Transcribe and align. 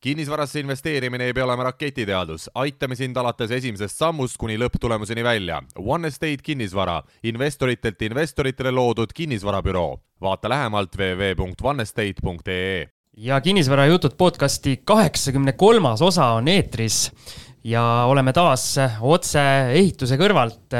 kinnisvarasse 0.00 0.60
investeerimine 0.60 1.24
ei 1.24 1.32
pea 1.36 1.44
olema 1.44 1.66
raketiteadus, 1.68 2.48
aitame 2.54 2.96
sind 2.96 3.16
alates 3.20 3.50
esimesest 3.52 3.98
sammust 4.00 4.38
kuni 4.40 4.56
lõpptulemuseni 4.60 5.24
välja. 5.24 5.60
One 5.76 6.08
Estate 6.08 6.40
kinnisvara, 6.42 7.02
investoritelt 7.22 8.02
investoritele 8.02 8.72
loodud 8.72 9.12
kinnisvarabüroo. 9.14 10.00
vaata 10.20 10.48
lähemalt 10.48 10.96
www.onestate.ee. 10.96 12.88
ja 13.16 13.40
kinnisvarajutud 13.40 14.10
podcasti 14.18 14.82
kaheksakümne 14.84 15.52
kolmas 15.52 16.02
osa 16.02 16.26
on 16.26 16.48
eetris 16.48 17.12
ja 17.64 18.04
oleme 18.06 18.32
taas 18.32 18.76
otse 19.00 19.40
ehituse 19.72 20.16
kõrvalt 20.16 20.76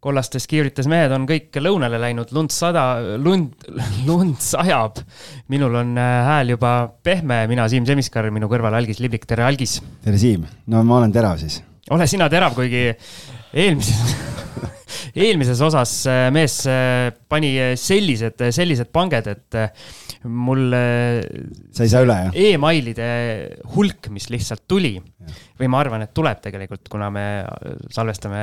kollastes 0.00 0.46
kiivrites 0.46 0.86
mehed 0.90 1.12
on 1.14 1.24
kõik 1.26 1.56
lõunale 1.58 1.98
läinud, 1.98 2.30
lund 2.34 2.52
sada, 2.54 2.84
lund, 3.18 3.66
lund 4.06 4.38
sajab. 4.42 5.00
minul 5.50 5.74
on 5.80 5.96
äh, 5.98 6.18
hääl 6.28 6.54
juba 6.54 6.74
pehme, 7.02 7.40
mina 7.50 7.66
Siim 7.68 7.86
Semiskar, 7.86 8.30
minu 8.34 8.50
kõrval 8.50 8.78
Algis 8.78 9.02
Liblik, 9.02 9.26
tere 9.26 9.46
Algis. 9.48 9.80
tere 10.04 10.20
Siim, 10.20 10.46
no 10.70 10.84
ma 10.86 11.00
olen 11.00 11.14
terav 11.14 11.40
siis. 11.42 11.62
ole 11.90 12.06
sina 12.06 12.30
terav, 12.30 12.54
kuigi 12.54 12.92
eelmises 13.52 14.14
eelmises 15.26 15.60
osas 15.64 15.94
äh, 16.10 16.26
mees 16.34 16.60
äh, 16.70 17.10
pani 17.28 17.52
sellised, 17.78 18.42
sellised 18.54 18.92
panged, 18.94 19.30
et 19.34 19.60
mul. 20.28 20.72
sa 21.74 21.86
ei 21.86 21.92
saa 21.92 22.04
üle, 22.06 22.18
jah? 22.28 22.40
emailide 22.54 23.10
hulk, 23.76 24.10
mis 24.14 24.30
lihtsalt 24.32 24.66
tuli 24.70 24.96
või 25.58 25.68
ma 25.70 25.80
arvan, 25.82 26.04
et 26.04 26.12
tuleb 26.14 26.40
tegelikult, 26.42 26.86
kuna 26.90 27.08
me 27.12 27.24
salvestame 27.94 28.40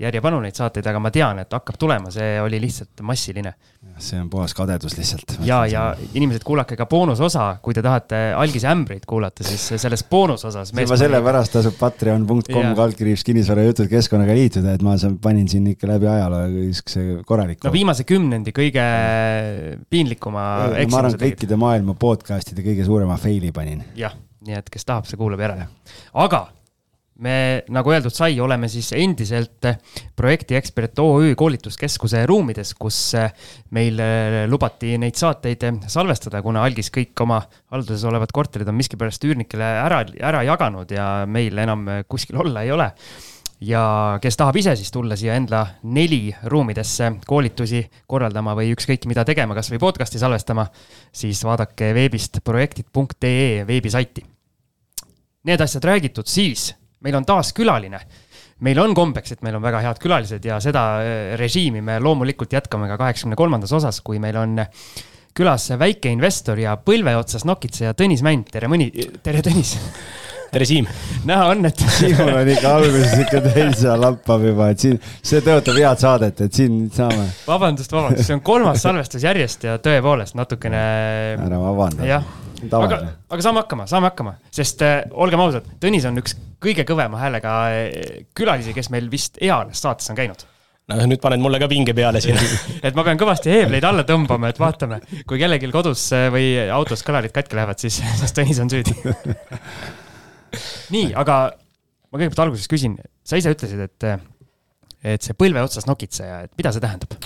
järjepanu 0.00 0.40
neid 0.44 0.56
saateid, 0.58 0.86
aga 0.90 1.00
ma 1.02 1.10
tean, 1.14 1.40
et 1.42 1.54
hakkab 1.54 1.78
tulema, 1.80 2.12
see 2.14 2.36
oli 2.42 2.60
lihtsalt 2.62 3.02
massiline. 3.06 3.54
see 3.98 4.18
on 4.18 4.28
puhas 4.30 4.54
kadedus 4.54 4.96
lihtsalt. 4.98 5.36
ja, 5.46 5.64
ja 5.70 5.84
inimesed, 6.14 6.44
kuulake 6.46 6.76
ka 6.78 6.86
boonusosa, 6.90 7.58
kui 7.62 7.74
te 7.74 7.82
tahate 7.82 8.20
algise 8.36 8.68
ämbreid 8.70 9.06
kuulata, 9.06 9.44
siis 9.46 9.82
selles 9.82 10.04
boonusosas. 10.10 10.72
juba 10.78 10.98
sellepärast 11.00 11.58
tasub 11.58 11.78
patreon.com 11.78 12.74
kaldkriips 12.78 13.24
kinnisvarajutud 13.26 13.90
keskkonnaga 13.90 14.36
liituda, 14.38 14.74
et 14.78 14.86
ma 14.86 14.96
panin 15.22 15.43
siin 15.50 15.66
ikka 15.72 15.88
läbi 15.90 16.10
ajaloo 16.10 16.44
niisuguse 16.52 17.22
korraliku. 17.26 17.66
no 17.66 17.72
viimase 17.74 18.06
kümnendi 18.08 18.54
kõige 18.56 18.84
piinlikuma 19.90 20.44
eksimuse. 20.74 20.90
ma 20.92 21.02
arvan, 21.04 21.18
kõikide 21.24 21.58
maailma 21.60 21.96
podcast'ide 21.98 22.66
kõige 22.66 22.86
suurema 22.86 23.18
fail'i 23.20 23.52
panin. 23.54 23.84
jah 23.98 24.14
nii 24.44 24.58
et 24.58 24.68
kes 24.72 24.86
tahab, 24.86 25.08
see 25.08 25.18
kuulab 25.20 25.40
järele. 25.40 25.66
aga 26.20 26.42
me, 27.24 27.36
nagu 27.72 27.92
öeldud 27.94 28.14
sai, 28.14 28.36
oleme 28.42 28.68
siis 28.70 28.90
endiselt 28.98 29.68
projekti 30.18 30.58
ekspert 30.58 30.98
OÜ 31.02 31.34
koolituskeskuse 31.38 32.24
ruumides, 32.28 32.74
kus 32.78 32.98
meil 33.76 34.00
lubati 34.50 34.96
neid 35.00 35.18
saateid 35.18 35.68
salvestada, 35.90 36.42
kuna 36.44 36.64
algis 36.66 36.90
kõik 36.94 37.24
oma 37.24 37.40
halduses 37.72 38.04
olevad 38.10 38.34
korterid 38.34 38.70
on 38.70 38.78
miskipärast 38.80 39.28
üürnikele 39.28 39.68
ära, 39.84 40.02
ära 40.32 40.42
jaganud 40.46 40.90
ja 40.94 41.08
meil 41.30 41.64
enam 41.64 41.86
kuskil 42.10 42.42
olla 42.44 42.66
ei 42.66 42.74
ole 42.74 42.90
ja 43.64 44.18
kes 44.22 44.36
tahab 44.36 44.56
ise 44.60 44.74
siis 44.78 44.92
tulla 44.92 45.16
siia 45.16 45.36
enda 45.38 45.64
neli 45.96 46.28
ruumidesse 46.50 47.10
koolitusi 47.26 47.82
korraldama 48.10 48.54
või 48.58 48.72
ükskõik 48.74 49.06
mida 49.10 49.24
tegema, 49.26 49.56
kasvõi 49.56 49.80
podcast'i 49.82 50.20
salvestama, 50.20 50.66
siis 51.12 51.42
vaadake 51.46 51.92
veebist 51.96 52.40
projektid.ee 52.44 53.64
veebisaiti. 53.66 54.24
Need 55.44 55.60
asjad 55.60 55.84
räägitud, 55.84 56.28
siis 56.28 56.72
meil 57.04 57.16
on 57.18 57.26
taas 57.28 57.52
külaline. 57.52 58.00
meil 58.64 58.78
on 58.78 58.94
kombeks, 58.94 59.32
et 59.32 59.42
meil 59.42 59.56
on 59.56 59.62
väga 59.62 59.80
head 59.82 59.98
külalised 60.00 60.44
ja 60.44 60.60
seda 60.62 60.84
äh, 61.02 61.34
režiimi 61.36 61.82
me 61.82 61.98
loomulikult 62.00 62.52
jätkame 62.52 62.88
ka 62.88 62.96
kaheksakümne 62.96 63.36
kolmandas 63.36 63.72
osas, 63.72 64.00
kui 64.00 64.18
meil 64.18 64.36
on 64.36 64.56
külas 65.34 65.68
väikeinvestor 65.78 66.58
ja 66.62 66.76
põlve 66.76 67.16
otsas 67.18 67.44
nokitseja 67.44 67.92
Tõnis 67.98 68.22
Mänd, 68.22 68.48
tere 68.54 68.70
mõni, 68.70 68.92
tere 69.22 69.42
Tõnis 69.42 69.74
tere, 70.54 70.66
Siim! 70.68 70.86
näha 71.26 71.48
on, 71.50 71.66
et 71.66 71.82
Siimul 71.96 72.30
on 72.30 72.50
ikka 72.52 72.74
alguses 72.78 73.14
ikka 73.24 73.40
täitsa 73.48 73.96
lappab 73.98 74.44
juba, 74.46 74.70
et 74.74 74.84
siin, 74.84 75.00
see 75.24 75.42
tõotab 75.44 75.80
head 75.80 76.02
saadet, 76.04 76.44
et 76.46 76.60
siin 76.60 76.84
saame. 76.94 77.26
vabandust, 77.48 77.92
vabandust, 77.94 78.28
see 78.28 78.36
on 78.36 78.44
kolmas 78.46 78.82
salvestus 78.84 79.26
järjest 79.26 79.66
ja 79.66 79.76
tõepoolest 79.82 80.38
natukene. 80.38 80.86
ära 81.34 81.60
vabanda. 81.60 82.08
jah 82.08 82.32
aga, 82.70 83.00
aga 83.34 83.44
saame 83.44 83.64
hakkama, 83.64 83.86
saame 83.90 84.10
hakkama, 84.12 84.38
sest 84.54 84.84
äh, 84.86 84.96
olgem 85.10 85.42
ausad, 85.42 85.66
Tõnis 85.82 86.06
on 86.08 86.22
üks 86.22 86.36
kõige 86.62 86.86
kõvema 86.88 87.20
häälega 87.20 87.54
äh, 87.74 88.24
külalisi, 88.36 88.76
kes 88.76 88.92
meil 88.94 89.10
vist 89.12 89.40
eales 89.42 89.82
saates 89.82 90.12
on 90.12 90.20
käinud 90.20 90.46
no 90.92 91.00
nüüd 91.08 91.20
paned 91.20 91.40
mulle 91.40 91.58
ka 91.62 91.68
pinge 91.68 91.96
peale 91.96 92.20
siin 92.22 92.38
et 92.86 92.94
ma 92.94 93.04
pean 93.06 93.18
kõvasti 93.20 93.52
heebleid 93.52 93.84
alla 93.88 94.06
tõmbama, 94.06 94.52
et 94.52 94.60
vaatame, 94.60 95.00
kui 95.26 95.40
kellelgi 95.40 95.72
kodus 95.74 96.06
äh, 96.14 96.30
või 96.32 96.54
autos 96.68 97.02
kõlarid 97.06 97.34
katki 97.34 97.58
lähevad, 97.58 97.82
siis, 97.82 98.00
siis 98.22 98.38
Tõnis 98.38 98.62
on 98.62 98.72
süüdi 98.72 98.94
nii, 100.94 101.12
aga 101.18 101.38
ma 101.54 102.18
kõigepealt 102.20 102.44
alguses 102.46 102.70
küsin, 102.70 102.96
sa 103.26 103.40
ise 103.40 103.52
ütlesid, 103.54 103.80
et, 103.84 104.08
et 105.14 105.24
see 105.24 105.36
põlve 105.38 105.62
otsas 105.64 105.88
nokitseja, 105.90 106.44
et 106.46 106.52
mida 106.58 106.74
see 106.74 106.84
tähendab? 106.84 107.16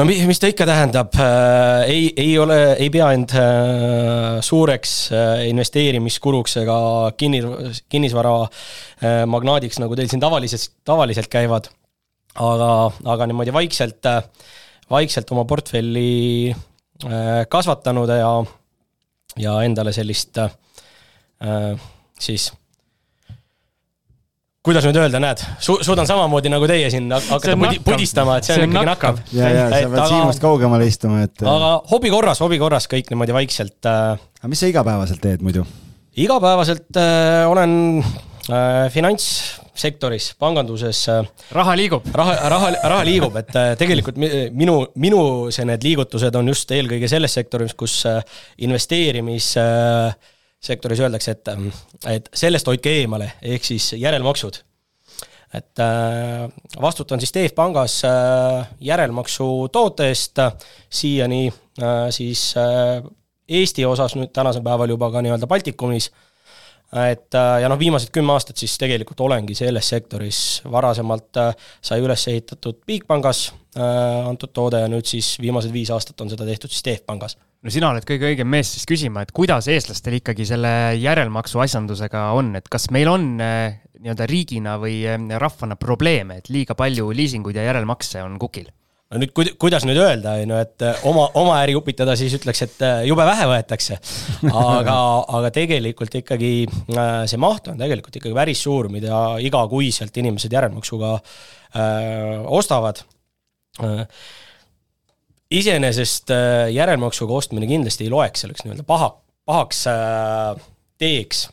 no 0.00 0.06
mis, 0.08 0.40
ta 0.40 0.48
ikka 0.48 0.64
tähendab 0.68 1.18
äh,, 1.20 1.90
ei, 1.92 2.06
ei 2.16 2.32
ole, 2.40 2.58
ei 2.80 2.88
pea 2.92 3.10
end 3.16 3.34
äh, 3.36 4.40
suureks 4.44 4.96
äh, 5.12 5.44
investeerimiskuruks 5.50 6.56
ega 6.62 6.78
kinni, 7.20 7.42
kinnisvara 7.92 8.34
äh, 8.46 9.22
magnaadiks, 9.28 9.82
nagu 9.82 9.98
teil 9.98 10.08
siin 10.08 10.22
tavaliselt, 10.22 10.80
tavaliselt 10.88 11.28
käivad. 11.32 11.68
aga, 12.40 12.72
aga 13.12 13.26
niimoodi 13.28 13.52
vaikselt 13.52 14.08
vaikselt 14.92 15.30
oma 15.34 15.44
portfelli 15.48 16.50
äh, 16.52 17.44
kasvatanud 17.50 18.12
ja, 18.12 18.32
ja 19.40 19.56
endale 19.66 19.94
sellist 19.94 20.38
äh, 20.42 20.52
siis 22.22 22.52
kuidas 24.62 24.86
nüüd 24.86 24.98
öelda, 25.00 25.18
näed 25.22 25.42
su, 25.62 25.76
suudan 25.82 26.06
samamoodi 26.06 26.50
nagu 26.52 26.66
teie 26.70 26.90
siin 26.92 27.10
hakata 27.10 27.56
pudi, 27.58 27.80
pudistama, 27.82 28.38
et 28.38 28.46
see, 28.46 28.56
see 28.56 28.66
on 28.66 28.70
ikkagi 28.70 28.90
nakkav. 28.92 29.22
ja, 29.34 29.48
ja 29.50 29.64
sa 29.72 29.88
pead 29.90 30.12
Siimust 30.12 30.42
kaugemale 30.42 30.86
istuma, 30.86 31.24
et. 31.26 31.42
aga 31.42 31.72
hobi 31.90 32.12
korras, 32.14 32.42
hobi 32.44 32.60
korras 32.62 32.86
kõik 32.90 33.10
niimoodi 33.10 33.34
vaikselt 33.34 33.90
äh.... 33.90 34.20
aga 34.38 34.52
mis 34.52 34.62
sa 34.62 34.70
igapäevaselt 34.70 35.22
teed 35.24 35.42
muidu? 35.42 35.66
igapäevaselt 36.22 37.00
äh, 37.00 37.42
olen 37.50 37.74
äh, 37.98 38.86
finantssektoris, 38.94 40.30
panganduses 40.38 41.00
äh,. 41.10 41.26
raha 41.58 41.74
liigub. 41.80 42.06
raha, 42.14 42.36
raha, 42.54 42.70
raha 42.94 43.08
liigub, 43.08 43.42
et 43.42 43.50
äh, 43.58 43.72
tegelikult 43.80 44.20
minu, 44.22 44.76
minu 44.94 45.24
see, 45.50 45.66
need 45.66 45.90
liigutused 45.90 46.38
on 46.38 46.54
just 46.54 46.70
eelkõige 46.70 47.10
selles 47.10 47.34
sektoris, 47.34 47.74
kus 47.74 48.04
äh, 48.06 48.22
investeerimis 48.62 49.56
äh, 49.58 50.14
sektoris 50.62 51.00
öeldakse, 51.02 51.34
et, 51.34 51.48
et 52.10 52.28
sellest 52.34 52.68
hoidke 52.70 52.92
eemale, 53.02 53.32
ehk 53.42 53.64
siis 53.66 53.92
järelmaksud. 53.98 54.62
et 55.52 55.80
äh, 55.84 56.48
vastutan 56.80 57.20
siis 57.20 57.32
TEF 57.32 57.54
Pangas 57.54 58.02
äh, 58.08 58.68
järelmaksu 58.80 59.68
toote 59.72 60.08
eest, 60.08 60.38
siiani 60.90 61.48
äh, 61.82 62.08
siis 62.10 62.54
Eesti 63.48 63.84
osas 63.84 64.14
nüüd 64.16 64.30
tänasel 64.32 64.62
päeval 64.64 64.88
juba 64.88 65.10
ka 65.12 65.20
nii-öelda 65.20 65.46
Baltikumis, 65.46 66.10
et 66.92 67.32
ja 67.34 67.68
noh, 67.72 67.78
viimased 67.80 68.12
kümme 68.12 68.34
aastat 68.34 68.60
siis 68.60 68.74
tegelikult 68.80 69.20
olengi 69.24 69.56
selles 69.56 69.88
sektoris, 69.94 70.40
varasemalt 70.70 71.40
sai 71.80 72.02
üles 72.04 72.26
ehitatud 72.28 72.82
Bigpangas 72.86 73.46
antud 73.78 74.52
toode 74.52 74.82
ja 74.82 74.90
nüüd 74.92 75.08
siis 75.08 75.38
viimased 75.40 75.72
viis 75.72 75.90
aastat 75.94 76.20
on 76.20 76.28
seda 76.28 76.44
tehtud 76.44 76.72
siis 76.72 76.84
TEF 76.84 77.06
Pangas 77.08 77.38
no 77.62 77.72
sina 77.72 77.92
oled 77.92 78.04
kõige 78.08 78.28
õigem 78.32 78.50
mees 78.50 78.74
siis 78.74 78.84
küsima, 78.88 79.22
et 79.24 79.32
kuidas 79.34 79.68
eestlastel 79.72 80.18
ikkagi 80.18 80.46
selle 80.48 80.72
järelmaksu 81.00 81.62
asjandusega 81.64 82.28
on, 82.36 82.52
et 82.58 82.68
kas 82.72 82.90
meil 82.94 83.10
on 83.10 83.30
nii-öelda 83.38 84.26
riigina 84.28 84.76
või 84.82 85.00
rahvana 85.40 85.78
probleeme, 85.80 86.40
et 86.42 86.50
liiga 86.52 86.76
palju 86.78 87.12
liisinguid 87.14 87.58
ja 87.58 87.68
järelmakse 87.70 88.22
on 88.26 88.38
kukil? 88.42 88.68
No 89.12 89.22
nüüd 89.22 89.54
kuidas 89.60 89.86
nüüd 89.88 90.00
öelda, 90.00 90.36
on 90.42 90.54
ju, 90.54 90.60
et 90.66 90.84
eh, 90.88 91.06
oma, 91.08 91.28
oma 91.38 91.58
äri 91.62 91.76
upitada, 91.78 92.16
siis 92.18 92.34
ütleks, 92.38 92.64
et 92.66 92.84
jube 93.08 93.26
vähe 93.28 93.48
võetakse. 93.50 93.98
aga, 94.50 94.98
aga 95.38 95.54
tegelikult 95.54 96.20
ikkagi 96.22 96.52
see 97.30 97.40
maht 97.40 97.72
on 97.72 97.80
tegelikult 97.80 98.20
ikkagi 98.20 98.36
päris 98.36 98.62
suur, 98.64 98.88
mida 98.92 99.24
igakuiselt 99.44 100.16
inimesed 100.22 100.52
järelmaksuga 100.52 101.16
öö, 101.18 102.40
ostavad 102.60 103.04
iseenesest 105.52 106.32
äh, 106.32 106.70
järelmaksuga 106.72 107.36
ostmine 107.36 107.68
kindlasti 107.70 108.06
ei 108.06 108.12
loeks 108.12 108.44
selleks 108.44 108.64
nii-öelda 108.64 108.86
paha, 108.88 109.10
pahaks 109.48 109.84
äh, 109.90 110.62
teeks, 111.02 111.46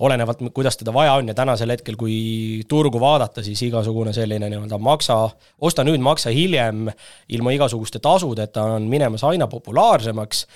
olenevalt, 0.00 0.40
kuidas 0.54 0.76
teda 0.76 0.92
vaja 0.94 1.12
on 1.20 1.28
ja 1.28 1.34
tänasel 1.34 1.70
hetkel, 1.70 1.96
kui 2.00 2.62
turgu 2.68 3.00
vaadata, 3.00 3.42
siis 3.44 3.60
igasugune 3.66 4.12
selline 4.16 4.48
nii-öelda 4.50 4.78
maksa, 4.82 5.16
osta 5.60 5.84
nüüd, 5.84 6.00
maksa 6.02 6.32
hiljem, 6.34 6.88
ilma 7.28 7.52
igasuguste 7.52 8.00
tasudeta 8.02 8.64
on 8.78 8.88
minemas 8.90 9.24
aina 9.28 9.46
populaarsemaks, 9.52 10.46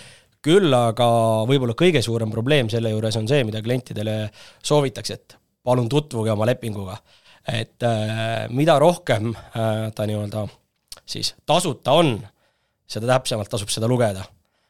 küll 0.47 0.73
aga 0.75 1.09
võib-olla 1.49 1.75
kõige 1.79 2.03
suurem 2.03 2.31
probleem 2.31 2.71
selle 2.73 2.93
juures 2.94 3.17
on 3.19 3.29
see, 3.29 3.44
mida 3.44 3.62
klientidele 3.62 4.19
soovitakse, 4.65 5.15
et 5.15 5.39
palun 5.67 5.89
tutvuge 5.91 6.32
oma 6.32 6.47
lepinguga. 6.47 6.99
et 7.47 7.82
äh, 7.87 8.49
mida 8.50 8.79
rohkem 8.79 9.35
ta 9.94 10.06
nii-öelda 10.06 10.49
siis 11.06 11.35
tasuta 11.47 11.93
on 11.93 12.19
seda 12.87 13.06
täpsemalt 13.15 13.50
tasub 13.50 13.71
seda 13.71 13.89
lugeda. 13.89 14.25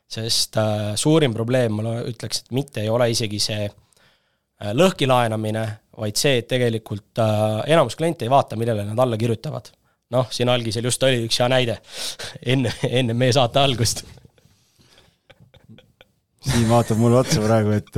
sest 0.07 0.57
äh, 0.57 0.93
suurim 0.95 1.33
probleem, 1.35 1.81
ma 1.81 1.97
ütleks, 2.07 2.45
et 2.45 2.53
mitte 2.55 2.85
ei 2.85 2.89
ole 2.89 3.09
isegi 3.11 3.41
see 3.43 3.65
äh, 4.63 4.73
lõhki 4.77 5.09
laenamine, 5.09 5.65
vaid 5.97 6.19
see, 6.21 6.41
et 6.43 6.49
tegelikult 6.51 7.21
äh, 7.23 7.63
enamus 7.73 7.97
kliente 7.99 8.27
ei 8.27 8.33
vaata, 8.33 8.59
millele 8.61 8.85
nad 8.89 9.01
alla 9.03 9.19
kirjutavad. 9.21 9.73
noh, 10.15 10.29
siin 10.31 10.49
algisel 10.49 10.87
just 10.87 11.03
oli 11.03 11.25
üks 11.27 11.41
hea 11.43 11.49
näide 11.51 11.81
enne, 12.53 12.71
enne 12.87 13.17
meie 13.19 13.35
saate 13.35 13.59
algust. 13.63 14.05
Siim 16.47 16.69
vaatab 16.71 17.01
mulle 17.01 17.19
otsa 17.25 17.43
praegu, 17.43 17.73
et, 17.75 17.97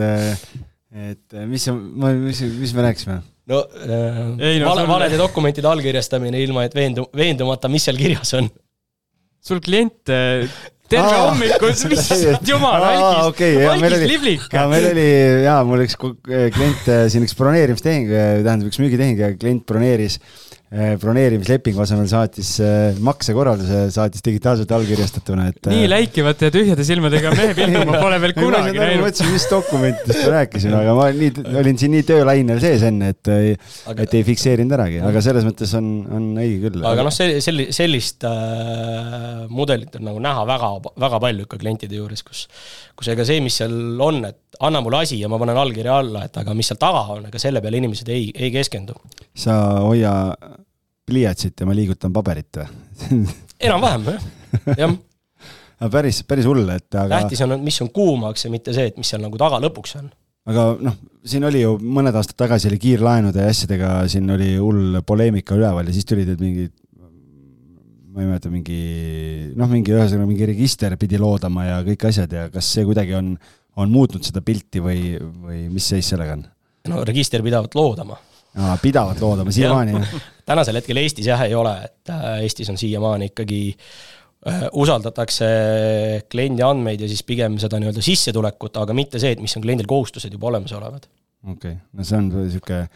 et 1.11 1.37
mis, 1.51 1.67
mis, 1.69 2.41
mis 2.63 2.73
me 2.73 2.87
rääkisime? 2.87 3.19
no, 3.53 3.61
äh, 3.85 4.23
ei, 4.39 4.63
no 4.63 4.73
vale, 4.73 4.87
valede 4.89 5.21
dokumentide 5.21 5.69
allkirjastamine 5.69 6.41
ilma, 6.45 6.65
et 6.69 6.77
veendu-, 6.77 7.09
veendumata, 7.17 7.69
mis 7.73 7.85
seal 7.89 8.01
kirjas 8.01 8.33
on. 8.41 8.49
sul 9.45 9.61
klient 9.65 10.11
terve 10.89 11.13
Aa, 11.13 11.29
hommikus, 11.29 11.85
mis 11.91 12.11
jumala 12.49 12.93
algis 12.95 13.31
okay,, 13.33 13.63
algis 13.69 14.05
liblik. 14.09 14.49
meil 14.73 14.91
oli 14.95 15.09
jaa, 15.45 15.63
mul 15.69 15.85
üks 15.85 15.99
klient 16.01 16.93
siin 17.13 17.27
üks 17.29 17.37
broneerimistehing, 17.39 18.13
tähendab 18.13 18.69
üks 18.71 18.81
müügitehing 18.83 19.21
ja 19.21 19.33
klient 19.37 19.67
broneeris 19.69 20.19
äh, 20.19 20.29
Eh, 20.29 20.48
broneerimislepingu 20.69 21.81
asemel 21.81 22.09
saatis 22.11 22.51
eh, 22.61 22.97
maksekorralduse, 23.01 23.87
saatis 23.95 24.21
digitaalselt 24.25 24.73
allkirjastatuna, 24.77 25.47
et. 25.49 25.69
nii 25.71 25.87
eh, 25.87 25.89
läikivate 25.89 26.51
ja 26.51 26.53
tühjade 26.53 26.85
silmadega 26.85 27.33
mehe 27.33 27.55
pildi 27.57 27.85
ma 27.89 28.03
pole 28.03 28.19
veel 28.21 28.35
kunagi 28.37 28.75
näinud. 28.77 29.07
mõtlesin, 29.07 29.31
mis 29.33 29.47
dokumentidest 29.49 30.27
ma 30.27 30.35
rääkisin, 30.35 30.77
aga 30.77 30.97
ma 30.99 31.07
nii, 31.17 31.31
olin 31.63 31.81
siin 31.81 31.95
nii 31.97 32.05
töölainel 32.11 32.61
sees 32.61 32.85
enne, 32.85 33.15
et, 33.15 33.33
et 33.95 34.19
ei 34.21 34.27
fikseerinud 34.29 34.77
äragi, 34.77 35.01
aga 35.09 35.23
selles 35.25 35.49
mõttes 35.49 35.73
on, 35.81 35.89
on 36.19 36.29
õige 36.45 36.61
küll. 36.67 36.85
aga 36.93 37.09
noh, 37.09 37.17
see, 37.17 37.41
selli-, 37.45 37.71
sellist 37.73 38.29
äh, 38.29 39.49
mudelit 39.49 39.97
on 39.97 40.05
nagu 40.11 40.21
näha 40.21 40.45
väga, 40.53 40.73
väga 41.01 41.23
palju 41.25 41.49
ikka 41.49 41.63
klientide 41.65 41.97
juures, 41.97 42.27
kus, 42.29 42.45
kus 42.93 43.09
ega 43.15 43.25
see, 43.25 43.41
mis 43.41 43.57
seal 43.63 43.73
on, 44.05 44.21
et 44.29 44.61
anna 44.69 44.85
mulle 44.85 45.01
asi 45.07 45.17
ja 45.17 45.33
ma 45.33 45.41
panen 45.41 45.57
allkirja 45.65 45.97
alla, 46.03 46.29
et 46.29 46.37
aga 46.45 46.53
mis 46.53 46.69
seal 46.69 46.81
taga 46.81 47.07
on, 47.17 47.25
ega 47.33 47.41
selle 47.41 47.65
peale 47.65 47.81
inimesed 47.81 48.13
ei, 48.13 48.29
ei 48.37 48.53
keskendu. 48.53 49.01
sa 49.33 49.57
hoia 49.81 50.13
pliiatsit 51.09 51.61
ja 51.61 51.69
ma 51.69 51.77
liigutan 51.77 52.15
paberit 52.15 52.61
või 52.61 53.27
enam-vähem 53.69 54.11
jah, 54.13 54.33
jah 54.77 54.97
aga 55.79 55.91
päris, 55.93 56.23
päris 56.29 56.49
hull, 56.49 56.67
et 56.75 56.89
aga. 56.95 57.23
tähtis 57.23 57.43
on, 57.47 57.59
mis 57.65 57.79
on 57.85 57.93
kuumaks 57.95 58.47
ja 58.47 58.53
mitte 58.53 58.75
see, 58.77 58.91
et 58.91 58.99
mis 58.99 59.11
seal 59.11 59.23
nagu 59.23 59.39
taga 59.41 59.61
lõpuks 59.63 59.95
on. 60.01 60.11
aga 60.51 60.67
noh, 60.85 60.99
siin 61.29 61.47
oli 61.49 61.63
ju 61.63 61.77
mõned 61.83 62.17
aastad 62.19 62.39
tagasi 62.41 62.71
oli 62.71 62.81
kiirlaenude 62.83 63.47
ja 63.47 63.55
asjadega, 63.55 63.95
siin 64.11 64.29
oli 64.35 64.55
hull 64.59 65.01
poleemika 65.07 65.59
üleval 65.59 65.89
ja 65.89 65.97
siis 65.97 66.09
tulid 66.09 66.31
need 66.33 66.45
mingid 66.45 66.77
ma 68.09 68.25
ei 68.25 68.31
mäleta, 68.33 68.51
mingi 68.51 68.79
noh, 69.59 69.69
mingi 69.71 69.95
ühesõnaga 69.95 70.27
mingi 70.27 70.49
register 70.51 70.97
pidi 70.99 71.21
loodama 71.23 71.69
ja 71.69 71.81
kõik 71.87 72.09
asjad 72.09 72.33
ja 72.35 72.49
kas 72.51 72.71
see 72.75 72.87
kuidagi 72.89 73.15
on, 73.15 73.35
on 73.79 73.93
muutnud 73.93 74.27
seda 74.27 74.43
pilti 74.43 74.83
või, 74.83 75.13
või 75.19 75.67
mis 75.71 75.87
seis 75.93 76.09
sellega 76.11 76.35
on? 76.39 76.49
no 76.91 77.05
register 77.07 77.45
pidavat 77.45 77.77
loodama 77.79 78.19
pidavalt 78.83 79.21
loodama 79.23 79.55
siiamaani 79.55 80.03
tänasel 80.49 80.81
hetkel 80.81 81.01
Eestis 81.03 81.29
jah 81.29 81.43
ei 81.47 81.55
ole, 81.57 81.75
et 81.85 82.13
äh, 82.13 82.29
Eestis 82.45 82.71
on 82.73 82.79
siiamaani 82.81 83.31
ikkagi 83.33 83.61
äh, 83.73 84.65
usaldatakse 84.73 85.51
kliendi 86.31 86.65
andmeid 86.67 87.05
ja 87.05 87.11
siis 87.11 87.25
pigem 87.27 87.59
seda 87.63 87.81
nii-öelda 87.81 88.05
sissetulekut, 88.05 88.81
aga 88.83 88.97
mitte 88.97 89.21
see, 89.23 89.35
et 89.37 89.43
mis 89.45 89.57
on 89.59 89.67
kliendil 89.67 89.89
kohustused 89.91 90.33
juba 90.35 90.53
olemasolevad. 90.53 91.09
okei 91.45 91.75
okay., 91.75 91.77
no 91.93 92.07
see 92.09 92.21
on 92.21 92.33
niisugune 92.33 92.87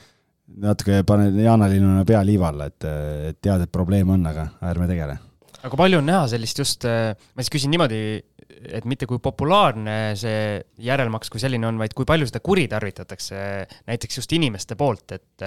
natuke 0.63 1.03
paned 1.09 1.37
jaanalinnuna 1.41 2.05
pea 2.09 2.21
liiva 2.27 2.51
alla, 2.53 2.69
et, 2.69 2.89
et 3.31 3.39
tead, 3.41 3.65
et 3.65 3.73
probleem 3.73 4.11
on, 4.13 4.27
aga 4.29 4.49
ärme 4.73 4.89
tegele. 4.91 5.17
aga 5.63 5.79
palju 5.79 6.03
on 6.03 6.09
näha 6.09 6.27
sellist 6.33 6.65
just, 6.65 6.89
äh, 6.89 7.13
ma 7.13 7.45
siis 7.45 7.53
küsin 7.55 7.73
niimoodi, 7.75 8.03
et 8.49 8.87
mitte 8.89 9.07
kui 9.11 9.21
populaarne 9.23 9.97
see 10.19 10.61
järelmaks 10.85 11.33
kui 11.33 11.43
selline 11.43 11.69
on, 11.69 11.81
vaid 11.81 11.95
kui 11.97 12.07
palju 12.09 12.29
seda 12.29 12.43
kuritarvitatakse 12.45 13.41
näiteks 13.89 14.21
just 14.21 14.35
inimeste 14.37 14.77
poolt, 14.79 15.17
et 15.17 15.47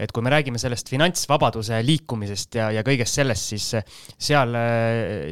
et 0.00 0.12
kui 0.12 0.24
me 0.24 0.32
räägime 0.32 0.60
sellest 0.60 0.90
finantsvabaduse 0.92 1.80
liikumisest 1.86 2.60
ja, 2.60 2.70
ja 2.74 2.84
kõigest 2.86 3.20
sellest, 3.20 3.52
siis 3.54 3.68
seal 4.20 4.56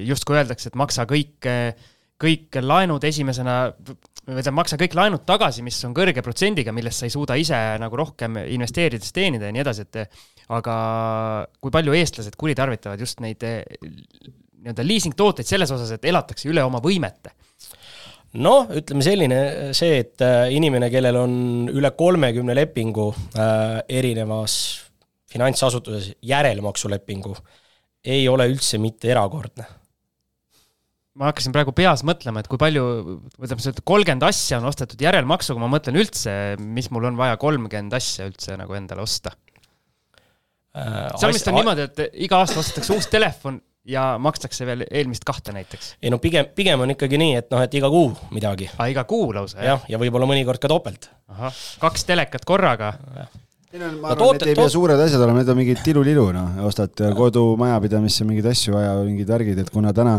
justkui 0.08 0.38
öeldakse, 0.38 0.70
et 0.70 0.78
maksa 0.78 1.06
kõik, 1.08 1.48
kõik 2.18 2.60
laenud 2.62 3.04
esimesena 3.08 3.58
või 4.28 4.42
tähendab, 4.42 4.58
maksa 4.58 4.76
kõik 4.80 4.96
laenud 4.98 5.24
tagasi, 5.28 5.62
mis 5.64 5.78
on 5.88 5.94
kõrge 5.96 6.22
protsendiga, 6.24 6.72
millest 6.76 7.00
sa 7.00 7.08
ei 7.08 7.14
suuda 7.14 7.38
ise 7.40 7.60
nagu 7.80 7.96
rohkem 7.96 8.36
investeerides 8.44 9.14
teenida 9.16 9.48
ja 9.48 9.56
nii 9.56 9.64
edasi, 9.64 9.86
et 9.88 10.20
aga 10.52 10.74
kui 11.60 11.72
palju 11.72 11.96
eestlased 11.96 12.36
kuritarvitavad 12.40 13.00
just 13.00 13.24
neid 13.24 13.44
nii-öelda 14.62 14.86
liisingtooteid 14.86 15.48
selles 15.48 15.70
osas, 15.74 15.92
et 15.94 16.08
elatakse 16.08 16.48
üle 16.50 16.64
oma 16.66 16.82
võimete? 16.84 17.34
noh, 18.44 18.68
ütleme 18.76 19.04
selline 19.04 19.38
see, 19.76 20.02
et 20.02 20.24
äh, 20.24 20.50
inimene, 20.52 20.90
kellel 20.92 21.16
on 21.16 21.32
üle 21.72 21.90
kolmekümne 21.96 22.56
lepingu 22.58 23.08
äh, 23.38 23.80
erinevas 23.88 24.58
finantsasutuses 25.28 26.12
järelmaksulepingu, 26.24 27.34
ei 28.04 28.28
ole 28.28 28.46
üldse 28.52 28.80
mitte 28.80 29.10
erakordne 29.12 29.64
ma 31.18 31.32
hakkasin 31.32 31.54
praegu 31.54 31.74
peas 31.74 32.04
mõtlema, 32.06 32.42
et 32.42 32.48
kui 32.50 32.60
palju, 32.60 32.84
ütleme, 33.40 33.62
see 33.62 33.74
kolmkümmend 33.82 34.26
asja 34.28 34.60
on 34.60 34.68
ostetud 34.70 35.00
järelmaksuga, 35.02 35.60
ma 35.62 35.70
mõtlen 35.72 35.98
üldse, 35.98 36.32
mis 36.62 36.90
mul 36.94 37.08
on 37.10 37.18
vaja 37.18 37.38
kolmkümmend 37.42 37.96
asja 37.98 38.28
üldse 38.28 38.54
nagu 38.60 38.76
endale 38.78 39.02
osta 39.02 39.32
äh,. 40.78 41.08
seal 41.18 41.34
vist 41.34 41.50
on 41.50 41.58
niimoodi, 41.58 41.88
et 41.88 42.20
iga 42.28 42.38
aasta 42.44 42.60
ostetakse 42.62 42.94
uus 42.94 43.10
telefon 43.10 43.58
ja 43.88 44.04
makstakse 44.20 44.66
veel 44.66 44.84
eelmist 44.90 45.24
kahte 45.26 45.52
näiteks? 45.56 45.94
ei 46.02 46.10
no 46.10 46.18
pigem, 46.22 46.50
pigem 46.54 46.80
on 46.84 46.94
ikkagi 46.94 47.20
nii, 47.20 47.34
et 47.42 47.50
noh, 47.54 47.62
et 47.64 47.74
iga 47.74 47.90
kuu 47.92 48.12
midagi. 48.34 48.70
aa, 48.76 48.88
iga 48.92 49.04
kuu 49.08 49.32
lausa? 49.34 49.60
jah, 49.64 49.84
ja 49.88 50.00
võib-olla 50.00 50.28
mõnikord 50.30 50.62
ka 50.62 50.70
topelt. 50.70 51.10
ahah, 51.28 51.62
kaks 51.82 52.08
telekat 52.08 52.44
korraga? 52.48 52.94
ei 53.72 53.80
no 53.80 53.90
ma 54.00 54.14
no, 54.14 54.14
arvan, 54.14 54.40
et 54.40 54.48
ei 54.48 54.58
pea 54.58 54.68
suured 54.72 55.00
asjad 55.04 55.22
olema, 55.24 55.42
need 55.42 55.52
on 55.52 55.60
mingid 55.60 55.82
tilulilu, 55.84 56.28
noh, 56.36 56.62
ostad 56.68 57.04
kodumajapidamisse 57.16 58.26
mingeid 58.28 58.48
asju 58.52 58.76
vaja, 58.76 58.94
mingid 59.04 59.28
värgid, 59.28 59.60
et 59.64 59.72
kuna 59.74 59.92
täna 59.96 60.18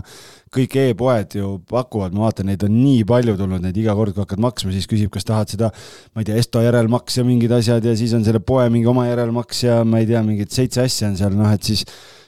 kõik 0.54 0.78
e-poed 0.81 1.36
ju 1.38 1.56
pakuvad, 1.69 2.16
ma 2.18 2.28
vaatan, 2.28 2.50
neid 2.50 2.63
on 2.66 2.74
nii 2.74 3.04
palju 3.10 3.36
tulnud, 3.40 3.62
neid 3.63 3.78
iga 3.78 3.94
kord, 3.98 4.16
kui 4.16 4.24
hakkad 4.25 4.42
maksma, 4.42 4.74
siis 4.74 4.90
küsib, 4.90 5.12
kas 5.13 5.28
tahad 5.28 5.51
seda, 5.51 5.69
ma 6.16 6.24
ei 6.24 6.30
tea, 6.30 6.40
Esto 6.42 6.63
järelmaks 6.63 7.19
ja 7.19 7.25
mingid 7.28 7.54
asjad 7.54 7.86
ja 7.86 7.94
siis 8.00 8.16
on 8.18 8.25
selle 8.25 8.42
poe 8.42 8.66
mingi 8.74 8.90
oma 8.90 9.06
järelmaks 9.10 9.66
ja 9.68 9.81
ma 9.86 10.01
ei 10.01 10.10
tea, 10.10 10.24
mingid 10.25 10.54
seitse 10.56 10.81
asja 10.86 11.12
on 11.12 11.19
seal, 11.19 11.38
noh, 11.38 11.51
et 11.54 11.69
siis 11.69 11.86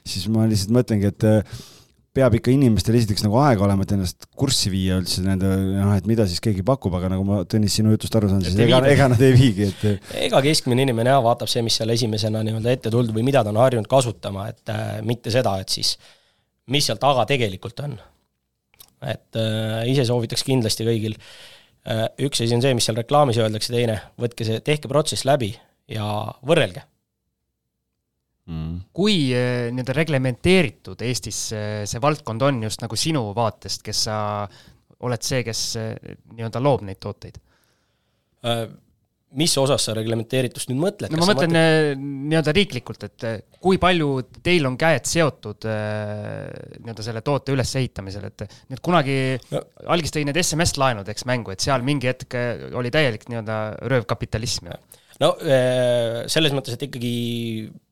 siis 0.08 0.26
ma 0.32 0.48
lihtsalt 0.50 0.74
mõtlengi, 0.76 1.10
et 1.12 1.26
äh, 1.28 1.62
peab 2.16 2.36
ikka 2.36 2.52
inimestel 2.52 2.98
esiteks 3.00 3.24
nagu 3.24 3.38
aega 3.40 3.64
olema, 3.66 3.86
et 3.86 3.94
ennast 3.96 4.28
kurssi 4.38 4.72
viia 4.74 4.98
üldse 5.00 5.24
nende, 5.24 5.50
noh, 5.78 5.94
et 5.96 6.08
mida 6.10 6.26
siis 6.28 6.44
keegi 6.44 6.66
pakub, 6.68 6.96
aga 6.98 7.14
nagu 7.14 7.26
ma, 7.28 7.42
Tõnis, 7.52 7.76
sinu 7.78 7.94
jutust 7.94 8.16
aru 8.20 8.32
saan, 8.32 8.44
siis 8.46 8.58
ega, 8.66 8.82
ega 8.92 9.10
nad 9.14 9.22
ei 9.24 9.36
viigi, 9.38 9.70
et. 9.70 10.08
ega 10.26 10.42
keskmine 10.44 10.86
inimene 10.88 11.14
jah, 11.14 11.22
vaatab 11.24 11.52
see, 11.52 11.64
mis 11.66 11.78
seal 11.80 11.94
esimesena 11.94 12.44
nii-öelda 12.48 12.76
ette 12.76 12.94
tulnud 12.94 13.16
või 13.16 13.26
mida 13.28 13.46
ta 13.46 13.54
on 13.54 13.62
harjunud 13.62 13.90
kasutama, 13.92 14.50
et 14.52 14.74
äh, 14.74 14.98
mitte 15.08 15.34
seda, 15.34 15.56
et 15.64 15.72
siis 15.72 15.96
mis 16.72 16.88
seal 16.88 17.00
taga 17.02 17.26
tegelikult 17.30 17.86
on. 17.86 17.96
Et 19.02 19.40
äh, 19.40 19.82
ise 19.92 20.06
soovitaks 20.08 20.46
kindlasti 20.48 20.88
kõigil. 20.88 21.18
Äh,, 21.88 22.08
üks 22.28 22.44
asi 22.44 22.56
on 22.56 22.64
see, 22.64 22.76
mis 22.78 22.88
seal 22.88 23.00
reklaamis 23.00 23.42
öeldakse, 23.42 23.74
teine, 23.74 24.00
võtke 24.22 24.48
see, 24.48 24.62
tehke 24.66 24.92
protsess 24.92 25.26
läbi 25.28 25.54
ja 25.92 26.06
võrrelge. 26.48 26.86
Mm.. 28.52 28.80
kui 28.92 29.30
eh, 29.38 29.68
nii-öelda 29.70 29.94
reglementeeritud 29.94 31.04
Eestis 31.06 31.38
see 31.54 32.00
valdkond 32.02 32.42
on 32.42 32.64
just 32.66 32.82
nagu 32.82 32.98
sinu 32.98 33.22
vaatest, 33.38 33.84
kes 33.86 34.00
sa 34.08 34.16
oled 35.06 35.26
see, 35.26 35.44
kes 35.46 35.62
eh, 35.80 36.16
nii-öelda 36.34 36.62
loob 36.64 36.84
neid 36.88 37.00
tooteid? 37.02 37.38
Äh, 38.46 38.66
mis 39.40 39.54
osas 39.58 39.86
sa 39.88 39.96
reglementeeritust 39.96 40.72
nüüd 40.72 40.82
mõtled? 40.82 41.14
no 41.14 41.22
ma 41.22 41.30
mõtlen 41.32 41.54
mõtled... 41.54 41.92
Eh, 41.92 42.06
nii-öelda 42.32 42.56
riiklikult, 42.58 43.06
et 43.08 43.28
kui 43.64 43.80
palju 43.82 44.10
teil 44.44 44.68
on 44.70 44.78
käed 44.80 45.08
seotud 45.10 45.68
nii-öelda 45.68 47.06
selle 47.06 47.24
toote 47.26 47.56
ülesehitamisel, 47.56 48.26
et 48.32 48.48
nüüd 48.72 48.82
kunagi 48.84 49.20
no. 49.52 49.64
algis 49.96 50.16
tõi 50.16 50.26
need 50.28 50.40
SMS-laenud, 50.42 51.08
eks, 51.14 51.28
mängu, 51.30 51.54
et 51.54 51.64
seal 51.64 51.86
mingi 51.86 52.12
hetk 52.12 52.36
oli 52.78 52.92
täielik 52.94 53.28
nii-öelda 53.30 53.62
röövkapitalism 53.92 54.72
ju 54.72 54.82
no 55.22 55.36
selles 56.32 56.54
mõttes, 56.56 56.74
et 56.76 56.88
ikkagi 56.88 57.16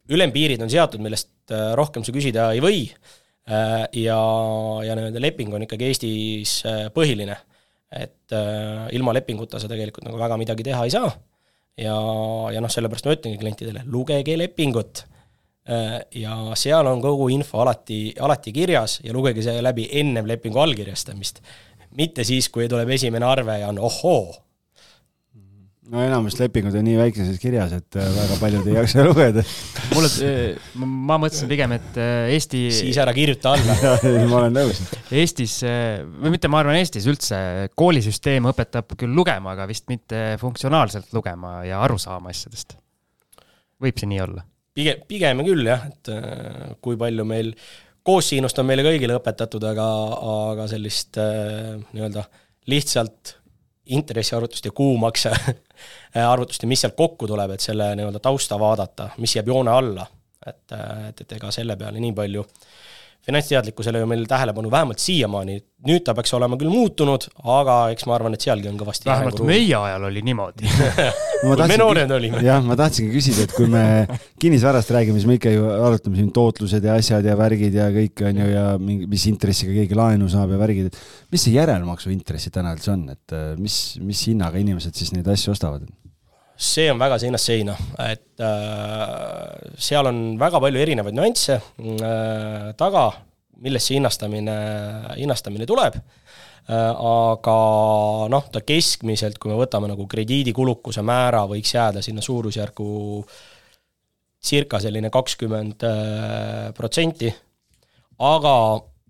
ülempiirid 0.09 0.61
on 0.63 0.71
seatud, 0.71 1.01
millest 1.03 1.53
äh, 1.53 1.71
rohkem 1.77 2.05
sa 2.05 2.13
küsida 2.15 2.49
ei 2.55 2.63
või. 2.63 2.83
Äh, 3.49 3.85
ja, 4.03 4.19
ja 4.85 4.97
nii-öelda 4.97 5.21
leping 5.23 5.53
on 5.55 5.65
ikkagi 5.65 5.89
Eestis 5.89 6.59
äh, 6.67 6.87
põhiline. 6.95 7.37
et 7.89 8.29
ilma 8.93 9.15
lepinguta 9.17 9.57
sa 9.57 9.65
tegelikult 9.65 10.03
nagu 10.05 10.19
väga 10.21 10.35
midagi 10.37 10.61
teha 10.67 10.83
ei 10.85 10.91
saa. 10.93 11.07
Ja, 11.79 11.95
ja 12.53 12.61
noh, 12.61 12.71
sellepärast 12.71 13.07
ma 13.07 13.15
ütlengi 13.15 13.39
klientidele, 13.41 13.85
lugege 13.87 14.37
lepingut. 14.37 15.05
ja 16.15 16.35
seal 16.57 16.87
on 16.89 17.01
kogu 17.01 17.27
info 17.29 17.59
alati, 17.61 18.15
alati 18.19 18.51
kirjas 18.53 18.99
ja 19.03 19.13
lugege 19.13 19.43
see 19.45 19.61
läbi 19.61 19.85
ennem 20.01 20.25
lepingu 20.27 20.59
allkirjastamist. 20.59 21.41
mitte 21.97 22.23
siis, 22.23 22.49
kui 22.49 22.67
tuleb 22.69 22.89
esimene 22.89 23.25
arve 23.25 23.59
ja 23.59 23.67
on 23.69 23.79
ohoo 23.79 24.48
no 25.89 26.01
enamus 26.05 26.37
lepingud 26.39 26.75
on 26.77 26.85
nii 26.85 26.97
väikeses 26.99 27.39
kirjas, 27.41 27.73
et 27.79 27.97
äh, 27.97 28.09
väga 28.13 28.37
paljud 28.41 28.67
ei 28.69 28.75
jaksa 28.77 29.05
lugeda. 29.07 29.43
mulle, 29.93 30.11
äh, 30.27 30.75
ma 30.83 31.17
mõtlesin 31.21 31.49
pigem, 31.49 31.73
et 31.79 31.97
äh, 31.99 32.33
Eesti. 32.35 32.61
siis 32.75 32.99
ära 33.01 33.13
kirjuta 33.15 33.55
alla 33.55 33.77
ma 34.31 34.41
olen 34.43 34.55
nõus. 34.59 34.81
Eestis, 35.09 35.59
või 35.65 36.35
mitte, 36.35 36.51
ma 36.51 36.61
arvan, 36.61 36.77
Eestis 36.79 37.09
üldse 37.09 37.39
koolisüsteem 37.79 38.49
õpetab 38.51 38.93
küll 38.99 39.15
lugema, 39.15 39.55
aga 39.55 39.67
vist 39.69 39.89
mitte 39.91 40.37
funktsionaalselt 40.41 41.13
lugema 41.17 41.59
ja 41.67 41.81
aru 41.85 41.97
saama 42.01 42.33
asjadest. 42.33 42.77
võib 43.81 43.99
see 43.99 44.13
nii 44.13 44.23
olla? 44.27 44.45
pigem, 44.79 45.01
pigem 45.09 45.41
küll 45.43 45.65
jah, 45.67 45.89
et 45.89 46.77
kui 46.85 46.99
palju 46.99 47.25
meil 47.27 47.49
koossiinust 48.05 48.61
on 48.61 48.69
meile 48.69 48.85
kõigile 48.85 49.17
õpetatud, 49.17 49.65
aga, 49.73 49.87
aga 50.53 50.69
sellist 50.71 51.17
nii-öelda 51.19 52.23
lihtsalt 52.69 53.38
intressiarvutust 53.95 54.65
ja 54.65 54.71
kuumakse 54.75 55.31
arvutust 56.33 56.63
ja 56.63 56.69
mis 56.69 56.81
sealt 56.81 56.97
kokku 56.97 57.27
tuleb, 57.27 57.55
et 57.55 57.63
selle 57.63 57.91
nii-öelda 57.95 58.21
tausta 58.23 58.59
vaadata, 58.59 59.09
mis 59.17 59.35
jääb 59.35 59.47
joone 59.53 59.71
alla. 59.71 60.05
et, 60.45 60.71
et, 61.07 61.21
et 61.21 61.31
ega 61.35 61.51
selle 61.51 61.75
peale 61.77 61.99
nii 61.99 62.13
palju 62.15 62.45
äh, 62.45 62.68
finantsteadlikkusele 63.27 63.99
ju 63.99 64.07
meil 64.09 64.23
tähelepanu 64.29 64.71
vähemalt 64.71 65.01
siiamaani, 65.03 65.57
nüüd 65.87 66.03
ta 66.07 66.15
peaks 66.17 66.31
olema 66.35 66.57
küll 66.59 66.71
muutunud, 66.71 67.27
aga 67.55 67.75
eks 67.93 68.07
ma 68.09 68.15
arvan, 68.15 68.35
et 68.35 68.45
sealgi 68.45 68.71
on 68.71 68.79
kõvasti 68.79 69.09
vähemalt 69.09 69.41
meie 69.47 69.75
ajal 69.75 70.07
oli 70.07 70.23
niimoodi 70.25 70.71
kui 71.43 71.67
me 71.71 71.77
noored 71.79 72.11
olime. 72.15 72.41
jah, 72.45 72.63
ma 72.65 72.77
tahtsingi 72.79 73.11
küsida, 73.13 73.45
et 73.45 73.55
kui 73.55 73.67
me 73.71 73.83
kinnisvarast 74.41 74.91
räägime, 74.95 75.19
siis 75.19 75.29
me 75.29 75.37
ikka 75.39 75.53
ju 75.53 75.67
arutame 75.75 76.19
siin 76.19 76.31
tootlused 76.35 76.89
ja 76.89 76.97
asjad 76.99 77.27
ja 77.27 77.35
värgid 77.39 77.75
ja 77.79 77.89
kõik 77.95 78.25
on 78.29 78.41
ju 78.43 78.49
ja 78.49 78.65
mingi, 78.81 79.07
mis 79.11 79.27
intressiga 79.31 79.75
keegi 79.75 79.99
laenu 79.99 80.31
saab 80.31 80.55
ja 80.55 80.61
värgid, 80.61 80.91
et 80.91 81.31
mis 81.35 81.47
see 81.47 81.55
järelmaksu 81.55 82.11
intressid 82.15 82.55
täna 82.55 82.73
üldse 82.75 82.95
on, 82.95 83.07
et 83.15 83.35
äh, 83.35 83.51
mis, 83.59 83.79
mis 84.03 84.25
hinnaga 84.31 84.59
inimesed 84.63 84.95
siis 84.95 85.13
neid 85.15 85.27
asju 85.31 85.55
ostavad? 85.55 85.85
See 86.59 86.89
on 86.91 86.99
väga 86.99 87.17
seinast 87.21 87.47
seina, 87.47 87.75
et 88.03 88.43
äh, 88.43 89.73
seal 89.79 90.09
on 90.09 90.19
väga 90.39 90.59
palju 90.59 90.81
erinevaid 90.83 91.15
nüansse 91.15 91.55
äh, 91.55 92.71
taga, 92.79 93.05
millest 93.63 93.89
see 93.89 93.99
hinnastamine, 93.99 94.57
hinnastamine 95.15 95.67
tuleb 95.69 95.95
äh,, 95.95 96.73
aga 96.73 97.55
noh, 98.31 98.49
ta 98.51 98.63
keskmiselt, 98.65 99.39
kui 99.39 99.53
me 99.53 99.59
võtame 99.61 99.87
nagu 99.91 100.07
krediidikulukuse 100.11 101.03
määra, 101.07 101.45
võiks 101.47 101.71
jääda 101.75 102.03
sinna 102.03 102.23
suurusjärgu 102.25 102.89
circa 104.43 104.83
selline 104.83 105.11
kakskümmend 105.11 105.87
äh, 105.87 106.69
protsenti, 106.75 107.31
aga 108.19 108.55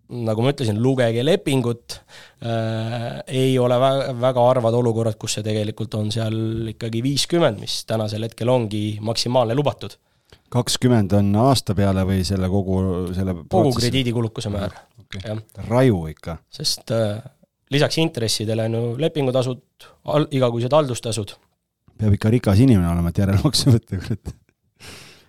nagu 0.10 0.44
ma 0.44 0.54
ütlesin, 0.54 0.80
lugege 0.82 1.24
lepingut 1.26 2.00
äh,, 2.42 3.22
ei 3.28 3.54
ole 3.62 3.78
väga, 3.82 4.14
väga 4.20 4.46
harvad 4.48 4.78
olukorrad, 4.80 5.18
kus 5.22 5.38
see 5.38 5.46
tegelikult 5.46 5.98
on 6.00 6.10
seal 6.14 6.72
ikkagi 6.74 7.04
viiskümmend, 7.06 7.62
mis 7.62 7.84
tänasel 7.90 8.26
hetkel 8.26 8.50
ongi 8.50 8.84
maksimaalne 9.06 9.58
lubatud. 9.58 9.98
kakskümmend 10.50 11.14
on 11.18 11.30
aasta 11.46 11.76
peale 11.78 12.06
või 12.10 12.24
selle 12.26 12.50
kogu, 12.50 12.80
selle 13.14 13.38
kogu 13.46 13.76
krediidikulukuse 13.78 14.54
määr 14.54 14.74
okay., 15.04 15.22
jah. 15.26 15.44
raju 15.70 16.08
ikka. 16.10 16.40
sest 16.58 16.96
äh, 16.96 17.22
lisaks 17.70 18.02
intressidele 18.02 18.66
on 18.66 18.80
ju 18.80 18.84
lepingutasud, 19.06 19.62
igakuised 20.34 20.74
haldustasud. 20.74 21.38
peab 22.02 22.18
ikka 22.18 22.34
rikas 22.34 22.66
inimene 22.66 22.90
olema, 22.90 23.14
et 23.14 23.22
järelmakse 23.22 23.78
võtta, 23.78 24.02
kurat. 24.02 24.38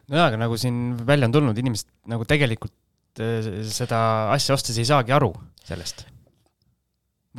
nojaa, 0.08 0.30
aga 0.30 0.40
nagu 0.40 0.56
siin 0.60 0.94
välja 1.04 1.28
on 1.28 1.36
tulnud, 1.36 1.60
inimesed 1.60 1.92
nagu 2.08 2.24
tegelikult 2.24 2.72
seda 3.18 4.00
asja 4.34 4.54
ostes 4.54 4.78
ei 4.78 4.86
saagi 4.88 5.12
aru 5.16 5.32
sellest. 5.66 6.06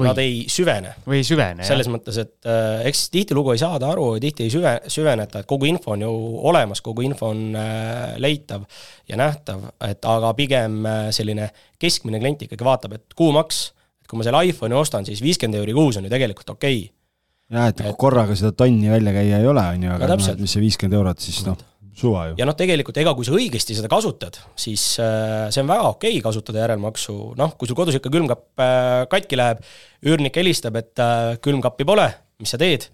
Nad 0.01 0.19
ei 0.23 0.45
süvene. 0.47 0.93
või 1.03 1.19
ei 1.19 1.25
süvene, 1.27 1.65
selles 1.67 1.89
jah. 1.89 1.91
mõttes, 1.91 2.15
et 2.21 2.47
äh, 2.47 2.85
eks 2.87 3.09
tihtilugu 3.11 3.51
ei 3.51 3.59
saada 3.59 3.89
aru, 3.91 4.05
tihti 4.23 4.45
ei 4.47 4.53
süve, 4.53 4.71
süveneta, 4.87 5.41
et 5.41 5.49
kogu 5.49 5.67
info 5.67 5.91
on 5.97 6.05
ju 6.05 6.11
olemas, 6.47 6.79
kogu 6.81 7.03
info 7.03 7.27
on 7.33 7.57
äh, 7.59 8.13
leitav 8.23 8.63
ja 9.11 9.19
nähtav, 9.19 9.65
et 9.83 10.07
aga 10.07 10.31
pigem 10.37 10.79
äh, 10.87 11.01
selline 11.11 11.49
keskmine 11.81 12.21
klient 12.23 12.47
ikkagi 12.47 12.65
vaatab, 12.65 12.95
et 12.95 13.17
kuumaks, 13.19 13.59
et 13.99 14.07
kui 14.07 14.21
ma 14.21 14.25
selle 14.25 14.45
iPhone'i 14.53 14.79
ostan, 14.79 15.05
siis 15.05 15.19
viiskümmend 15.25 15.59
euri 15.59 15.75
kuus 15.75 15.99
on 15.99 16.07
ju 16.07 16.13
tegelikult 16.13 16.55
okei 16.55 16.85
okay. 16.85 17.59
jah, 17.59 17.67
et 17.75 17.83
korraga 17.99 18.39
seda 18.39 18.55
tonni 18.55 18.87
välja 18.95 19.11
käia 19.19 19.43
ei 19.43 19.51
ole, 19.51 19.67
on 19.75 19.89
ju, 19.89 19.91
aga 19.97 20.07
no, 20.07 20.15
noh, 20.15 20.31
et 20.37 20.45
mis 20.47 20.55
see 20.55 20.63
viiskümmend 20.63 21.01
eurot 21.01 21.27
siis 21.27 21.43
noh 21.49 21.59
suva 22.01 22.25
ju. 22.29 22.37
ja 22.39 22.47
noh, 22.47 22.55
tegelikult 22.57 22.97
ega 23.01 23.13
kui 23.17 23.27
sa 23.27 23.35
õigesti 23.35 23.75
seda 23.77 23.89
kasutad, 23.91 24.39
siis 24.59 24.83
äh, 25.03 25.47
see 25.53 25.63
on 25.63 25.69
väga 25.71 25.91
okei 25.91 26.15
okay 26.17 26.25
kasutada 26.25 26.63
järelmaksu, 26.63 27.15
noh, 27.39 27.53
kui 27.59 27.69
sul 27.69 27.77
kodus 27.77 27.97
ikka 27.99 28.11
külmkapp 28.13 28.63
äh, 28.63 29.03
katki 29.11 29.39
läheb, 29.39 29.61
üürnik 30.07 30.37
helistab, 30.41 30.79
et 30.81 31.01
äh, 31.01 31.35
külmkappi 31.43 31.87
pole, 31.87 32.09
mis 32.41 32.53
sa 32.55 32.61
teed? 32.61 32.89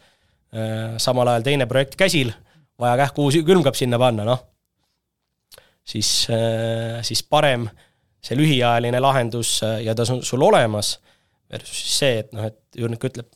samal 1.04 1.28
ajal 1.28 1.44
teine 1.44 1.66
projekt 1.68 1.98
käsil, 2.00 2.30
vaja 2.80 2.96
kähku 3.02 3.26
uus 3.28 3.36
külmkapp 3.46 3.76
sinna 3.76 3.98
panna, 4.00 4.24
noh. 4.26 4.40
siis, 5.84 6.08
siis 7.04 7.22
parem 7.28 7.66
see 8.24 8.38
lühiajaline 8.40 9.02
lahendus 9.04 9.58
ja 9.84 9.92
ta 9.94 10.06
on 10.16 10.24
sul 10.26 10.46
olemas, 10.48 10.94
versus 11.52 11.82
siis 11.84 11.98
see, 12.00 12.24
et 12.24 12.32
noh, 12.32 12.48
et 12.48 12.80
üürnik 12.80 13.04
ütleb, 13.10 13.28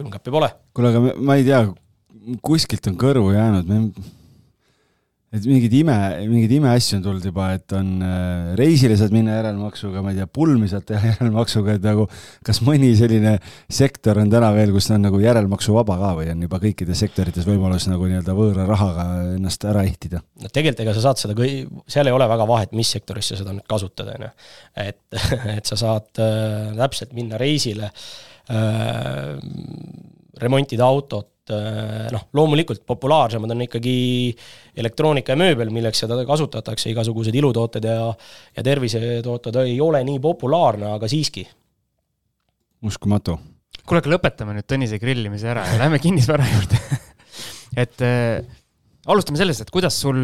külmkappi 0.00 0.32
pole. 0.32 0.48
kuule, 0.72 0.94
aga 0.94 1.20
ma 1.20 1.36
ei 1.36 1.44
tea, 1.46 1.60
kuskilt 2.48 2.88
on 2.88 2.96
kõrvu 3.04 3.36
jäänud, 3.36 3.68
me 3.68 4.08
et 5.34 5.46
mingeid 5.48 5.72
ime, 5.74 5.94
mingeid 6.30 6.52
imeasju 6.60 7.00
on 7.00 7.02
tulnud 7.02 7.24
juba, 7.26 7.48
et 7.56 7.72
on 7.74 7.88
äh, 8.04 8.52
reisile 8.58 8.94
saad 8.98 9.14
minna 9.14 9.34
järelmaksuga, 9.40 10.02
ma 10.04 10.12
ei 10.12 10.20
tea, 10.20 10.28
pulmi 10.38 10.68
saad 10.70 10.86
teha 10.86 11.08
järelmaksuga, 11.12 11.74
et 11.76 11.86
nagu 11.86 12.06
kas 12.46 12.60
mõni 12.66 12.92
selline 12.98 13.34
sektor 13.66 14.20
on 14.22 14.30
täna 14.32 14.52
veel, 14.54 14.70
kus 14.74 14.86
ta 14.86 14.94
on 14.96 15.06
nagu 15.08 15.20
järelmaksuvaba 15.22 15.98
ka 16.02 16.12
või 16.20 16.30
on 16.32 16.46
juba 16.46 16.60
kõikides 16.62 17.02
sektorites 17.02 17.48
võimalus 17.48 17.88
nagu 17.90 18.06
nii-öelda 18.06 18.36
võõra 18.38 18.68
rahaga 18.70 19.08
ennast 19.34 19.66
ära 19.66 19.82
ehtida? 19.88 20.22
no 20.42 20.52
tegelikult 20.52 20.84
ega 20.86 20.96
sa 20.96 21.06
saad 21.08 21.24
seda 21.24 21.38
kõi-, 21.38 21.66
seal 21.90 22.06
ei 22.06 22.16
ole 22.16 22.30
väga 22.30 22.46
vahet, 22.48 22.76
mis 22.78 22.94
sektoris 22.94 23.32
sa 23.32 23.40
seda 23.42 23.56
nüüd 23.56 23.66
kasutad, 23.68 24.14
on 24.14 24.28
ju. 24.28 24.32
et, 24.86 25.02
et 25.58 25.66
sa 25.66 25.80
saad 25.80 26.22
äh, 26.22 26.70
täpselt 26.78 27.16
minna 27.18 27.40
reisile 27.42 27.90
äh,, 27.90 29.34
remontida 30.38 30.86
autot, 30.86 31.32
noh, 31.50 32.26
loomulikult 32.36 32.82
populaarsemad 32.88 33.52
on 33.54 33.64
ikkagi 33.66 33.96
elektroonika 34.76 35.34
ja 35.34 35.40
mööbel, 35.40 35.70
milleks 35.74 36.04
seda 36.04 36.18
kasutatakse, 36.28 36.90
igasugused 36.92 37.34
ilutooted 37.36 37.86
ja 37.86 37.98
ja 38.56 38.64
tervisetooted 38.66 39.60
ei 39.64 39.80
ole 39.80 40.02
nii 40.06 40.20
populaarne, 40.22 40.92
aga 40.96 41.08
siiski. 41.10 41.46
uskumatu. 42.86 43.38
kuule, 43.86 44.02
aga 44.02 44.14
lõpetame 44.16 44.56
nüüd 44.56 44.68
Tõnise 44.68 45.00
grillimise 45.02 45.50
ära 45.52 45.66
ja 45.70 45.80
lähme 45.84 46.00
kinnisvara 46.02 46.46
juurde 46.52 46.80
et 47.82 48.02
äh, 48.04 48.40
alustame 49.06 49.38
sellest, 49.40 49.66
et 49.66 49.72
kuidas 49.74 49.96
sul 50.02 50.18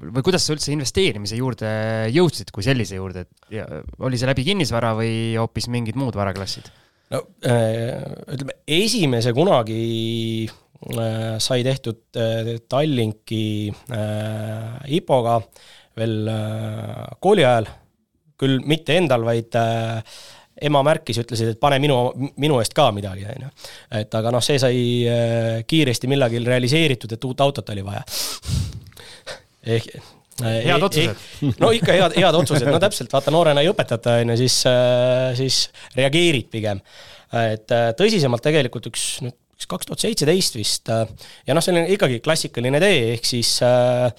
või 0.00 0.24
kuidas 0.26 0.46
sa 0.46 0.54
üldse 0.56 0.72
investeerimise 0.74 1.38
juurde 1.38 1.68
jõudsid 2.14 2.50
kui 2.54 2.66
sellise 2.66 2.98
juurde, 2.98 3.26
et 3.26 3.60
ja, 3.60 3.66
oli 4.02 4.18
see 4.18 4.28
läbi 4.30 4.46
kinnisvara 4.46 4.94
või 4.98 5.12
hoopis 5.38 5.70
mingid 5.72 5.98
muud 5.98 6.18
varaklassid? 6.18 6.70
No 7.14 7.22
äh, 7.46 8.02
ütleme, 8.34 8.56
esimese 8.66 9.32
kunagi 9.36 9.80
äh, 10.46 11.36
sai 11.42 11.62
tehtud 11.66 12.18
äh, 12.18 12.56
Tallinki 12.68 13.42
IPO-ga 14.98 15.36
veel 15.96 16.16
kooli 17.24 17.44
ajal, 17.46 17.70
küll 18.36 18.58
mitte 18.68 18.98
endal, 19.00 19.22
vaid 19.24 19.54
ema 20.66 20.82
märkis, 20.84 21.22
ütlesid, 21.22 21.54
et 21.54 21.60
pane 21.60 21.78
minu, 21.80 21.96
minu 22.36 22.58
eest 22.60 22.74
ka 22.76 22.90
midagi, 22.92 23.24
on 23.32 23.46
ju. 23.46 23.48
et 24.02 24.18
aga 24.18 24.32
noh, 24.34 24.44
see 24.44 24.60
sai 24.60 25.62
kiiresti 25.64 26.10
millalgi 26.12 26.42
realiseeritud, 26.44 27.16
et 27.16 27.24
uut 27.24 27.40
autot 27.46 27.72
oli 27.72 27.86
vaja 27.86 28.04
ehk 29.76 29.88
head 30.42 30.82
otsused. 30.82 31.24
no 31.62 31.72
ikka 31.74 31.96
head, 31.96 32.18
head 32.20 32.38
otsused, 32.40 32.68
no 32.68 32.80
täpselt, 32.82 33.12
vaata 33.12 33.34
noorena 33.34 33.64
ei 33.64 33.72
õpetata, 33.72 34.18
on 34.22 34.34
ju, 34.34 34.38
siis, 34.44 34.60
äh, 34.70 35.32
siis 35.38 35.64
reageerid 35.96 36.50
pigem. 36.52 36.82
et 37.36 37.72
äh, 37.74 37.90
tõsisemalt 37.98 38.44
tegelikult 38.44 38.90
üks, 38.92 39.08
nüüd 39.24 39.36
üks 39.56 39.68
kaks 39.70 39.88
tuhat 39.88 40.02
seitseteist 40.04 40.58
vist 40.58 40.90
äh, 40.92 41.06
ja 41.48 41.56
noh, 41.56 41.64
selline 41.64 41.88
ikkagi 41.94 42.20
klassikaline 42.24 42.80
tee, 42.82 43.14
ehk 43.14 43.24
siis 43.28 43.56
äh, 43.64 44.10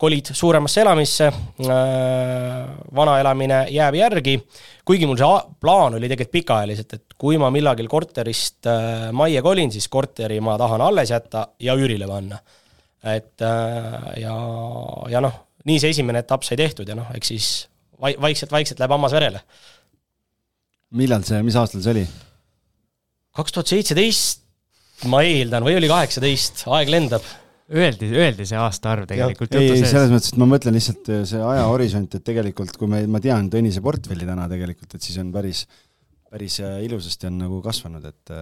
kolid 0.00 0.30
suuremasse 0.36 0.80
elamisse 0.84 1.26
äh,, 1.26 2.60
vana 2.94 3.16
elamine 3.20 3.64
jääb 3.74 3.98
järgi, 3.98 4.36
kuigi 4.86 5.08
mul 5.10 5.18
see 5.18 5.40
plaan 5.60 5.98
oli 5.98 6.08
tegelikult 6.08 6.36
pikaajaliselt, 6.38 6.94
et 6.96 7.18
kui 7.20 7.40
ma 7.40 7.50
millalgi 7.52 7.88
korterist 7.90 8.70
äh, 8.70 9.10
majja 9.12 9.42
kolin, 9.44 9.74
siis 9.74 9.90
korteri 9.92 10.40
ma 10.44 10.56
tahan 10.60 10.86
alles 10.86 11.12
jätta 11.12 11.48
ja 11.60 11.76
üürile 11.76 12.08
panna 12.08 12.40
et 13.00 13.44
äh, 13.44 14.08
ja, 14.20 14.36
ja 15.12 15.22
noh, 15.24 15.36
nii 15.68 15.80
see 15.80 15.92
esimene 15.94 16.22
etapp 16.24 16.44
sai 16.46 16.58
tehtud 16.60 16.88
ja 16.88 16.96
noh, 16.98 17.08
eks 17.16 17.32
siis 17.32 17.50
vaikselt-vaikselt 18.00 18.80
läheb 18.80 18.96
hammas 18.96 19.14
verele. 19.16 19.42
millal 20.96 21.24
see, 21.26 21.40
mis 21.46 21.56
aastal 21.60 21.84
see 21.84 21.94
oli? 21.96 22.06
kaks 23.36 23.54
tuhat 23.54 23.72
seitseteist, 23.72 24.42
ma 25.08 25.22
eeldan, 25.24 25.64
või 25.64 25.78
oli 25.78 25.88
kaheksateist, 25.90 26.66
aeg 26.76 26.92
lendab 26.92 27.24
Öeldi, 27.70 28.08
öeldi 28.18 28.42
see 28.50 28.58
aastaarv 28.58 29.04
tegelikult 29.06 29.52
ei, 29.54 29.68
ei, 29.76 29.84
selles 29.86 30.08
mõttes, 30.10 30.32
et 30.32 30.38
ma 30.42 30.48
mõtlen 30.50 30.74
lihtsalt 30.74 31.06
äh, 31.14 31.20
see 31.28 31.38
ajahorisont, 31.38 32.16
et 32.18 32.24
tegelikult 32.26 32.74
kui 32.74 32.90
me, 32.90 33.04
ma 33.06 33.20
tean 33.22 33.46
Tõnise 33.52 33.78
portfelli 33.84 34.26
täna 34.26 34.48
tegelikult, 34.50 34.96
et 34.96 35.06
siis 35.06 35.20
on 35.22 35.30
päris, 35.30 35.60
päris 36.26 36.56
äh, 36.66 36.80
ilusasti 36.82 37.28
on 37.30 37.38
nagu 37.44 37.60
kasvanud, 37.62 38.08
et 38.10 38.32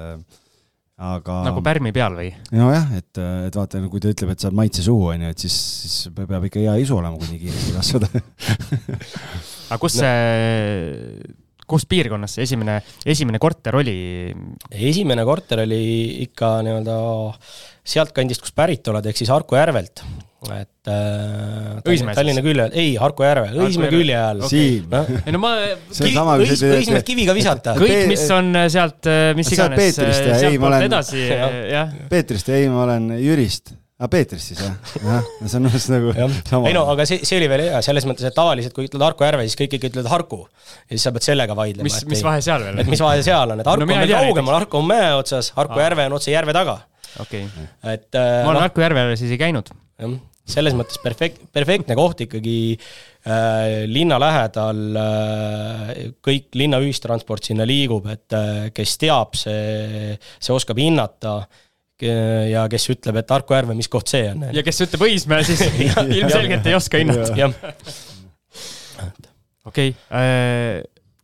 aga. 0.98 1.40
nagu 1.46 1.62
pärmi 1.64 1.92
peal 1.94 2.16
või? 2.18 2.30
nojah, 2.54 2.92
et, 2.98 3.20
et 3.48 3.58
vaata, 3.58 3.80
kui 3.90 4.02
ta 4.02 4.12
ütleb, 4.12 4.32
et 4.34 4.44
saab 4.44 4.56
maitse 4.58 4.84
suhu, 4.84 5.10
on 5.14 5.26
ju, 5.26 5.34
et 5.34 5.44
siis, 5.46 5.58
siis 5.84 6.14
peab 6.18 6.48
ikka 6.48 6.62
hea 6.64 6.78
isu 6.82 6.98
olema, 6.98 7.18
kui 7.20 7.30
nii 7.32 7.42
kiiresti 7.44 7.76
kasvada 7.76 8.10
aga 9.68 9.80
kus 9.82 9.98
see, 10.00 11.36
kus 11.68 11.84
piirkonnas 11.88 12.38
see 12.38 12.48
esimene, 12.48 12.80
esimene 13.06 13.40
korter 13.42 13.78
oli? 13.78 13.98
esimene 14.74 15.26
korter 15.28 15.64
oli 15.66 15.82
ikka 16.26 16.58
nii-öelda 16.66 16.98
sealtkandist, 17.88 18.44
kust 18.44 18.56
pärit 18.58 18.90
oled, 18.90 19.06
ehk 19.06 19.20
siis 19.20 19.30
Harku 19.32 19.56
järvelt 19.58 20.02
et 20.54 20.90
äh, 20.92 21.80
Õismäe 21.82 22.14
Tallinna 22.14 22.42
külje, 22.44 22.68
ei, 22.78 22.92
Harku 23.00 23.26
järve, 23.26 23.48
Õismäe 23.64 23.90
külje 23.90 24.20
all 24.20 24.44
okay.. 24.44 24.52
Siim 24.52 24.92
no.. 24.92 25.02
ei 25.18 25.34
no 25.34 25.40
ma 25.42 25.54
sa 25.90 26.06
ütled. 26.06 26.76
Õismäelt 26.78 27.08
kiviga 27.08 27.34
visata. 27.36 27.74
kõik, 27.80 28.04
mis 28.12 28.22
on 28.34 28.52
äh, 28.54 28.68
sealt, 28.72 29.02
äh, 29.10 29.32
mis 29.38 29.50
iganes, 29.56 29.98
äh, 29.98 30.22
sealtpoolt 30.44 30.70
olen... 30.70 30.86
edasi, 30.86 31.26
jah. 31.72 31.92
Peetrist, 32.12 32.54
ei, 32.54 32.70
ma 32.70 32.86
olen 32.86 33.12
Jürist 33.18 33.74
aa 33.98 34.06
ah,, 34.06 34.10
Peetrist 34.12 34.52
siis 34.52 34.60
jah? 34.62 34.74
jah, 35.02 35.24
see 35.42 35.58
on 35.58 35.64
umbes 35.66 35.88
nagu 35.90 36.12
sama. 36.14 36.68
ei 36.70 36.74
no 36.76 36.84
aga 36.92 37.02
see, 37.08 37.24
see 37.26 37.40
oli 37.40 37.48
veel 37.50 37.64
hea, 37.64 37.80
selles 37.82 38.04
mõttes, 38.06 38.28
et 38.28 38.36
tavaliselt 38.36 38.76
kui 38.76 38.86
ütled 38.86 39.02
Harku 39.02 39.26
järve, 39.26 39.42
siis 39.48 39.58
kõik 39.58 39.74
ikka 39.74 39.90
ütlevad 39.90 40.10
Harku. 40.12 40.38
ja 40.86 40.92
siis 40.92 41.06
sa 41.08 41.10
pead 41.16 41.26
sellega 41.26 41.56
vaidlema. 41.58 41.88
mis, 41.88 41.96
mis 42.06 42.22
vahe 42.22 42.38
seal 42.46 42.62
veel 42.62 42.76
on? 42.76 42.84
et 42.84 42.92
mis 42.94 43.02
vahe 43.02 43.24
seal 43.26 43.56
on, 43.56 43.64
et 43.64 43.70
Harku 43.72 43.82
no, 43.82 43.90
on 43.90 44.04
veel 44.04 44.14
kaugemal, 44.14 44.54
Harku 44.60 44.78
on 44.78 44.86
mäe 44.86 45.10
otsas, 45.18 45.50
Harku 45.56 45.82
järve 45.82 46.06
on 46.06 46.14
otse 46.20 46.30
järve 46.30 46.54
taga. 46.54 46.78
Okei 47.24 47.44
okay.. 47.48 47.68
et 47.94 48.08
äh, 48.18 48.40
ma 48.42 48.52
olen 48.52 48.60
no, 48.60 48.66
Harku 48.66 48.84
järvel 48.84 49.14
siis 49.20 49.34
ei 49.34 49.40
käinud. 49.40 49.72
jah 49.98 50.18
selles 50.48 50.72
mõttes 50.76 50.98
perfekt, 51.02 51.42
perfektne 51.52 51.96
koht 51.98 52.22
ikkagi 52.24 52.58
äh, 52.72 53.84
linna 53.90 54.18
lähedal 54.22 54.82
äh,, 54.96 55.94
kõik 56.24 56.56
linna 56.58 56.80
ühistransport 56.80 57.48
sinna 57.50 57.66
liigub, 57.68 58.08
et 58.12 58.36
äh, 58.36 58.68
kes 58.74 58.96
teab, 59.00 59.36
see, 59.38 60.16
see 60.38 60.54
oskab 60.54 60.80
hinnata 60.80 61.40
ja 61.98 62.60
kes 62.70 62.84
ütleb, 62.92 63.16
et 63.18 63.32
Harku 63.34 63.56
Järve, 63.56 63.74
mis 63.74 63.88
koht 63.90 64.06
see 64.06 64.28
on. 64.30 64.44
ja 64.54 64.62
kes 64.62 64.84
ütleb 64.84 65.02
Õismäe, 65.08 65.42
siis 65.46 65.64
ilmselgelt 66.20 66.68
ei 66.70 66.76
oska 66.78 67.00
hinnata. 67.02 67.50
okei, 69.66 69.90
äh, 70.14 70.78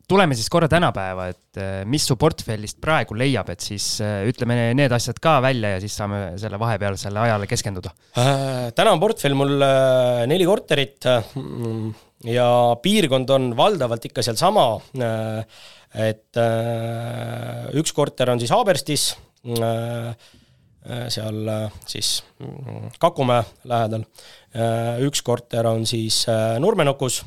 tuleme 0.08 0.36
siis 0.36 0.50
korra 0.52 0.68
tänapäeva, 0.70 1.28
et 1.32 1.60
äh, 1.60 1.82
mis 1.88 2.04
su 2.06 2.16
portfellist 2.20 2.80
praegu 2.82 3.16
leiab, 3.18 3.48
et 3.54 3.64
siis 3.64 3.86
äh, 4.04 4.22
ütleme 4.28 4.56
need 4.76 4.92
asjad 4.92 5.18
ka 5.22 5.38
välja 5.44 5.74
ja 5.74 5.82
siis 5.82 5.96
saame 5.96 6.22
selle 6.40 6.60
vahepealsele 6.60 7.22
ajale 7.24 7.48
keskenduda 7.50 7.94
äh,. 8.20 8.70
täna 8.76 8.94
on 8.94 9.02
portfell 9.02 9.36
mul 9.38 9.56
äh, 9.64 10.24
neli 10.30 10.46
korterit 10.48 11.08
äh, 11.08 11.24
ja 12.28 12.48
piirkond 12.84 13.32
on 13.34 13.50
valdavalt 13.56 14.04
ikka 14.10 14.24
sealsama 14.26 14.68
äh,. 15.00 15.58
et 16.10 16.40
äh, 16.40 17.72
üks 17.80 17.96
korter 17.96 18.34
on 18.34 18.42
siis 18.42 18.52
Haaberstis 18.52 19.10
äh,, 19.48 20.14
seal 21.08 21.48
siis 21.88 22.18
mm, 22.44 22.90
Kakumäe 23.00 23.40
lähedal. 23.64 24.02
üks 25.00 25.22
korter 25.24 25.64
on 25.70 25.86
siis 25.88 26.26
Nurmenukus. 26.60 27.22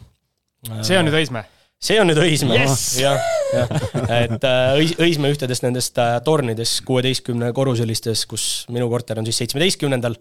see 0.86 1.00
on 1.00 1.10
nüüd 1.10 1.18
Õismäe? 1.18 1.57
See 1.78 2.00
on 2.02 2.10
nüüd 2.10 2.20
Õismäe. 2.22 2.64
Yes!, 2.64 2.86
jah, 3.02 3.20
jah, 3.54 3.74
et 4.18 4.48
äh, 4.48 4.78
Õis-, 4.80 4.96
Õismäe 5.04 5.34
ühtedest 5.36 5.66
nendest 5.66 6.00
äh, 6.02 6.18
tornides, 6.26 6.80
kuueteistkümne 6.88 7.52
korruselistes, 7.58 8.26
kus 8.30 8.48
minu 8.74 8.90
korter 8.92 9.22
on 9.22 9.28
siis 9.28 9.44
seitsmeteistkümnendal. 9.44 10.18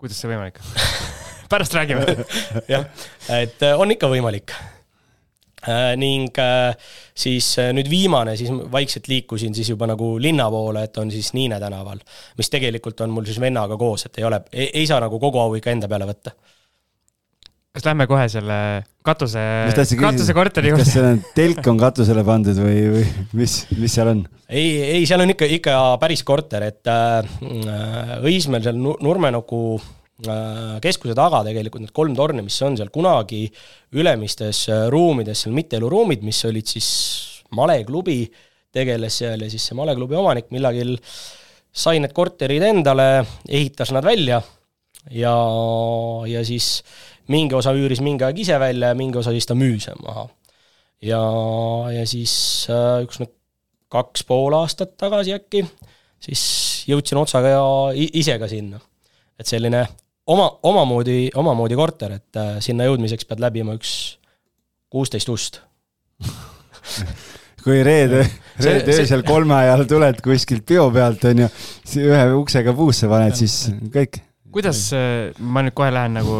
kuidas 0.00 0.22
see 0.22 0.32
võimalik? 0.32 0.62
Pärast 1.52 1.76
räägime. 1.76 2.08
Jah, 2.72 2.88
et 3.36 3.62
äh, 3.62 3.76
on 3.78 3.92
ikka 3.94 4.10
võimalik. 4.12 4.56
Ning 5.98 6.36
siis 7.18 7.46
nüüd 7.74 7.88
viimane, 7.90 8.36
siis 8.38 8.52
vaikselt 8.70 9.08
liikusin 9.10 9.54
siis 9.56 9.72
juba 9.72 9.88
nagu 9.90 10.12
linna 10.22 10.44
poole, 10.52 10.84
et 10.86 11.00
on 11.02 11.10
siis 11.10 11.32
Niine 11.34 11.56
tänaval, 11.58 11.98
mis 12.38 12.52
tegelikult 12.52 13.00
on 13.02 13.10
mul 13.10 13.26
siis 13.26 13.40
vennaga 13.42 13.74
koos, 13.80 14.04
et 14.06 14.20
ei 14.20 14.28
ole, 14.28 14.38
ei 14.52 14.84
saa 14.86 15.00
nagu 15.02 15.18
kogu 15.18 15.40
au 15.42 15.56
ikka 15.58 15.74
enda 15.74 15.88
peale 15.90 16.06
võtta 16.06 16.36
kas 17.76 17.84
lähme 17.84 18.06
kohe 18.08 18.24
selle 18.32 18.58
katuse, 19.04 19.42
katusekorteri 20.00 20.72
juurde? 20.72 20.84
kas 20.84 20.94
seal 20.96 21.20
telk 21.36 21.66
on 21.68 21.80
katusele 21.80 22.24
pandud 22.26 22.56
või, 22.62 22.78
või 22.94 23.04
mis, 23.36 23.58
mis 23.76 23.96
seal 23.98 24.12
on? 24.14 24.22
ei, 24.48 24.70
ei, 24.96 25.04
seal 25.08 25.20
on 25.24 25.34
ikka, 25.34 25.48
ikka 25.58 25.76
päris 26.00 26.24
korter, 26.26 26.64
et 26.70 26.88
äh, 26.88 27.28
Õismäel 28.24 28.64
seal 28.64 28.80
Nurmenuku 28.80 29.60
äh, 29.76 30.76
keskuse 30.84 31.16
taga 31.18 31.42
tegelikult 31.46 31.84
need 31.84 31.94
kolm 31.96 32.16
torni, 32.16 32.44
mis 32.46 32.56
on 32.64 32.78
seal 32.80 32.92
kunagi 32.94 33.44
ülemistes 33.96 34.64
äh, 34.72 34.86
ruumides, 34.92 35.44
seal 35.44 35.56
mitteeluruumid, 35.56 36.24
mis 36.26 36.40
olid 36.48 36.76
siis 36.76 36.90
maleklubi, 37.56 38.22
tegeles 38.72 39.20
seal 39.20 39.44
ja 39.44 39.52
siis 39.52 39.68
see 39.68 39.76
maleklubi 39.76 40.16
omanik 40.16 40.48
millalgi 40.54 40.96
sai 41.76 42.00
need 42.00 42.16
korterid 42.16 42.64
endale, 42.64 43.10
ehitas 43.52 43.92
nad 43.92 44.06
välja 44.06 44.40
ja, 45.12 45.34
ja 46.24 46.44
siis 46.48 46.80
mingi 47.32 47.56
osa 47.58 47.74
üüris 47.76 48.02
mingi 48.04 48.26
aeg 48.26 48.38
ise 48.42 48.58
välja 48.60 48.92
ja 48.92 48.98
mingi 48.98 49.18
osa 49.18 49.34
siis 49.34 49.48
ta 49.48 49.56
müüs 49.58 49.88
maha. 50.02 50.26
ja, 51.02 51.20
ja 51.92 52.06
siis 52.08 52.34
äh, 52.70 53.02
üks 53.06 53.20
nüüd 53.22 53.32
kaks 53.92 54.24
pool 54.26 54.56
aastat 54.58 54.96
tagasi 54.98 55.36
äkki, 55.36 55.62
siis 56.22 56.42
jõudsin 56.90 57.20
otsaga 57.20 57.54
ja 57.54 57.62
ise 57.94 58.38
ka 58.38 58.48
sinna. 58.50 58.80
et 59.38 59.46
selline 59.46 59.84
oma, 60.26 60.48
omamoodi, 60.62 61.30
omamoodi 61.34 61.78
korter, 61.78 62.18
et 62.20 62.40
äh, 62.40 62.56
sinna 62.64 62.88
jõudmiseks 62.88 63.28
pead 63.28 63.42
läbima 63.42 63.76
üks 63.78 63.92
kuusteist 64.90 65.30
ust 65.32 65.60
kui 67.66 67.82
reede, 67.82 68.22
reede 68.62 68.94
öösel 68.94 69.26
kolme 69.26 69.56
ajal 69.58 69.84
tuled 69.90 70.22
kuskilt 70.22 70.62
peo 70.66 70.86
pealt, 70.94 71.24
on 71.26 71.44
ju, 71.44 71.50
ühe 72.06 72.22
uksega 72.38 72.74
puusse 72.78 73.10
paned, 73.10 73.34
siis 73.38 73.66
kõik 73.92 74.22
kuidas, 74.56 74.80
äh, 74.96 75.34
ma 75.38 75.64
nüüd 75.64 75.76
kohe 75.76 75.90
lähen 75.92 76.16
nagu 76.16 76.36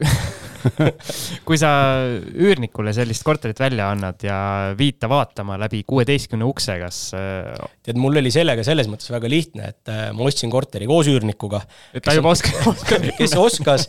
kui 1.48 1.58
sa 1.60 1.70
üürnikule 2.36 2.92
sellist 2.96 3.24
korterit 3.26 3.60
välja 3.60 3.90
annad 3.92 4.20
ja 4.24 4.38
viid 4.78 4.98
ta 5.00 5.08
vaatama 5.10 5.56
läbi 5.60 5.82
kuueteistkümne 5.88 6.46
ukse, 6.48 6.76
kas? 6.82 6.98
Äh, 7.16 7.54
tead, 7.86 8.00
mul 8.00 8.20
oli 8.20 8.32
sellega 8.34 8.64
selles 8.66 8.90
mõttes 8.90 9.10
väga 9.12 9.30
lihtne, 9.30 9.70
et 9.72 9.92
äh, 9.92 10.02
ma 10.16 10.26
ostsin 10.28 10.52
korteri 10.52 10.88
koos 10.90 11.08
üürnikuga. 11.10 11.62
et 11.94 12.04
ta 12.04 12.14
juba 12.16 12.34
oskas 12.34 12.84
kes 13.20 13.36
oskas, 13.40 13.86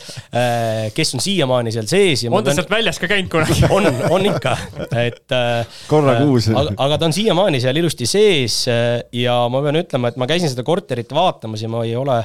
kes 0.96 1.16
on 1.18 1.24
siiamaani 1.24 1.74
seal 1.76 1.90
sees. 1.92 2.26
on 2.30 2.46
ta 2.46 2.56
sealt 2.56 2.72
väljas 2.72 3.02
ka 3.02 3.10
käinud 3.12 3.32
kunagi 3.32 3.68
on, 3.76 3.90
on 4.12 4.30
ikka, 4.32 4.56
et. 5.02 5.38
korra 5.92 6.18
kuus. 6.22 6.52
aga, 6.54 6.76
aga 6.88 7.02
ta 7.02 7.10
on 7.10 7.16
siiamaani 7.16 7.62
seal 7.64 7.82
ilusti 7.82 8.08
sees 8.10 8.64
ja 8.68 9.38
ma 9.52 9.64
pean 9.66 9.84
ütlema, 9.84 10.12
et 10.12 10.20
ma 10.22 10.30
käisin 10.30 10.52
seda 10.52 10.66
korterit 10.68 11.12
vaatamas 11.16 11.64
ja 11.64 11.72
ma 11.72 11.86
ei 11.88 11.96
ole 12.00 12.22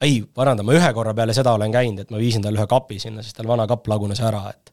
ei, 0.00 0.20
parandan, 0.34 0.66
ma 0.66 0.76
ühe 0.76 0.92
korra 0.96 1.14
peale 1.16 1.34
seda 1.36 1.54
olen 1.56 1.72
käinud, 1.74 2.04
et 2.04 2.12
ma 2.12 2.20
viisin 2.20 2.44
talle 2.44 2.60
ühe 2.60 2.68
kapi 2.70 3.00
sinna, 3.02 3.24
sest 3.24 3.36
tal 3.38 3.48
vana 3.50 3.66
kapp 3.70 3.88
lagunes 3.90 4.22
ära, 4.24 4.46
et 4.52 4.72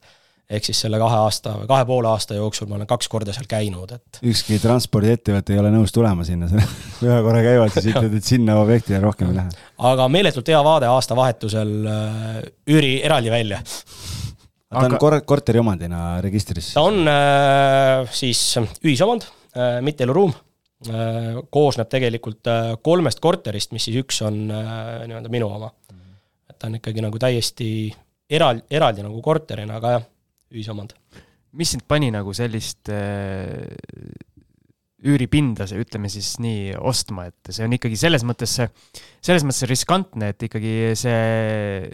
ehk 0.58 0.64
siis 0.70 0.80
selle 0.86 1.00
kahe 1.02 1.18
aasta 1.26 1.58
või 1.58 1.68
kahe 1.68 1.86
poole 1.90 2.08
aasta 2.08 2.38
jooksul 2.38 2.70
ma 2.72 2.78
olen 2.78 2.88
kaks 2.88 3.10
korda 3.12 3.36
seal 3.36 3.50
käinud, 3.52 3.92
et. 3.98 4.22
ükski 4.32 4.62
transpordiettevõte 4.64 5.56
ei 5.56 5.60
ole 5.60 5.74
nõus 5.74 5.92
tulema 5.96 6.24
sinna, 6.28 6.48
ühe 7.06 7.20
korra 7.26 7.44
käivad, 7.44 7.76
siis 7.76 7.90
ütled, 7.92 8.16
et 8.20 8.30
sinna 8.30 8.56
objektile 8.62 9.02
rohkem 9.04 9.34
ei 9.34 9.42
lähe. 9.42 9.68
aga 9.92 10.08
meeletult 10.12 10.54
hea 10.54 10.64
vaade 10.64 10.88
aastavahetusel 10.92 11.76
äh, 11.92 12.42
üüri 12.72 12.96
eraldi 13.04 13.34
välja. 13.34 13.60
ta 14.72 14.88
on 14.88 14.96
kor-, 15.02 15.20
korteriomandina 15.28 16.22
registris? 16.24 16.72
ta 16.78 16.88
on 16.88 17.04
äh, 17.12 18.08
siis 18.16 18.48
ühisomand 18.80 19.28
äh,, 19.28 19.82
mitte 19.84 20.08
eluruum 20.08 20.32
Äh, 20.32 20.47
koosneb 21.50 21.90
tegelikult 21.90 22.48
äh, 22.52 22.76
kolmest 22.86 23.22
korterist, 23.24 23.74
mis 23.74 23.88
siis 23.88 23.98
üks 24.04 24.22
on 24.26 24.44
äh, 24.54 25.08
nii-öelda 25.10 25.32
minu 25.34 25.50
oma. 25.50 25.72
et 26.48 26.58
ta 26.60 26.70
on 26.70 26.78
ikkagi 26.78 27.02
nagu 27.02 27.18
täiesti 27.18 27.70
eral-, 28.30 28.62
eraldi 28.70 29.06
nagu 29.06 29.22
korterina, 29.26 29.80
aga 29.82 29.96
jah, 29.96 30.08
ühisomand. 30.54 30.94
mis 31.58 31.74
sind 31.74 31.88
pani 31.90 32.12
nagu 32.14 32.34
sellist 32.38 32.92
üüripinda, 35.08 35.66
ütleme 35.78 36.10
siis 36.14 36.36
nii, 36.42 36.76
ostma, 36.78 37.28
et 37.32 37.52
see 37.54 37.66
on 37.66 37.74
ikkagi 37.74 37.98
selles 37.98 38.26
mõttes, 38.26 38.54
selles 39.22 39.46
mõttes 39.46 39.66
riskantne, 39.70 40.32
et 40.34 40.46
ikkagi 40.46 40.94
see 40.98 41.90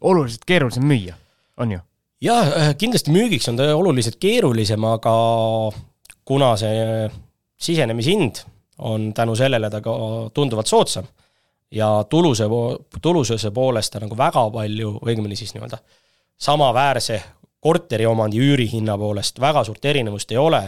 oluliselt 0.00 0.44
keerulisem 0.48 0.86
müüa, 0.88 1.16
on 1.60 1.76
ju? 1.76 1.82
jah, 2.24 2.72
kindlasti 2.78 3.12
müügiks 3.12 3.48
on 3.52 3.60
ta 3.60 3.68
oluliselt 3.76 4.16
keerulisem, 4.22 4.84
aga 4.86 5.12
kuna 6.28 6.54
see 6.60 7.08
sisenemishind 7.62 8.42
on 8.82 9.12
tänu 9.14 9.36
sellele 9.38 9.70
ta 9.70 9.80
ka 9.80 9.92
tunduvalt 10.34 10.66
soodsam 10.66 11.06
ja 11.70 12.04
tuluse, 12.08 12.48
tulususe 13.02 13.50
poolest 13.50 13.92
ta 13.92 14.02
nagu 14.02 14.16
väga 14.18 14.48
palju, 14.50 14.96
õigemini 15.06 15.38
siis 15.38 15.54
nii-öelda 15.54 15.78
samaväärse 16.42 17.22
korteriomandi 17.62 18.40
üürihinna 18.42 18.98
poolest 18.98 19.40
väga 19.40 19.64
suurt 19.64 19.84
erinevust 19.84 20.32
ei 20.34 20.40
ole, 20.42 20.62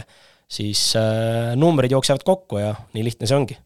siis 0.48 0.92
äh, 0.96 1.54
numbrid 1.58 1.92
jooksevad 1.92 2.22
kokku 2.24 2.60
ja 2.62 2.74
nii 2.94 3.04
lihtne 3.04 3.26
see 3.26 3.36
ongi 3.36 3.56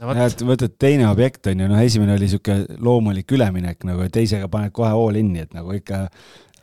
no,. 0.00 0.10
jah, 0.10 0.24
et 0.26 0.42
võtad 0.48 0.74
teine 0.80 1.08
objekt 1.08 1.46
on 1.52 1.62
ju, 1.62 1.70
noh, 1.70 1.84
esimene 1.84 2.16
oli 2.16 2.26
niisugune 2.26 2.80
loomulik 2.82 3.32
üleminek 3.32 3.86
nagu, 3.88 4.08
teisega 4.12 4.50
paned 4.52 4.74
kohe 4.76 4.90
all 4.92 5.20
in'i, 5.20 5.46
et 5.46 5.54
nagu 5.56 5.76
ikka 5.76 6.06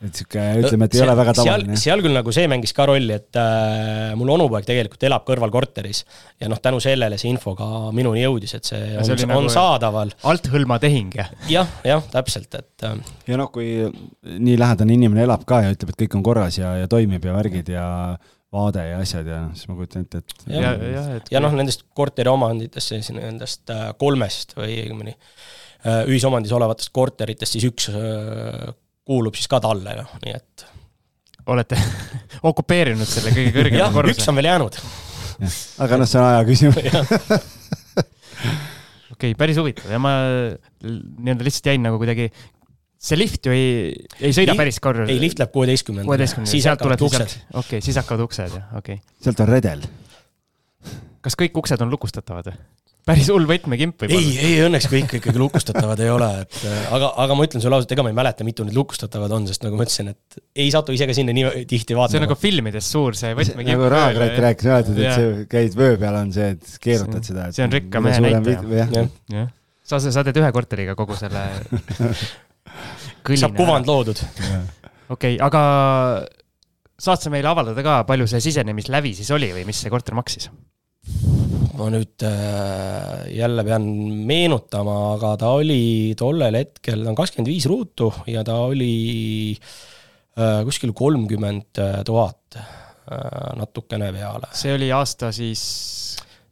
et 0.08 0.20
sihuke, 0.20 0.42
ütleme, 0.60 0.88
et 0.88 0.96
ei 0.96 1.02
ole 1.04 1.16
väga 1.18 1.34
tavaline. 1.38 1.78
seal 1.80 2.02
küll 2.04 2.16
nagu 2.16 2.34
see 2.34 2.48
mängis 2.50 2.74
ka 2.76 2.86
rolli, 2.90 3.16
et 3.16 3.38
äh, 3.40 4.12
mul 4.18 4.34
onupoeg 4.36 4.66
tegelikult 4.68 5.06
elab 5.08 5.24
kõrval 5.28 5.52
korteris 5.54 6.04
ja 6.42 6.50
noh, 6.52 6.60
tänu 6.62 6.82
sellele 6.84 7.18
see 7.20 7.32
info 7.32 7.56
ka 7.58 7.68
minuni 7.96 8.24
jõudis, 8.24 8.56
et 8.58 8.68
see 8.68 8.80
ja 8.80 9.00
on, 9.02 9.08
see 9.08 9.26
on 9.28 9.34
nagu 9.34 9.50
saadaval. 9.52 10.14
althõlma 10.34 10.78
tehing, 10.82 11.16
jah? 11.18 11.32
jah, 11.50 11.74
jah, 11.86 12.04
täpselt, 12.12 12.52
et 12.60 12.86
äh.... 12.88 12.96
ja 13.30 13.40
noh, 13.40 13.50
kui 13.54 13.88
nii 14.24 14.60
lähedane 14.60 14.96
inimene 14.96 15.26
elab 15.26 15.46
ka 15.48 15.64
ja 15.64 15.74
ütleb, 15.74 15.94
et 15.94 16.04
kõik 16.04 16.18
on 16.18 16.24
korras 16.26 16.60
ja, 16.60 16.76
ja 16.82 16.90
toimib 16.90 17.24
ja 17.24 17.36
värgid 17.36 17.74
ja 17.74 17.88
vaade 18.54 18.84
ja 18.86 19.00
asjad 19.02 19.28
ja 19.28 19.40
siis 19.56 19.68
ma 19.70 19.76
kujutan 19.78 20.06
ette, 20.06 20.22
et. 20.22 20.46
ja, 20.46 20.62
ja, 20.62 20.92
ja, 20.94 21.04
et 21.18 21.32
ja 21.32 21.42
noh, 21.42 21.54
nendest 21.56 21.86
korteriomanditest, 21.96 22.94
siis 22.94 23.10
nendest 23.16 23.72
äh, 23.74 23.90
kolmest 23.98 24.54
või 24.58 24.76
õigemini 24.84 25.14
äh, 25.14 26.04
ühisomandis 26.10 26.54
olevatest 26.54 26.92
korteritest 26.94 27.56
siis 27.56 27.66
üks 27.70 27.90
äh, 27.90 28.70
kuulub 29.04 29.36
siis 29.36 29.48
ka 29.50 29.60
talle, 29.64 29.96
noh, 30.00 30.14
nii 30.24 30.34
et. 30.36 30.66
olete 31.52 31.78
okupeerinud 32.50 33.08
selle 33.08 33.34
kõige 33.36 33.52
kõrgema 33.58 33.90
korruse? 33.94 34.16
üks 34.18 34.30
on 34.32 34.38
veel 34.40 34.50
jäänud. 34.50 34.78
aga 35.84 36.00
noh, 36.00 36.08
see 36.08 36.20
on 36.20 36.28
aja 36.28 36.44
küsimus 36.48 36.78
okei 39.14 39.32
okay,, 39.32 39.38
päris 39.38 39.58
huvitav 39.60 39.92
ja 39.92 40.00
ma 40.02 40.14
nii-öelda 40.82 41.46
lihtsalt 41.46 41.72
jäin 41.72 41.84
nagu 41.84 41.98
kuidagi, 42.00 42.30
see 43.04 43.18
lift 43.18 43.48
ju 43.48 43.54
ei, 43.54 43.66
ei 44.20 44.32
sõida 44.36 44.54
lift, 44.54 44.62
päris 44.62 44.80
korrus. 44.84 45.10
ei, 45.10 45.20
lift 45.22 45.42
läheb 45.42 45.52
kuueteistkümnendale. 45.54 46.10
kuueteistkümnendale, 46.10 46.64
sealt 46.68 46.82
tulevad 46.84 47.04
uksed. 47.08 47.36
okei 47.52 47.60
okay,, 47.62 47.84
siis 47.84 47.98
hakkavad 48.00 48.24
uksed, 48.28 48.56
jah, 48.60 48.72
okei 48.80 49.00
okay.. 49.00 49.18
sealt 49.26 49.44
on 49.44 49.52
redel. 49.52 49.84
kas 51.24 51.38
kõik 51.40 51.60
uksed 51.64 51.84
on 51.84 51.92
lukustatavad 51.92 52.52
või? 52.52 52.58
Päris 53.04 53.28
hull 53.32 53.46
võtmekimp 53.48 54.04
võib-olla. 54.04 54.20
ei, 54.20 54.36
ei 54.48 54.60
õnneks 54.64 54.86
kõik 54.88 55.14
ikkagi 55.18 55.40
lukustatavad 55.40 56.00
ei 56.00 56.10
ole, 56.12 56.28
et 56.44 56.58
äh, 56.68 56.92
aga, 56.96 57.10
aga 57.24 57.36
ma 57.36 57.46
ütlen 57.48 57.62
sulle 57.64 57.76
ausalt, 57.76 57.92
ega 57.96 58.04
ma 58.06 58.12
ei 58.12 58.16
mäleta, 58.16 58.46
mitu 58.48 58.64
need 58.66 58.76
lukustatavad 58.76 59.34
on, 59.36 59.48
sest 59.50 59.66
nagu 59.66 59.78
ma 59.78 59.86
ütlesin, 59.86 60.12
et 60.14 60.38
ei 60.64 60.70
satu 60.72 60.94
ise 60.96 61.08
ka 61.10 61.16
sinna 61.16 61.34
nii 61.36 61.64
tihti 61.70 61.96
vaatama. 61.96 62.14
see 62.14 62.22
on 62.22 62.26
nagu 62.26 62.38
filmides 62.40 62.88
suur 62.96 63.18
see 63.18 63.34
võtmekimp. 63.36 63.72
nagu 63.74 63.90
Raagrat 63.92 64.40
rääkis 64.46 64.70
alati, 64.70 64.96
et 64.96 65.18
see 65.18 65.44
käid 65.52 65.76
vöö 65.78 65.98
peal 66.00 66.20
on 66.22 66.32
see, 66.36 66.54
et 66.56 66.78
keerutad 66.84 67.28
seda. 67.28 67.50
see 67.56 67.66
on 67.66 67.76
rikka 67.76 68.04
mehe 68.04 68.24
näitaja. 68.24 69.46
sa, 69.84 70.00
sa 70.00 70.24
teed 70.24 70.40
ühe 70.40 70.52
korteriga 70.56 70.96
kogu 70.98 71.18
selle 71.20 71.44
saab 73.44 73.58
kuvand 73.58 73.88
loodud. 73.90 74.24
okei, 75.12 75.36
aga 75.44 75.64
saad 77.04 77.20
sa 77.20 77.32
meile 77.32 77.52
avaldada 77.52 77.84
ka, 77.84 78.02
palju 78.08 78.28
see 78.30 78.40
sisenemislävi 78.48 79.12
siis 79.18 79.30
oli 79.34 79.52
või 79.52 79.68
mis 79.68 79.84
see 79.84 79.92
korter 79.92 80.16
maksis? 80.16 80.48
Ma 81.78 81.88
nüüd 81.92 82.22
äh, 82.26 83.24
jälle 83.34 83.64
pean 83.66 83.86
meenutama, 84.28 84.96
aga 85.16 85.34
ta 85.40 85.50
oli 85.58 86.14
tollel 86.18 86.58
hetkel, 86.60 87.02
ta 87.02 87.12
on 87.12 87.18
kakskümmend 87.18 87.50
viis 87.50 87.66
ruutu 87.70 88.10
ja 88.30 88.44
ta 88.46 88.60
oli 88.68 89.54
äh, 89.54 90.60
kuskil 90.66 90.94
kolmkümmend 90.96 91.82
tuhat 92.06 92.58
äh, 92.60 92.68
natukene 93.58 94.12
peale. 94.14 94.52
see 94.56 94.74
oli 94.76 94.92
aasta 94.94 95.32
siis? 95.34 95.64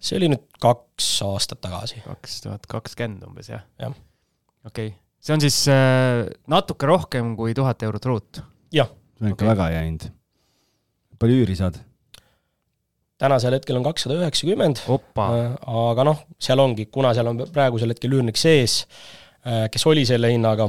see 0.02 0.18
oli 0.18 0.32
nüüd 0.34 0.48
kaks 0.62 1.12
aastat 1.28 1.62
tagasi. 1.62 2.02
kaks 2.06 2.40
tuhat 2.46 2.66
kakskümmend 2.70 3.22
umbes, 3.28 3.52
jah? 3.52 3.64
jah. 3.80 3.94
okei 4.66 4.92
okay., 4.92 4.98
see 5.22 5.36
on 5.36 5.44
siis 5.44 5.62
äh, 5.70 6.26
natuke 6.50 6.90
rohkem 6.90 7.36
kui 7.38 7.54
tuhat 7.54 7.86
eurot 7.86 8.10
ruut? 8.10 8.42
jah. 8.74 8.90
see 9.16 9.28
on 9.28 9.36
ikka 9.36 9.44
okay. 9.44 9.54
väga 9.54 9.70
hea 9.76 9.86
hind. 9.86 10.10
palju 11.22 11.44
üüri 11.44 11.58
saad? 11.58 11.78
Tänasel 13.22 13.56
hetkel 13.56 13.78
on 13.78 13.86
kakssada 13.86 14.18
üheksakümmend, 14.20 14.82
äh, 14.82 15.40
aga 15.62 16.06
noh, 16.06 16.22
seal 16.42 16.62
ongi, 16.62 16.88
kuna 16.92 17.12
seal 17.16 17.30
on 17.30 17.44
praegusel 17.54 17.94
hetkel 17.94 18.16
üürnik 18.18 18.40
sees, 18.40 18.82
äh, 19.46 19.66
kes 19.72 19.86
oli 19.90 20.04
selle 20.08 20.32
hinnaga, 20.32 20.68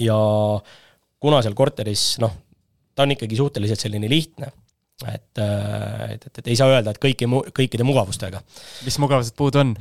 ja 0.00 0.18
kuna 1.22 1.40
seal 1.44 1.56
korteris 1.58 2.16
noh, 2.22 2.34
ta 2.92 3.06
on 3.06 3.14
ikkagi 3.16 3.38
suhteliselt 3.38 3.80
selline 3.80 4.10
lihtne, 4.10 4.50
et, 5.08 5.32
äh, 5.40 6.10
et, 6.16 6.26
et, 6.28 6.42
et 6.42 6.52
ei 6.52 6.58
saa 6.58 6.68
öelda, 6.74 6.92
et 6.92 7.00
kõiki, 7.02 7.28
kõikide 7.56 7.86
mugavustega. 7.88 8.42
mis 8.84 9.00
mugavused 9.02 9.34
puudu 9.38 9.62
on 9.62 9.72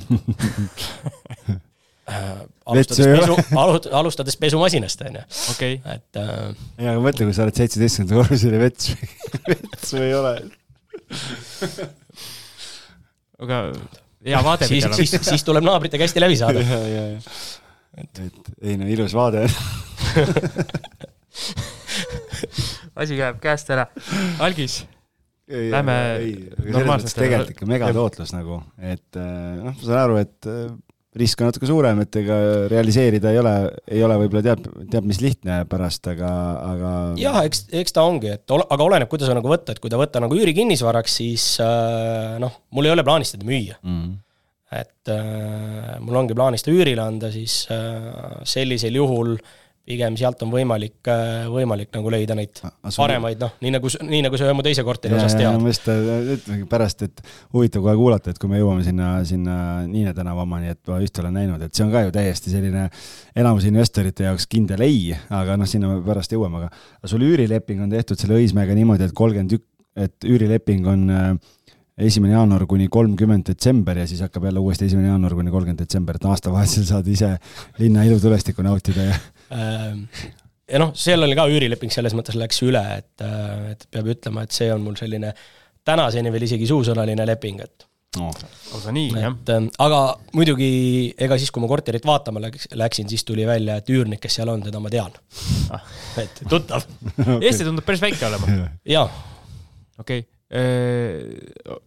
alustades 2.72 3.08
pesu, 3.08 3.36
alustades 4.00 4.40
pesumasinast, 4.40 5.04
on 5.08 5.20
ju. 5.20 5.28
okei. 5.58 5.78
et 5.84 6.24
äh.... 6.24 6.32
ja, 6.80 6.96
aga 6.96 7.04
mõtle, 7.04 7.28
kui 7.28 7.36
sa 7.36 7.46
oled 7.46 7.60
seitsmeteistkümnendal 7.60 8.24
korrusel 8.24 8.56
ja 8.56 8.64
vets, 8.64 8.96
vetsu 9.52 10.02
ei 10.02 10.16
ole 10.16 10.34
aga 13.42 13.56
hea 14.26 14.44
vaade 14.46 14.70
siis, 14.70 14.86
siis, 14.98 15.16
siis 15.26 15.44
tuleb 15.48 15.66
naabritega 15.66 16.06
hästi 16.06 16.24
läbi 16.24 16.38
saada. 16.40 16.60
ja, 16.66 16.80
ja, 16.88 17.04
ja. 17.16 17.20
et, 18.04 18.14
et 18.28 18.54
ei 18.62 18.78
no 18.80 18.86
ilus 18.92 19.14
vaade 19.18 19.48
asi 23.02 23.18
läheb 23.18 23.40
käest 23.44 23.70
ära. 23.74 23.88
algis. 24.40 24.82
Lähme 25.52 25.96
normaalselt. 26.72 27.18
tegelikult 27.18 27.56
ikka 27.56 27.68
megatootlus 27.68 28.32
nagu, 28.32 28.62
et 28.80 29.20
äh, 29.20 29.58
noh, 29.60 29.74
ma 29.76 29.84
saan 29.84 30.00
aru, 30.06 30.20
et 30.22 30.48
äh, 30.48 30.70
risk 31.20 31.42
on 31.44 31.50
natuke 31.50 31.68
suurem, 31.68 32.00
et 32.06 32.18
ega 32.22 32.38
realiseerida 32.72 33.34
ei 33.34 33.40
ole, 33.42 33.54
ei 33.92 34.04
ole 34.06 34.18
võib-olla 34.22 34.44
teab, 34.46 34.68
teab 34.94 35.08
mis 35.10 35.20
lihtne 35.24 35.62
pärast, 35.72 36.08
aga, 36.14 36.32
aga. 36.70 36.92
jah, 37.20 37.40
eks, 37.48 37.66
eks 37.82 37.96
ta 37.98 38.06
ongi, 38.08 38.32
et 38.38 38.56
ol, 38.56 38.64
aga 38.72 38.88
oleneb, 38.88 39.12
kuidas 39.12 39.32
nagu 39.36 39.52
võtta, 39.52 39.76
et 39.76 39.84
kui 39.84 39.92
ta 39.92 40.00
võtta 40.00 40.24
nagu 40.24 40.38
üürikinnisvaraks, 40.40 41.18
siis 41.22 41.48
äh, 41.64 42.38
noh, 42.42 42.62
mul 42.76 42.88
ei 42.88 42.96
ole 42.96 43.06
plaanis 43.08 43.36
teda 43.36 43.48
müüa 43.48 43.76
mm. 43.82 43.98
-hmm. 43.98 44.20
et 44.80 45.12
äh, 45.12 45.98
mul 46.00 46.22
ongi 46.24 46.38
plaanis 46.38 46.64
ta 46.64 46.72
üürile 46.72 47.04
anda, 47.04 47.32
siis 47.32 47.66
äh, 47.76 48.40
sellisel 48.48 48.96
juhul 49.02 49.36
äh, 49.36 49.61
pigem 49.92 50.18
sealt 50.20 50.42
on 50.46 50.52
võimalik, 50.54 50.98
äh, 51.12 51.46
võimalik 51.52 51.92
nagu 51.96 52.12
leida 52.14 52.38
neid 52.38 52.62
Asu... 52.64 52.98
paremaid, 53.02 53.42
noh, 53.44 53.54
nii 53.64 53.74
nagu, 53.76 53.92
nii 54.08 54.24
nagu 54.26 54.40
sa 54.40 54.54
mu 54.58 54.66
teise 54.66 54.86
korteri 54.88 55.18
osas 55.18 55.36
tead. 55.38 55.60
ma 55.62 55.72
just 55.74 55.90
ütlengi 55.92 56.68
pärast, 56.72 57.06
et 57.08 57.24
huvitav 57.54 57.86
kohe 57.86 57.96
kuulata, 58.00 58.34
et 58.34 58.42
kui 58.42 58.52
me 58.52 58.62
jõuame 58.62 58.86
sinna, 58.88 59.14
sinna 59.28 59.58
Niine 59.92 60.16
tänava 60.18 60.46
omani, 60.46 60.72
et 60.76 60.92
ma 60.92 61.02
just 61.04 61.20
olen 61.22 61.36
näinud, 61.42 61.62
et 61.66 61.76
see 61.76 61.86
on 61.86 61.94
ka 61.94 62.06
ju 62.06 62.14
täiesti 62.16 62.54
selline 62.54 62.88
enamus 63.38 63.68
investorite 63.70 64.28
jaoks 64.30 64.48
kindel 64.52 64.84
ei, 64.88 65.12
aga 65.30 65.58
noh, 65.60 65.70
sinna 65.70 65.92
me 65.92 66.02
pärast 66.06 66.34
jõuame, 66.34 66.66
aga 66.66 67.12
sul 67.12 67.26
üürileping 67.28 67.84
on 67.84 67.92
tehtud 67.92 68.20
selle 68.20 68.40
Õismäega 68.42 68.76
niimoodi, 68.78 69.10
et 69.10 69.18
kolmkümmend 69.18 69.58
ük-, 69.60 69.68
et 70.00 70.28
üürileping 70.28 70.88
on 70.88 71.10
äh, 71.12 71.34
esimene 72.02 72.36
jaanuar 72.36 72.66
kuni 72.70 72.88
kolmkümmend 72.92 73.46
detsember 73.52 74.00
ja 74.02 74.08
siis 74.08 74.22
hakkab 74.24 74.48
jälle 74.48 74.60
uuesti 74.60 74.88
esimene 74.88 75.12
jaanuar 75.12 75.36
kuni 75.38 75.52
kolmkümmend 75.52 75.84
detsember, 75.84 76.18
et 76.18 76.26
aastavahetusel 76.26 76.88
saad 76.88 77.08
ise 77.12 77.36
linna 77.80 78.06
ilutulestikku 78.08 78.64
nautida 78.66 79.10
ja 79.12 79.18
ja 79.52 80.82
noh, 80.82 80.92
seal 80.98 81.26
oli 81.26 81.38
ka 81.38 81.48
üürileping 81.52 81.94
selles 81.94 82.16
mõttes 82.18 82.38
läks 82.40 82.62
üle, 82.66 82.82
et, 83.02 83.14
äh, 83.26 83.72
et 83.74 83.88
peab 83.92 84.10
ütlema, 84.14 84.46
et 84.46 84.56
see 84.56 84.70
on 84.74 84.84
mul 84.86 84.98
selline 85.00 85.34
tänaseni 85.88 86.32
veel 86.34 86.46
isegi 86.48 86.70
suusõnaline 86.70 87.26
leping, 87.28 87.64
et 87.66 87.86
oh.. 88.22 88.32
aga 88.78 88.94
nii, 88.96 89.10
jah. 89.18 89.36
Ähm, 89.56 89.70
aga 89.82 90.02
muidugi, 90.38 90.72
ega 91.20 91.40
siis, 91.42 91.52
kui 91.54 91.64
ma 91.64 91.70
korterit 91.72 92.06
vaatama 92.08 92.44
läks, 92.46 92.70
läksin, 92.78 93.10
siis 93.12 93.26
tuli 93.28 93.48
välja, 93.50 93.80
et 93.82 93.92
üürnik, 93.94 94.22
kes 94.24 94.40
seal 94.40 94.52
on, 94.54 94.64
teda 94.66 94.82
ma 94.84 94.94
tean 94.94 95.16
ah.. 95.76 95.86
et 96.22 96.44
tuttav 96.48 96.86
okay.. 96.86 97.40
Eesti 97.48 97.68
tundub 97.68 97.88
päris 97.88 98.04
väike 98.04 98.28
olema. 98.30 98.62
jaa. 98.88 99.08
okei 100.00 100.24
okay., 100.24 101.80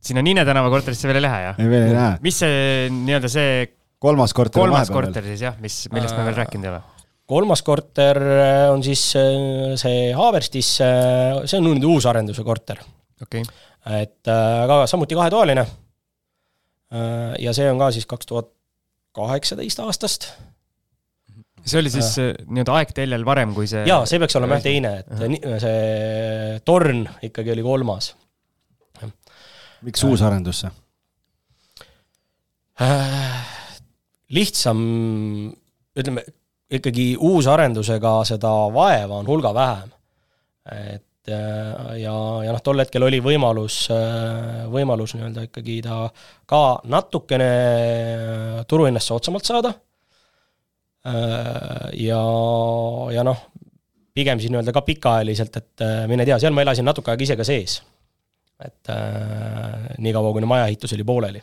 sinna 0.00 0.22
Niine 0.24 0.42
tänava 0.48 0.70
korterisse 0.72 1.06
veel 1.06 1.20
ei 1.20 1.26
lähe, 1.26 1.42
jah? 1.48 1.60
ei, 1.60 1.68
veel 1.70 1.90
ei 1.90 1.96
lähe. 1.96 2.16
mis 2.24 2.40
see 2.42 2.88
nii-öelda 2.94 3.30
see 3.32 3.52
kolmas 4.00 4.34
korter 4.36 4.62
kolmas 4.62 4.90
korter 4.92 5.26
siis 5.28 5.44
jah, 5.44 5.58
mis, 5.62 5.84
millest 5.92 6.16
me 6.18 6.24
veel 6.28 6.40
rääkinud 6.40 6.66
ei 6.66 6.72
ole? 6.72 6.99
Kolmas 7.30 7.62
korter 7.66 8.18
äh, 8.18 8.66
on 8.72 8.82
siis 8.84 9.02
äh, 9.18 9.74
see 9.80 10.10
Haaberstis, 10.16 10.74
äh, 10.84 11.40
see 11.46 11.60
on 11.60 11.68
nüüd 11.68 11.86
uusarenduse 11.86 12.44
korter. 12.46 12.82
okei 13.22 13.44
okay.. 13.44 14.02
et 14.02 14.30
aga 14.30 14.82
samuti 14.90 15.18
kahetoaline. 15.18 15.66
ja 17.38 17.52
see 17.54 17.68
on 17.70 17.78
ka 17.78 17.92
siis 17.94 18.06
kaks 18.10 18.26
tuhat 18.26 18.48
kaheksateist 19.14 19.82
aastast. 19.84 20.26
see 21.62 21.78
oli 21.78 21.92
siis 21.92 22.16
nii-öelda 22.18 22.80
aegteljel 22.80 23.24
varem, 23.26 23.54
kui 23.54 23.68
see 23.70 23.84
jaa, 23.86 24.02
see 24.10 24.18
peaks 24.18 24.36
olema 24.40 24.58
jah 24.58 24.66
teine, 24.66 24.92
et 25.04 25.14
uh 25.14 25.22
-huh. 25.22 25.60
see 25.62 26.60
torn 26.66 27.06
ikkagi 27.22 27.54
oli 27.54 27.62
kolmas. 27.62 28.14
miks 29.86 30.04
uusarendus 30.04 30.66
see 30.66 30.74
äh,? 32.80 33.56
lihtsam, 34.30 34.78
ütleme, 35.98 36.22
ikkagi 36.70 37.14
uusarendusega 37.18 38.20
seda 38.28 38.50
vaeva 38.74 39.18
on 39.18 39.28
hulga 39.28 39.52
vähem. 39.54 39.90
et 40.70 41.28
äh, 41.28 41.98
ja, 42.02 42.14
ja 42.44 42.52
noh, 42.52 42.62
tol 42.62 42.78
hetkel 42.82 43.02
oli 43.02 43.18
võimalus, 43.24 43.82
äh, 43.94 44.66
võimalus 44.70 45.16
nii-öelda 45.16 45.48
ikkagi 45.48 45.80
ta 45.82 46.04
ka 46.46 46.62
natukene 46.92 47.50
turuhinnast 48.70 49.10
soodsamalt 49.10 49.48
saada, 49.48 49.72
äh, 51.10 51.88
ja, 52.06 52.22
ja 53.16 53.24
noh, 53.26 53.46
pigem 54.14 54.42
siis 54.42 54.52
nii-öelda 54.52 54.74
ka 54.76 54.84
pikaajaliselt, 54.86 55.56
et 55.56 55.86
mine 56.10 56.28
tea, 56.28 56.38
seal 56.38 56.54
ma 56.54 56.62
elasin 56.66 56.86
natuke 56.86 57.10
aega 57.10 57.26
ise 57.26 57.38
ka 57.40 57.46
sees. 57.46 57.80
et 58.60 58.92
äh, 58.92 59.96
niikaua, 59.98 60.34
kuni 60.36 60.46
majaehitus 60.46 60.92
oli 60.92 61.04
pooleli 61.08 61.40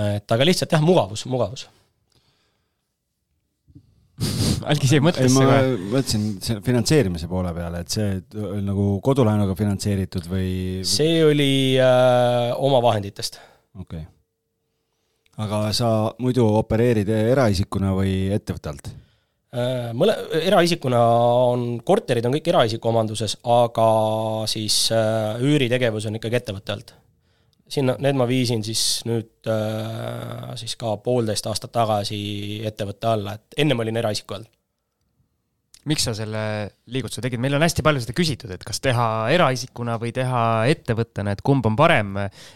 et 0.00 0.32
aga 0.32 0.46
lihtsalt 0.46 0.72
jah, 0.72 0.80
mugavus, 0.80 1.26
mugavus 1.28 1.66
algis 4.70 4.94
jäi 4.94 5.02
mõttesse 5.04 5.34
ma 5.34 5.58
mõtlesin 5.94 6.24
selle 6.44 6.62
finantseerimise 6.64 7.28
poole 7.30 7.52
peale, 7.56 7.82
et 7.84 7.96
see 7.96 8.20
nagu 8.66 8.86
kodulaenuga 9.04 9.56
finantseeritud 9.58 10.30
või? 10.30 10.48
see 10.88 11.20
oli 11.26 11.52
äh, 11.80 12.50
omavahenditest. 12.56 13.40
okei 13.78 14.02
okay. 14.04 14.08
aga 15.46 15.62
sa 15.76 15.92
muidu 16.22 16.46
opereerid 16.60 17.10
eraisikuna 17.20 17.94
või 17.98 18.14
ettevõtte 18.34 18.74
alt? 18.74 18.90
Äh, 19.50 19.90
mõle, 19.98 20.14
eraisikuna 20.46 21.02
on, 21.50 21.68
korterid 21.86 22.26
on 22.26 22.36
kõik 22.36 22.52
eraisiku 22.52 22.92
omanduses, 22.92 23.34
aga 23.42 23.90
siis 24.50 24.84
äh, 24.94 25.40
üüritegevus 25.42 26.06
on 26.06 26.20
ikkagi 26.20 26.38
ettevõtte 26.38 26.76
alt 26.76 26.94
sinna, 27.70 27.96
need 28.02 28.18
ma 28.18 28.26
viisin 28.28 28.64
siis 28.66 29.02
nüüd 29.08 29.48
äh, 29.50 30.50
siis 30.60 30.76
ka 30.80 30.96
poolteist 31.04 31.46
aastat 31.50 31.72
tagasi 31.74 32.20
ettevõtte 32.66 33.12
alla, 33.14 33.36
et 33.38 33.60
ennem 33.64 33.84
olin 33.84 34.00
eraisiku 34.02 34.38
all. 34.38 34.48
Miks 35.88 36.04
sa 36.04 36.12
selle 36.16 36.42
liigutuse 36.92 37.22
tegid, 37.24 37.40
meil 37.40 37.54
on 37.56 37.64
hästi 37.64 37.84
palju 37.84 38.02
seda 38.04 38.14
küsitud, 38.16 38.50
et 38.52 38.64
kas 38.66 38.82
teha 38.84 39.06
eraisikuna 39.32 39.96
või 40.00 40.12
teha 40.12 40.42
ettevõttena, 40.68 41.32
et 41.32 41.40
kumb 41.46 41.64
on 41.70 41.78
parem. 41.78 42.12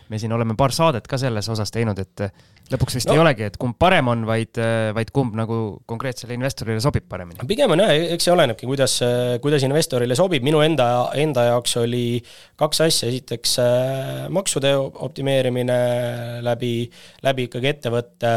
me 0.09 0.19
siin 0.21 0.33
oleme 0.33 0.57
paar 0.59 0.75
saadet 0.77 1.07
ka 1.09 1.17
selles 1.21 1.49
osas 1.49 1.73
teinud, 1.73 1.99
et 1.99 2.25
lõpuks 2.73 2.99
vist 2.99 3.09
no. 3.09 3.15
ei 3.17 3.23
olegi, 3.23 3.47
et 3.49 3.57
kumb 3.61 3.77
parem 3.81 4.11
on, 4.13 4.27
vaid, 4.29 4.61
vaid 4.97 5.13
kumb 5.15 5.37
nagu 5.37 5.59
konkreetsele 5.89 6.37
investorile 6.37 6.81
sobib 6.85 7.09
paremini. 7.09 7.41
pigem 7.49 7.73
on 7.73 7.85
jah, 7.85 7.95
eks 8.17 8.29
see 8.29 8.35
olenebki, 8.35 8.69
kuidas, 8.69 8.99
kuidas 9.45 9.65
investorile 9.65 10.17
sobib, 10.19 10.45
minu 10.45 10.61
enda, 10.65 10.91
enda 11.21 11.49
jaoks 11.49 11.79
oli 11.81 12.05
kaks 12.61 12.85
asja, 12.85 13.09
esiteks 13.09 13.57
äh, 13.63 14.29
maksude 14.33 14.75
optimeerimine 14.77 15.81
läbi, 16.45 16.77
läbi 17.25 17.49
ikkagi 17.49 17.73
ettevõtte 17.73 18.37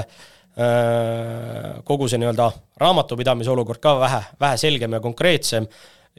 kogu 1.86 2.08
see 2.10 2.18
nii-öelda 2.18 2.48
raamatupidamise 2.82 3.52
olukord 3.54 3.78
ka 3.78 3.92
vähe, 4.02 4.22
vähe 4.42 4.58
selgem 4.58 4.96
ja 4.98 5.00
konkreetsem 5.04 5.68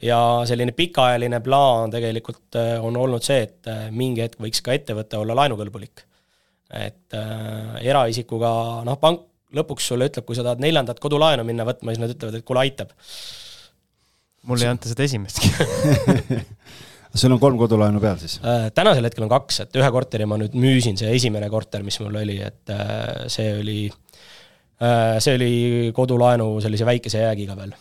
ja 0.03 0.19
selline 0.47 0.71
pikaajaline 0.71 1.41
plaan 1.43 1.91
tegelikult 1.91 2.55
äh, 2.55 2.77
on 2.79 2.95
olnud 2.97 3.25
see, 3.25 3.41
et 3.49 3.67
mingi 3.91 4.23
hetk 4.23 4.39
võiks 4.39 4.63
ka 4.63 4.71
ettevõte 4.77 5.19
olla 5.19 5.35
laenukõlbulik 5.41 6.05
et 6.69 7.17
äh, 7.17 7.79
eraisikuga, 7.89 8.51
noh, 8.85 8.97
pank 9.01 9.25
lõpuks 9.57 9.87
sulle 9.89 10.09
ütleb, 10.09 10.25
kui 10.27 10.37
sa 10.37 10.45
tahad 10.45 10.61
neljandat 10.61 10.99
kodulaenu 11.01 11.43
minna 11.47 11.65
võtma, 11.65 11.93
siis 11.93 12.01
nad 12.03 12.11
ütlevad, 12.13 12.37
et 12.37 12.45
kuule, 12.45 12.61
aitab. 12.67 12.91
mul 14.49 14.61
ei 14.61 14.69
anta 14.69 14.91
seda 14.91 15.07
esimestki 15.07 15.49
sul 17.19 17.33
on 17.33 17.41
kolm 17.41 17.57
kodulaenu 17.57 18.01
peal 18.03 18.19
siis 18.21 18.37
äh,? 18.45 18.67
tänasel 18.75 19.09
hetkel 19.09 19.25
on 19.25 19.31
kaks, 19.33 19.63
et 19.65 19.79
ühe 19.81 19.89
korteri 19.91 20.29
ma 20.29 20.37
nüüd 20.37 20.53
müüsin, 20.53 20.99
see 21.01 21.09
esimene 21.15 21.49
korter, 21.49 21.81
mis 21.83 21.97
mul 22.03 22.21
oli, 22.21 22.37
et 22.45 22.75
äh, 22.75 23.25
see 23.33 23.49
oli 23.57 23.79
äh,, 23.89 24.08
see 24.79 25.35
oli 25.35 25.53
kodulaenu 25.95 26.53
sellise 26.63 26.85
väikese 26.87 27.23
jäägiga 27.25 27.55
veel. 27.59 27.73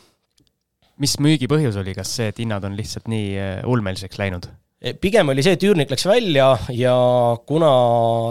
mis 0.98 1.14
müügi 1.22 1.46
põhjus 1.46 1.76
oli, 1.78 1.94
kas 1.94 2.11
see, 2.18 2.32
et 2.32 2.40
hinnad 2.42 2.64
on 2.66 2.74
lihtsalt 2.74 3.06
nii 3.11 3.28
äh, 3.38 3.61
ulmeliseks 3.70 4.18
läinud? 4.18 4.48
Eh, 4.78 4.94
pigem 4.94 5.26
oli 5.32 5.42
see, 5.42 5.56
et 5.56 5.64
üürnik 5.66 5.90
läks 5.90 6.04
välja 6.06 6.52
ja 6.70 6.94
kuna 7.46 7.70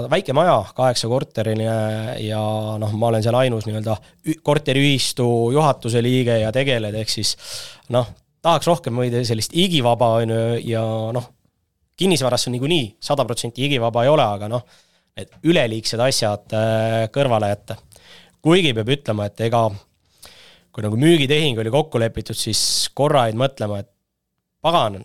väike 0.08 0.32
maja, 0.36 0.62
kaheksakorteriline 0.76 1.74
ja 2.24 2.44
noh, 2.80 2.94
ma 2.96 3.10
olen 3.10 3.24
seal 3.26 3.36
ainus 3.36 3.68
nii-öelda 3.68 3.98
korteriühistu 4.48 5.26
juhatuse 5.56 6.00
liige 6.04 6.38
ja 6.40 6.54
tegeled, 6.56 6.96
ehk 6.96 7.12
siis 7.12 7.34
noh, 7.92 8.08
tahaks 8.40 8.70
rohkem 8.72 8.96
võida 9.04 9.26
sellist 9.28 9.56
igivaba, 9.60 10.14
on 10.22 10.32
ju, 10.32 10.46
ja 10.72 10.86
noh, 11.16 11.28
kinnisvarasse 12.00 12.54
niikuinii 12.54 12.94
sada 13.04 13.28
protsenti 13.28 13.66
igivaba 13.68 14.06
ei 14.06 14.14
ole, 14.14 14.32
aga 14.40 14.48
noh, 14.52 14.64
et 15.20 15.36
üleliigsed 15.44 16.00
asjad 16.00 16.56
äh, 16.56 17.10
kõrvale 17.12 17.52
jätta. 17.52 17.76
Kuigi 18.48 18.74
peab 18.78 18.96
ütlema, 18.96 19.28
et 19.28 19.46
ega 19.48 19.68
kui 20.72 20.86
nagu 20.86 20.98
müügitehing 21.00 21.60
oli 21.60 21.74
kokku 21.74 22.00
lepitud, 22.00 22.38
siis 22.38 22.60
korra 22.96 23.26
jäid 23.28 23.40
mõtlema, 23.40 23.82
et 23.82 23.90
pagan, 24.64 25.02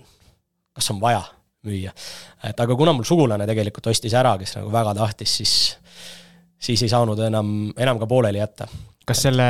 kas 0.77 0.91
on 0.93 1.01
vaja 1.03 1.23
müüa. 1.67 1.93
et 2.45 2.61
aga 2.61 2.77
kuna 2.77 2.93
mul 2.93 3.07
sugulane 3.09 3.47
tegelikult 3.49 3.89
ostis 3.93 4.15
ära, 4.19 4.35
kes 4.39 4.57
nagu 4.59 4.73
väga 4.75 4.95
tahtis, 4.99 5.37
siis, 5.41 5.55
siis 6.61 6.83
ei 6.85 6.93
saanud 6.93 7.21
enam, 7.25 7.73
enam 7.79 8.01
ka 8.03 8.09
pooleli 8.11 8.43
jätta. 8.43 8.69
kas 9.07 9.25
selle 9.27 9.49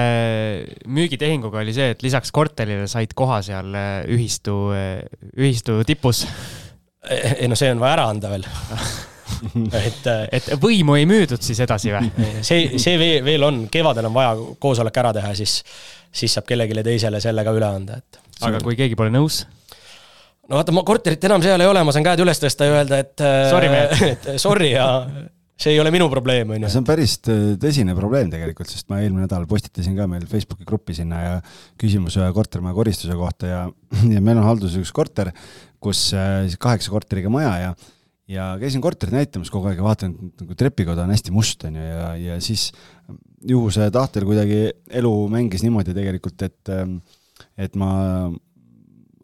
müügitehinguga 0.86 1.60
oli 1.60 1.74
see, 1.76 1.92
et 1.96 2.06
lisaks 2.06 2.32
korterile 2.32 2.88
said 2.88 3.12
koha 3.18 3.42
seal 3.44 3.74
äh, 3.76 3.94
ühistu, 4.08 4.58
äh, 4.76 5.02
ühistu 5.36 5.82
tipus? 5.88 6.26
ei 7.10 7.48
no 7.50 7.58
see 7.58 7.72
on 7.74 7.82
vaja 7.82 7.98
ära 7.98 8.10
anda 8.14 8.30
veel 8.30 8.46
et, 9.86 10.04
äh, 10.10 10.26
et 10.38 10.50
võimu 10.62 10.96
ei 10.98 11.08
müüdud 11.08 11.42
siis 11.44 11.60
edasi 11.64 11.94
või? 11.94 12.10
see, 12.48 12.78
see 12.82 12.98
veel, 13.00 13.24
veel 13.26 13.48
on, 13.48 13.64
kevadel 13.72 14.10
on 14.10 14.16
vaja 14.16 14.36
koosolek 14.62 15.02
ära 15.04 15.14
teha, 15.18 15.34
siis, 15.38 15.60
siis 16.12 16.38
saab 16.38 16.48
kellelegi 16.48 16.84
teisele 16.86 17.20
selle 17.24 17.44
ka 17.46 17.56
üle 17.56 17.68
anda, 17.68 18.00
et. 18.02 18.22
aga 18.42 18.62
kui 18.64 18.78
keegi 18.78 18.98
pole 18.98 19.12
nõus? 19.14 19.44
no 20.48 20.58
vaata, 20.58 20.74
ma 20.74 20.84
korterit 20.86 21.22
enam 21.28 21.44
seal 21.44 21.62
ei 21.62 21.70
ole, 21.70 21.84
ma 21.86 21.94
saan 21.94 22.06
käed 22.06 22.24
üles 22.24 22.42
tõsta 22.42 22.68
ja 22.68 22.80
öelda, 22.80 23.04
et 23.04 23.22
äh, 23.24 23.44
sorry, 23.52 23.70
et 24.12 24.34
sorry 24.42 24.74
ja 24.74 24.88
see 25.62 25.76
ei 25.76 25.80
ole 25.80 25.92
minu 25.94 26.08
probleem, 26.10 26.50
on 26.54 26.64
ju. 26.64 26.70
see 26.72 26.80
on 26.80 26.86
päris 26.88 27.16
tõsine 27.22 27.94
probleem 27.96 28.30
tegelikult, 28.32 28.70
sest 28.72 28.88
ma 28.90 29.00
eelmine 29.02 29.26
nädal 29.26 29.46
postitasin 29.50 29.94
ka 29.98 30.08
meil 30.10 30.26
Facebooki 30.30 30.66
gruppi 30.68 30.96
sinna 30.96 31.22
ja 31.22 31.34
küsimus 31.80 32.18
ühe 32.18 32.28
kortermaja 32.34 32.76
koristuse 32.76 33.16
kohta 33.18 33.50
ja, 33.50 33.64
ja 34.10 34.22
meil 34.24 34.40
on 34.40 34.48
halduses 34.48 34.80
üks 34.82 34.94
korter, 34.94 35.32
kus 35.82 36.08
äh, 36.16 36.42
siis 36.48 36.58
kaheksa 36.62 36.94
korteriga 36.94 37.30
maja 37.32 37.54
ja 37.62 37.74
ja 38.32 38.52
käisin 38.60 38.82
korterit 38.84 39.14
näitamas 39.14 39.50
kogu 39.52 39.68
aeg 39.70 39.80
ja 39.80 39.86
vaatan, 39.86 40.14
nagu 40.40 40.56
trepikoda 40.58 41.04
on 41.04 41.12
hästi 41.14 41.34
must, 41.34 41.66
on 41.68 41.76
ju, 41.78 41.88
ja, 41.88 42.08
ja 42.20 42.38
siis 42.44 42.70
juhuse 43.48 43.90
tahtel 43.94 44.26
kuidagi 44.28 44.64
elu 45.02 45.12
mängis 45.32 45.64
niimoodi 45.66 45.94
tegelikult, 45.96 46.46
et 46.46 46.72
et 47.58 47.76
ma 47.78 47.92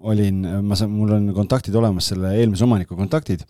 olin, 0.08 0.42
ma 0.62 0.78
saan, 0.78 0.92
mul 0.94 1.14
on 1.16 1.28
kontaktid 1.34 1.74
olemas, 1.78 2.10
selle 2.12 2.34
eelmise 2.38 2.66
omaniku 2.66 2.96
kontaktid, 2.98 3.42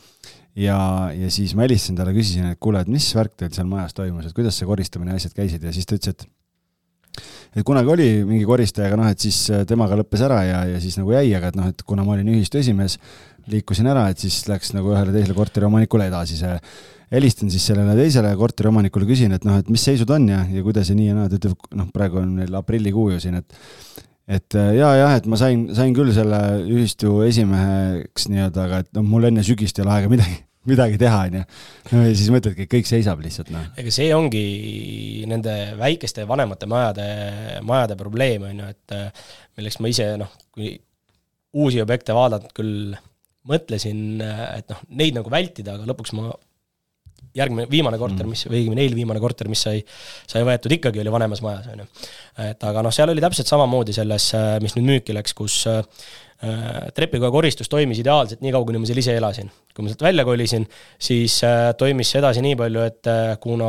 ja, 0.57 0.79
ja 1.12 1.31
siis 1.33 1.55
ma 1.57 1.66
helistasin 1.66 1.99
talle, 1.99 2.14
küsisin, 2.16 2.51
et 2.53 2.61
kuule, 2.62 2.81
et 2.83 2.90
mis 2.90 3.07
värk 3.16 3.37
teil 3.37 3.53
seal 3.55 3.68
majas 3.68 3.97
toimus, 3.97 4.29
et 4.29 4.37
kuidas 4.37 4.57
see 4.59 4.68
koristamine 4.68 5.14
ja 5.14 5.21
asjad 5.21 5.37
käisid 5.37 5.64
ja 5.64 5.75
siis 5.75 5.88
ta 5.88 5.99
ütles, 5.99 6.16
et 6.16 6.29
et 7.57 7.64
kunagi 7.66 7.90
oli 7.90 8.07
mingi 8.29 8.44
koristajaga, 8.47 8.99
noh, 9.01 9.09
et 9.11 9.23
siis 9.23 9.38
temaga 9.66 9.97
lõppes 9.99 10.21
ära 10.23 10.42
ja, 10.47 10.61
ja 10.75 10.81
siis 10.83 10.99
nagu 11.01 11.11
jäi, 11.14 11.33
aga 11.35 11.51
et 11.51 11.57
noh, 11.59 11.68
et 11.73 11.83
kuna 11.88 12.05
ma 12.07 12.14
olin 12.14 12.29
ühistu 12.31 12.61
esimees, 12.61 12.99
liikusin 13.53 13.89
ära, 13.91 14.09
et 14.13 14.23
siis 14.23 14.43
läks 14.49 14.75
nagu 14.77 14.95
ühele 14.95 15.15
teisele 15.15 15.37
korteriomanikule 15.37 16.09
edasi 16.11 16.39
see 16.41 16.55
helistan 17.13 17.53
siis 17.53 17.65
sellele 17.71 17.95
teisele 17.97 18.35
korteriomanikule, 18.37 19.07
küsin, 19.09 19.33
et 19.37 19.47
noh, 19.49 19.59
et 19.61 19.71
mis 19.73 19.85
seisud 19.85 20.11
on 20.13 20.29
ja, 20.29 20.43
ja 20.53 20.65
kuidas 20.65 20.91
ja 20.91 20.97
nii 20.99 21.09
ja 21.09 21.17
naa, 21.17 21.31
ta 21.31 21.39
ütleb, 21.41 21.71
noh, 21.81 21.89
praegu 21.95 22.21
on 22.21 22.35
meil 22.43 22.59
aprillikuu 22.61 23.13
ju 23.15 23.23
siin, 23.25 23.41
et 23.41 23.57
et 24.29 24.59
äh, 24.61 24.75
ja, 24.77 24.91
jah, 24.99 25.15
et 25.17 25.29
ma 25.31 25.39
sain, 25.41 25.71
sain 25.77 25.95
küll 25.97 26.13
selle 26.13 26.41
ühistu 26.69 27.23
esimeheks 27.25 28.29
nii-öelda, 28.29 28.67
aga 28.69 28.83
et 28.85 28.91
noh, 28.99 29.07
mul 29.09 29.31
enne 29.31 29.45
sügist 29.47 29.81
ei 29.81 29.87
ole 29.87 29.95
aega 29.95 30.11
midagi, 30.13 30.37
midagi 30.69 31.01
teha, 31.01 31.23
on 31.31 31.39
ju. 31.39 31.45
no 31.95 32.03
ja 32.05 32.13
siis 32.13 32.29
mõtledki, 32.35 32.67
et 32.67 32.75
kõik 32.75 32.91
seisab 32.91 33.23
lihtsalt, 33.25 33.55
noh. 33.55 33.71
ega 33.81 33.95
see 33.95 34.11
ongi 34.13 34.45
nende 35.31 35.55
väikeste 35.81 36.29
vanemate 36.29 36.69
majade, 36.69 37.09
majade 37.65 37.97
probleem, 38.01 38.45
on 38.51 38.61
ju, 38.67 38.75
et 38.77 38.99
äh, 38.99 39.33
milleks 39.57 39.81
ma 39.81 39.95
ise 39.95 40.11
noh, 40.21 40.37
kui 40.53 40.75
uusi 41.57 41.81
objekte 41.81 42.13
vaadanud 42.13 42.53
küll 42.53 42.99
mõtlesin, 43.49 44.21
et 44.23 44.69
noh, 44.71 44.85
neid 45.01 45.17
nagu 45.17 45.33
vältida, 45.33 45.77
aga 45.79 45.89
lõpuks 45.89 46.15
ma 46.19 46.31
järgmine, 47.39 47.67
viimane 47.71 47.99
korter, 48.01 48.25
mm. 48.25 48.33
mis, 48.35 48.47
või 48.49 48.63
õigemini 48.63 48.85
eelviimane 48.85 49.21
korter, 49.23 49.51
mis 49.53 49.63
sai, 49.67 49.83
sai 50.29 50.45
võetud, 50.47 50.73
ikkagi 50.79 51.03
oli 51.03 51.13
vanemas 51.13 51.43
majas, 51.45 51.69
on 51.73 51.85
ju. 51.85 51.89
et 52.49 52.65
aga 52.71 52.85
noh, 52.85 52.95
seal 52.95 53.13
oli 53.13 53.25
täpselt 53.25 53.51
samamoodi 53.51 53.95
selles, 53.97 54.31
mis 54.65 54.77
nüüd 54.79 54.89
müüki 54.93 55.17
läks, 55.17 55.37
kus 55.39 55.61
trepikoja 56.94 57.33
koristus 57.35 57.66
toimis 57.70 57.98
ideaalselt 57.98 58.42
nii 58.44 58.53
kaua, 58.55 58.66
kuni 58.68 58.79
ma 58.79 58.87
seal 58.87 59.01
ise 59.03 59.16
elasin. 59.18 59.48
kui 59.74 59.85
ma 59.87 59.90
sealt 59.90 60.03
välja 60.03 60.24
kolisin, 60.27 60.64
siis 60.98 61.37
äh, 61.46 61.72
toimis 61.79 62.11
see 62.11 62.18
edasi 62.18 62.42
nii 62.42 62.57
palju, 62.59 62.83
et 62.83 63.09
äh, 63.11 63.33
kuna 63.42 63.68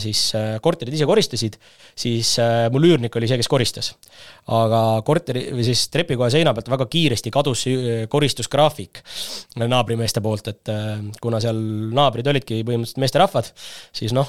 siis 0.00 0.20
korterid 0.64 0.94
ise 0.96 1.08
koristasid, 1.08 1.58
siis 1.96 2.34
mul 2.72 2.86
üürnik 2.88 3.16
oli 3.16 3.28
see, 3.28 3.36
kes 3.40 3.48
koristas. 3.48 3.92
aga 4.52 4.82
korteri 5.04 5.46
või 5.52 5.64
siis 5.64 5.86
trepikoja 5.92 6.32
seina 6.36 6.52
pealt 6.56 6.68
väga 6.72 6.88
kiiresti 6.92 7.32
kadus 7.32 7.64
see 7.64 7.96
koristusgraafik 8.12 9.02
naabrimeeste 9.60 10.20
poolt, 10.24 10.52
et 10.52 10.72
kuna 11.20 11.40
seal 11.40 11.60
naabrid 11.92 12.28
olidki 12.32 12.62
põhimõtteliselt 12.64 13.00
meesterahvad, 13.04 13.52
siis 13.96 14.16
noh, 14.16 14.28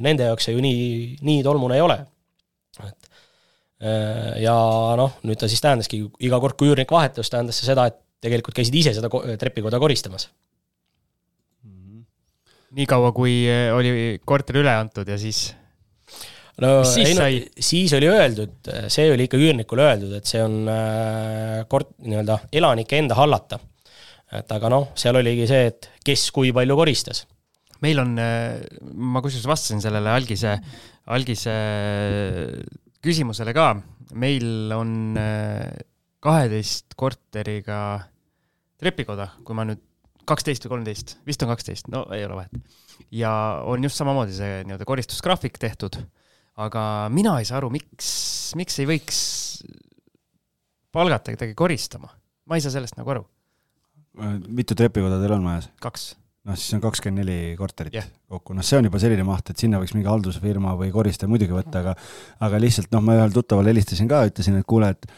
nende 0.00 0.30
jaoks 0.30 0.48
see 0.48 0.56
ju 0.56 0.64
nii, 0.64 0.84
nii 1.24 1.44
tolmune 1.44 1.76
ei 1.80 1.84
ole. 1.84 2.00
Äh, 3.82 4.38
ja 4.44 4.54
noh, 4.98 5.16
nüüd 5.26 5.40
ta 5.40 5.48
siis 5.50 5.62
tähendaski, 5.62 6.04
iga 6.22 6.38
kord, 6.42 6.54
kui 6.58 6.70
üürnik 6.70 6.92
vahetus, 6.94 7.30
tähendas 7.32 7.58
see 7.58 7.66
seda, 7.66 7.88
et 7.90 7.98
tegelikult 8.22 8.54
käisid 8.56 8.76
ise 8.78 8.94
seda 8.96 9.10
trepikoda 9.40 9.80
koristamas. 9.82 10.30
niikaua, 12.74 13.12
kui 13.14 13.44
äh, 13.46 13.68
oli 13.74 13.90
korter 14.26 14.56
üle 14.58 14.72
antud 14.74 15.06
ja 15.06 15.14
siis 15.18 15.44
no 16.58 16.80
siis, 16.82 17.12
ei, 17.12 17.18
no, 17.18 17.26
siis 17.62 17.92
oli 17.94 18.08
öeldud, 18.10 18.70
see 18.90 19.12
oli 19.12 19.28
ikka 19.28 19.38
üürnikule 19.38 19.84
öeldud, 19.86 20.16
et 20.18 20.26
see 20.26 20.42
on 20.42 20.56
äh, 20.70 21.60
kort-, 21.70 21.92
nii-öelda 22.02 22.40
elanike 22.54 22.98
enda 22.98 23.18
hallata. 23.18 23.60
et 24.34 24.50
aga 24.54 24.70
noh, 24.70 24.88
seal 24.98 25.18
oligi 25.18 25.46
see, 25.50 25.70
et 25.70 25.90
kes 26.06 26.30
kui 26.34 26.54
palju 26.54 26.78
koristas. 26.78 27.26
meil 27.82 28.02
on, 28.02 28.14
ma 28.18 29.22
kusjuures 29.22 29.50
vastasin 29.50 29.82
sellele 29.82 30.10
algise, 30.14 30.56
algise 31.14 31.58
küsimusele 33.04 33.52
ka, 33.56 33.68
meil 34.18 34.72
on 34.74 35.18
äh, 35.20 35.68
kaheteist 36.24 36.96
korteriga 36.98 37.78
trepikoda, 38.80 39.30
kui 39.44 39.56
ma 39.56 39.66
nüüd 39.68 39.82
kaksteist 40.28 40.64
või 40.64 40.78
kolmteist, 40.78 41.18
vist 41.28 41.42
on 41.44 41.52
kaksteist, 41.52 41.90
no 41.92 42.06
ei 42.16 42.24
ole 42.24 42.38
vahet. 42.38 42.80
ja 43.12 43.30
on 43.68 43.84
just 43.84 44.00
samamoodi 44.00 44.36
see 44.36 44.62
nii-öelda 44.64 44.88
koristusgraafik 44.88 45.58
tehtud. 45.60 46.00
aga 46.56 47.10
mina 47.12 47.38
ei 47.38 47.44
saa 47.44 47.58
aru, 47.58 47.70
miks, 47.74 48.08
miks 48.56 48.78
ei 48.80 48.88
võiks 48.88 49.20
palgata 50.94 51.34
kedagi 51.34 51.54
koristama, 51.58 52.08
ma 52.46 52.56
ei 52.56 52.64
saa 52.64 52.72
sellest 52.72 52.96
nagu 52.96 53.10
aru. 53.10 53.24
mitu 54.48 54.74
trepikoda 54.74 55.20
teil 55.20 55.36
on 55.36 55.44
majas? 55.44 55.68
kaks 55.80 56.14
noh, 56.48 56.58
siis 56.58 56.76
on 56.76 56.82
kakskümmend 56.84 57.24
neli 57.24 57.56
korterit 57.58 57.96
yeah. 57.96 58.08
kokku, 58.30 58.56
noh, 58.56 58.66
see 58.66 58.78
on 58.78 58.88
juba 58.88 59.00
selline 59.02 59.24
maht, 59.26 59.50
et 59.50 59.60
sinna 59.60 59.80
võiks 59.82 59.94
mingi 59.96 60.10
haldusfirma 60.10 60.74
või 60.80 60.90
koristaja 60.94 61.30
muidugi 61.32 61.56
võtta, 61.56 61.84
aga 61.84 61.94
aga 62.48 62.60
lihtsalt 62.62 62.92
noh, 62.94 63.04
ma 63.04 63.16
ühele 63.18 63.34
tuttavale 63.34 63.72
helistasin 63.72 64.10
ka, 64.10 64.24
ütlesin, 64.30 64.60
et 64.60 64.68
kuule, 64.68 64.92
et 64.94 65.08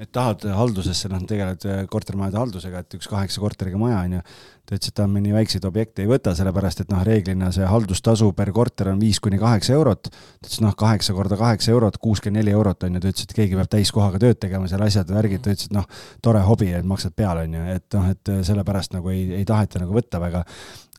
et 0.00 0.08
tahad 0.14 0.46
haldusesse, 0.56 1.10
noh, 1.12 1.20
tegeled 1.28 1.64
äh, 1.68 1.82
kortermajade 1.90 2.38
haldusega, 2.40 2.80
et 2.80 2.96
üks 2.96 3.08
kaheksa 3.10 3.42
korteriga 3.42 3.78
maja 3.80 4.00
on 4.06 4.16
ju. 4.16 4.22
ta 4.70 4.76
ütles, 4.76 4.92
et 4.92 4.96
ta 4.96 5.04
nii 5.10 5.32
väikseid 5.34 5.64
objekte 5.66 6.04
ei 6.04 6.08
võta, 6.08 6.32
sellepärast 6.38 6.84
et 6.84 6.92
noh, 6.92 7.02
reeglina 7.04 7.50
see 7.52 7.66
haldustasu 7.66 8.30
per 8.38 8.52
korter 8.54 8.92
on 8.92 9.00
viis 9.02 9.18
kuni 9.20 9.38
kaheksa 9.40 9.74
eurot. 9.76 10.08
ta 10.08 10.46
ütles, 10.46 10.60
noh, 10.64 10.74
kaheksa 10.78 11.16
korda 11.16 11.36
kaheksa 11.40 11.74
eurot, 11.74 12.00
kuuskümmend 12.00 12.40
neli 12.40 12.54
eurot 12.56 12.88
on 12.88 12.96
ju, 12.96 13.04
ta 13.04 13.12
ütles, 13.12 13.28
et 13.28 13.36
keegi 13.36 13.58
peab 13.58 13.72
täiskohaga 13.76 14.22
tööd 14.22 14.40
tegema, 14.40 14.70
seal 14.70 14.84
asjad 14.86 15.10
ja 15.10 15.18
värgid, 15.18 15.44
ta 15.44 15.52
ütles, 15.52 15.68
et 15.68 15.76
noh, 15.76 15.88
tore 16.24 16.44
hobi, 16.48 16.70
et 16.78 16.86
maksad 16.86 17.16
peale, 17.18 17.44
on 17.48 17.58
ju, 17.58 17.66
et 17.76 17.98
noh, 17.98 18.12
et 18.14 18.34
sellepärast 18.48 18.96
nagu 18.96 19.12
ei, 19.12 19.26
ei 19.42 19.48
taheta 19.48 19.84
nagu 19.84 19.96
võtta 19.96 20.22
väga. 20.22 20.46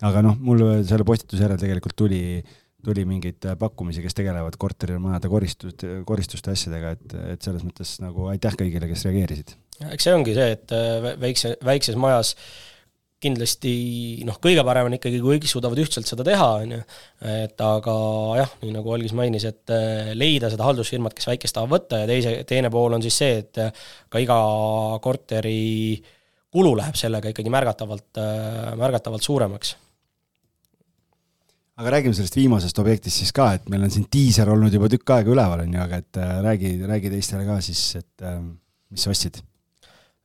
aga 0.02 0.22
noh, 0.26 0.38
mul 0.42 0.62
selle 0.86 1.06
postituse 1.06 1.42
järel 1.42 1.62
tegelikult 1.62 1.98
tuli 1.98 2.22
tuli 2.86 3.06
mingeid 3.08 3.46
äh, 3.46 3.58
pakkumisi, 3.60 4.04
kes 4.04 4.18
tegelevad 4.18 4.58
korterimajade 4.62 5.30
koristust, 5.32 5.86
koristuste 6.08 6.54
asjadega, 6.54 6.96
et, 6.98 7.16
et 7.36 7.46
selles 7.46 7.64
mõttes 7.68 7.96
nagu 8.04 8.28
aitäh 8.32 8.58
kõigile, 8.60 8.90
kes 8.92 9.06
reageerisid. 9.08 9.56
eks 9.92 10.08
see 10.08 10.18
ongi 10.18 10.36
see, 10.38 10.58
et 10.58 10.76
äh, 10.76 11.14
väikse, 11.22 11.56
väikses 11.66 11.98
majas 12.00 12.36
kindlasti 13.22 13.72
noh, 14.26 14.40
kõige 14.42 14.64
parem 14.66 14.88
on 14.90 14.96
ikkagi, 14.98 15.20
kui 15.22 15.38
kõik 15.38 15.50
suudavad 15.50 15.78
ühtselt 15.84 16.10
seda 16.10 16.26
teha, 16.26 16.48
on 16.64 16.74
ju, 16.74 16.80
et 17.30 17.62
aga 17.62 17.94
jah, 18.40 18.56
nii 18.64 18.74
nagu 18.74 18.96
Algis 18.96 19.14
mainis, 19.18 19.46
et 19.50 19.74
äh, 19.76 20.16
leida 20.18 20.50
seda 20.54 20.66
haldusfirmat, 20.66 21.14
kes 21.18 21.30
väikest 21.30 21.58
tahab 21.58 21.76
võtta 21.76 22.02
ja 22.02 22.10
teise, 22.10 22.34
teine 22.50 22.74
pool 22.74 22.98
on 22.98 23.06
siis 23.06 23.22
see, 23.22 23.38
et 23.44 23.62
ka 24.10 24.24
iga 24.24 24.40
korteri 25.06 26.02
kulu 26.52 26.74
läheb 26.82 26.98
sellega 27.00 27.30
ikkagi 27.32 27.54
märgatavalt, 27.54 28.20
märgatavalt 28.82 29.24
suuremaks 29.24 29.78
aga 31.82 31.96
räägime 31.98 32.16
sellest 32.18 32.38
viimasest 32.38 32.80
objektist 32.82 33.24
siis 33.24 33.34
ka, 33.36 33.52
et 33.58 33.70
meil 33.72 33.86
on 33.86 33.92
siin 33.94 34.06
diiser 34.14 34.50
olnud 34.54 34.74
juba 34.74 34.90
tükk 34.92 35.16
aega 35.18 35.34
üleval, 35.34 35.66
on 35.66 35.76
ju, 35.76 35.84
aga 35.84 36.02
et 36.04 36.22
äh, 36.22 36.34
räägi, 36.46 36.74
räägi 36.88 37.14
teistele 37.16 37.46
ka 37.48 37.58
siis, 37.66 37.84
et 37.98 38.26
äh, 38.28 38.40
mis 38.94 39.06
sa 39.06 39.14
ostsid? 39.14 39.42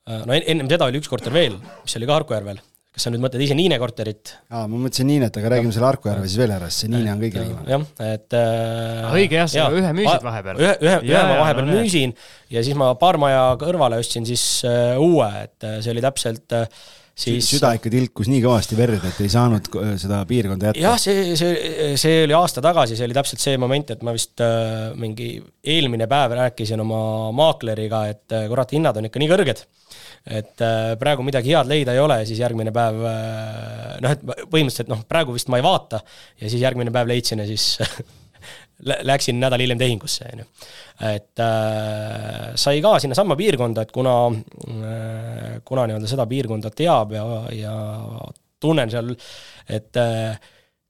Äh, 0.07 0.25
no 0.29 0.37
ennem 0.37 0.69
seda 0.71 0.89
oli 0.91 1.01
üks 1.01 1.11
korter 1.11 1.35
veel, 1.35 1.57
mis 1.85 1.97
oli 1.99 2.09
ka 2.09 2.19
Harku 2.19 2.37
järvel. 2.37 2.61
kas 2.97 3.05
sa 3.05 3.11
nüüd 3.13 3.21
mõtled 3.21 3.43
ise 3.45 3.57
Niine 3.57 3.77
korterit? 3.81 4.35
aa, 4.49 4.67
ma 4.69 4.83
mõtlesin 4.85 5.09
Niinet, 5.09 5.41
aga 5.41 5.55
räägime 5.55 5.73
selle 5.77 5.89
Harku 5.89 6.13
järve 6.13 6.29
siis 6.29 6.41
veel 6.41 6.55
ära, 6.59 6.69
sest 6.69 6.85
see 6.85 6.93
Niine 6.93 7.15
on 7.15 7.25
kõige 7.25 7.47
viimane. 7.47 7.73
jah, 7.73 7.89
et 8.13 8.37
äh, 8.37 9.17
õige 9.17 9.41
jah, 9.41 9.51
sa 9.53 9.67
ühe 9.73 9.95
müüsid 9.97 10.29
vahepeal. 10.29 10.61
ühe, 10.61 10.77
ühe, 10.85 11.01
ühe 11.09 11.25
ma 11.31 11.41
vahepeal 11.41 11.69
no, 11.71 11.81
müüsin 11.81 12.15
ja 12.53 12.67
siis 12.67 12.77
ma 12.77 12.93
paar 13.01 13.21
maja 13.23 13.49
kõrvale 13.65 14.01
ostsin 14.05 14.29
siis 14.29 14.47
äh, 14.69 14.95
uue, 15.01 15.29
et 15.47 15.69
see 15.81 15.93
oli 15.93 16.05
täpselt 16.05 16.57
äh, 16.57 16.69
siis 17.17 17.49
süda 17.49 17.73
ikka 17.77 17.91
tilkus 17.93 18.29
nii 18.29 18.43
kõvasti 18.45 18.77
verd, 18.79 19.05
et 19.09 19.21
ei 19.25 19.31
saanud 19.33 19.71
äh, 19.81 19.95
seda 20.01 20.21
piirkonda 20.29 20.71
jätta. 20.71 20.83
jah, 20.85 20.99
see, 21.01 21.33
see, 21.39 21.95
see 22.01 22.19
oli 22.27 22.37
aasta 22.37 22.63
tagasi, 22.65 22.99
see 22.99 23.09
oli 23.09 23.17
täpselt 23.17 23.43
see 23.43 23.57
moment, 23.61 23.95
et 23.95 24.05
ma 24.07 24.13
vist 24.17 24.43
äh, 24.45 24.93
mingi 25.01 25.31
eelmine 25.65 26.09
päev 26.11 26.37
rääkisin 26.37 26.83
oma 26.85 27.01
maakleriga, 27.37 28.05
et 28.13 28.37
äh, 28.37 28.47
kurat, 28.53 28.77
hinnad 28.77 29.01
on 29.01 29.09
ikka 29.09 29.23
nii 29.23 29.33
kõrged. 29.33 29.65
et 30.27 30.67
äh, 30.67 30.93
praegu 31.01 31.25
midagi 31.25 31.55
head 31.55 31.71
leida 31.71 31.95
ei 31.95 32.03
ole 32.03 32.21
ja 32.21 32.29
siis 32.29 32.43
järgmine 32.43 32.75
päev 32.75 33.01
äh, 33.09 33.97
noh, 34.05 34.13
et 34.13 34.25
põhimõtteliselt 34.27 34.93
noh, 34.93 35.05
praegu 35.09 35.37
vist 35.37 35.49
ma 35.53 35.61
ei 35.61 35.65
vaata 35.65 36.03
ja 36.41 36.51
siis 36.51 36.61
järgmine 36.61 36.93
päev 36.93 37.09
leidsin 37.15 37.41
ja 37.41 37.49
siis 37.49 37.79
läksin 38.85 39.39
nädal 39.41 39.63
hiljem 39.63 39.79
tehingusse, 39.81 40.29
on 40.33 40.43
ju. 40.43 40.49
et 41.09 41.41
äh, 41.41 42.51
sai 42.55 42.83
ka 42.85 42.99
sinnasamma 43.01 43.37
piirkonda, 43.37 43.87
et 43.87 43.93
kuna 43.95 44.17
äh,, 44.33 45.55
kuna 45.65 45.87
nii-öelda 45.87 46.11
seda 46.11 46.27
piirkonda 46.29 46.73
teab 46.77 47.15
ja, 47.17 47.25
ja 47.57 47.77
tunnen 48.61 48.93
seal, 48.93 49.15
et 49.69 49.97
äh, 50.01 50.37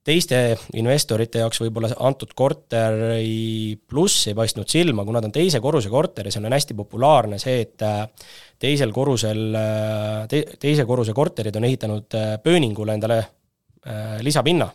teiste 0.07 0.38
investorite 0.79 1.42
jaoks 1.42 1.61
võib-olla 1.64 1.90
antud 2.07 2.33
korteri 2.38 3.75
pluss 3.90 4.29
ei 4.31 4.37
paistnud 4.38 4.70
silma, 4.70 5.05
kuna 5.07 5.22
ta 5.22 5.31
on 5.31 5.35
teise 5.35 5.61
korruse 5.62 5.90
korter 5.92 6.29
ja 6.29 6.35
seal 6.35 6.46
on 6.46 6.55
hästi 6.55 6.77
populaarne 6.79 7.40
see, 7.42 7.59
et 7.64 7.87
äh, 7.87 8.05
teisel 8.62 8.94
korrusel 8.94 9.46
äh, 9.59 10.27
te,, 10.31 10.44
teise 10.62 10.87
korruse 10.88 11.14
korterid 11.16 11.59
on 11.59 11.66
ehitanud 11.68 12.18
äh, 12.18 12.37
pööningule 12.42 12.99
endale 12.99 13.25
lisapinna. 14.27 14.66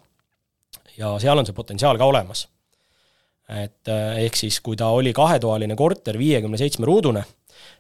ja 0.95 1.10
seal 1.19 1.36
on 1.36 1.43
see 1.43 1.56
potentsiaal 1.56 1.97
ka 2.00 2.08
olemas 2.08 2.45
et 3.60 3.92
äh, 3.92 4.24
ehk 4.26 4.40
siis, 4.40 4.60
kui 4.64 4.78
ta 4.80 4.92
oli 4.96 5.14
kahetoaline 5.16 5.76
korter, 5.80 6.18
viiekümne 6.20 6.60
seitsme 6.60 6.88
ruudune, 6.88 7.24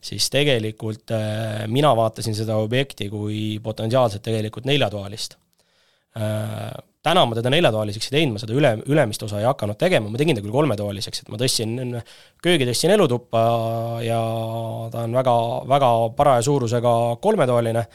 siis 0.03 0.27
tegelikult 0.33 1.13
äh, 1.15 1.65
mina 1.71 1.93
vaatasin 1.97 2.35
seda 2.37 2.59
objekti 2.61 3.09
kui 3.11 3.41
potentsiaalselt 3.63 4.23
tegelikult 4.25 4.67
neljatoalist. 4.69 5.37
Äh, 6.19 6.71
täna 7.01 7.25
ma 7.25 7.37
teda 7.37 7.53
neljatoaliseks 7.53 8.09
ei 8.09 8.17
teinud, 8.17 8.35
ma 8.35 8.43
seda 8.43 8.55
üle, 8.57 8.73
ülemist 8.91 9.23
osa 9.25 9.39
ei 9.39 9.47
hakanud 9.47 9.79
tegema, 9.79 10.11
ma 10.11 10.19
tegin 10.21 10.37
ta 10.37 10.43
küll 10.43 10.53
kolmetoaliseks, 10.53 11.23
et 11.23 11.31
ma 11.33 11.39
tõstsin, 11.41 11.77
köögi 12.43 12.67
tõstsin 12.69 12.93
elutuppa 12.93 13.43
ja 14.05 14.21
ta 14.93 15.05
on 15.07 15.15
väga, 15.17 15.35
väga 15.71 15.91
paraja 16.17 16.45
suurusega 16.45 16.95
kolmetoaline, 17.23 17.85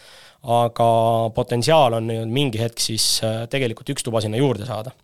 aga 0.56 0.90
potentsiaal 1.34 2.00
on 2.00 2.10
mingi 2.30 2.60
hetk 2.62 2.82
siis 2.82 3.06
tegelikult 3.50 3.94
üks 3.94 4.06
tuba 4.06 4.22
sinna 4.22 4.38
juurde 4.40 4.66
saada 4.68 4.94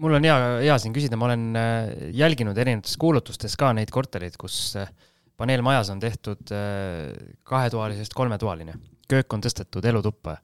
mul 0.00 0.16
on 0.18 0.26
hea, 0.26 0.36
hea 0.64 0.76
siin 0.82 0.94
küsida, 0.94 1.18
ma 1.18 1.28
olen 1.28 1.58
äh, 1.58 1.92
jälginud 2.16 2.58
erinevates 2.58 2.96
kuulutustes 3.00 3.54
ka 3.60 3.72
neid 3.76 3.92
kortereid, 3.94 4.36
kus 4.40 4.56
äh, 4.80 4.90
paneelmajas 5.38 5.92
on 5.94 6.02
tehtud 6.02 6.52
äh, 6.54 7.12
kahetoalisest 7.46 8.16
kolmetoaline, 8.16 8.76
köök 9.10 9.36
on 9.36 9.44
tõstetud 9.44 9.86
elutuppa 9.86 10.38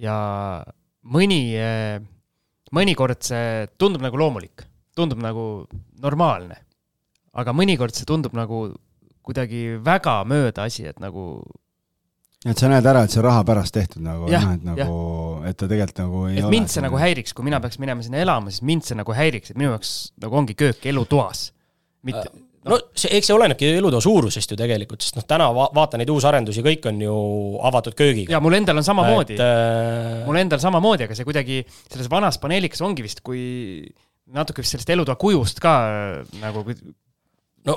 ja 0.00 0.16
mõni, 1.14 1.40
mõnikord 2.74 3.20
see 3.22 3.66
tundub 3.78 4.02
nagu 4.02 4.18
loomulik, 4.18 4.64
tundub 4.96 5.20
nagu 5.22 5.44
normaalne. 6.02 6.58
aga 7.34 7.52
mõnikord 7.52 7.94
see 7.94 8.06
tundub 8.06 8.34
nagu 8.34 8.68
kuidagi 9.22 9.78
väga 9.82 10.22
mööda 10.28 10.66
asi, 10.68 10.84
et 10.86 11.00
nagu 11.00 11.42
et 12.44 12.60
sa 12.60 12.70
näed 12.70 12.86
ära, 12.86 13.04
et 13.04 13.14
see 13.14 13.20
on 13.22 13.28
raha 13.28 13.44
pärast 13.48 13.74
tehtud 13.76 14.04
nagu, 14.04 14.28
noh, 14.28 14.48
et 14.52 14.64
nagu, 14.66 14.96
et 15.48 15.56
ta 15.56 15.68
tegelikult 15.70 16.00
nagu 16.02 16.24
ei 16.28 16.38
et 16.38 16.46
ole. 16.46 16.52
mind 16.52 16.72
see 16.72 16.84
nagu 16.84 17.00
häiriks, 17.00 17.36
kui 17.36 17.46
mina 17.46 17.60
peaks 17.64 17.80
minema 17.82 18.04
sinna 18.04 18.20
elama, 18.24 18.52
siis 18.52 18.64
mind 18.66 18.86
see 18.88 18.98
nagu 18.98 19.16
häiriks, 19.16 19.52
et 19.52 19.60
minu 19.60 19.72
jaoks 19.72 19.94
nagu 20.24 20.40
ongi 20.42 20.56
köök 20.58 20.84
elutoas, 20.92 21.46
mitte 22.04 22.26
äh, 22.26 22.42
no 22.68 22.78
see, 22.92 23.10
eks 23.16 23.28
see 23.30 23.36
olenebki 23.36 23.68
elutoa 23.78 24.02
suurusest 24.04 24.54
ju 24.54 24.58
tegelikult, 24.60 25.04
sest 25.04 25.18
noh, 25.18 25.26
täna 25.28 25.48
va 25.56 25.68
vaata 25.76 26.00
neid 26.00 26.12
uusarendusi, 26.12 26.64
kõik 26.64 26.88
on 26.90 27.00
ju 27.04 27.16
avatud 27.70 27.96
köögiga. 27.98 28.34
ja 28.36 28.40
mul 28.44 28.58
endal 28.58 28.80
on 28.80 28.86
samamoodi 28.86 29.36
et..., 29.36 29.44
äh, 29.44 30.24
mul 30.28 30.40
endal 30.40 30.62
samamoodi, 30.62 31.08
aga 31.08 31.16
see 31.16 31.28
kuidagi 31.28 31.62
selles 31.68 32.10
vanas 32.12 32.40
paneelikas 32.42 32.84
ongi 32.84 33.04
vist, 33.06 33.24
kui 33.26 33.42
natuke 34.34 34.64
vist 34.64 34.76
sellest 34.76 34.92
elutoa 34.94 35.16
kujust 35.20 35.60
ka 35.64 35.74
nagu 36.40 36.64
no 37.64 37.74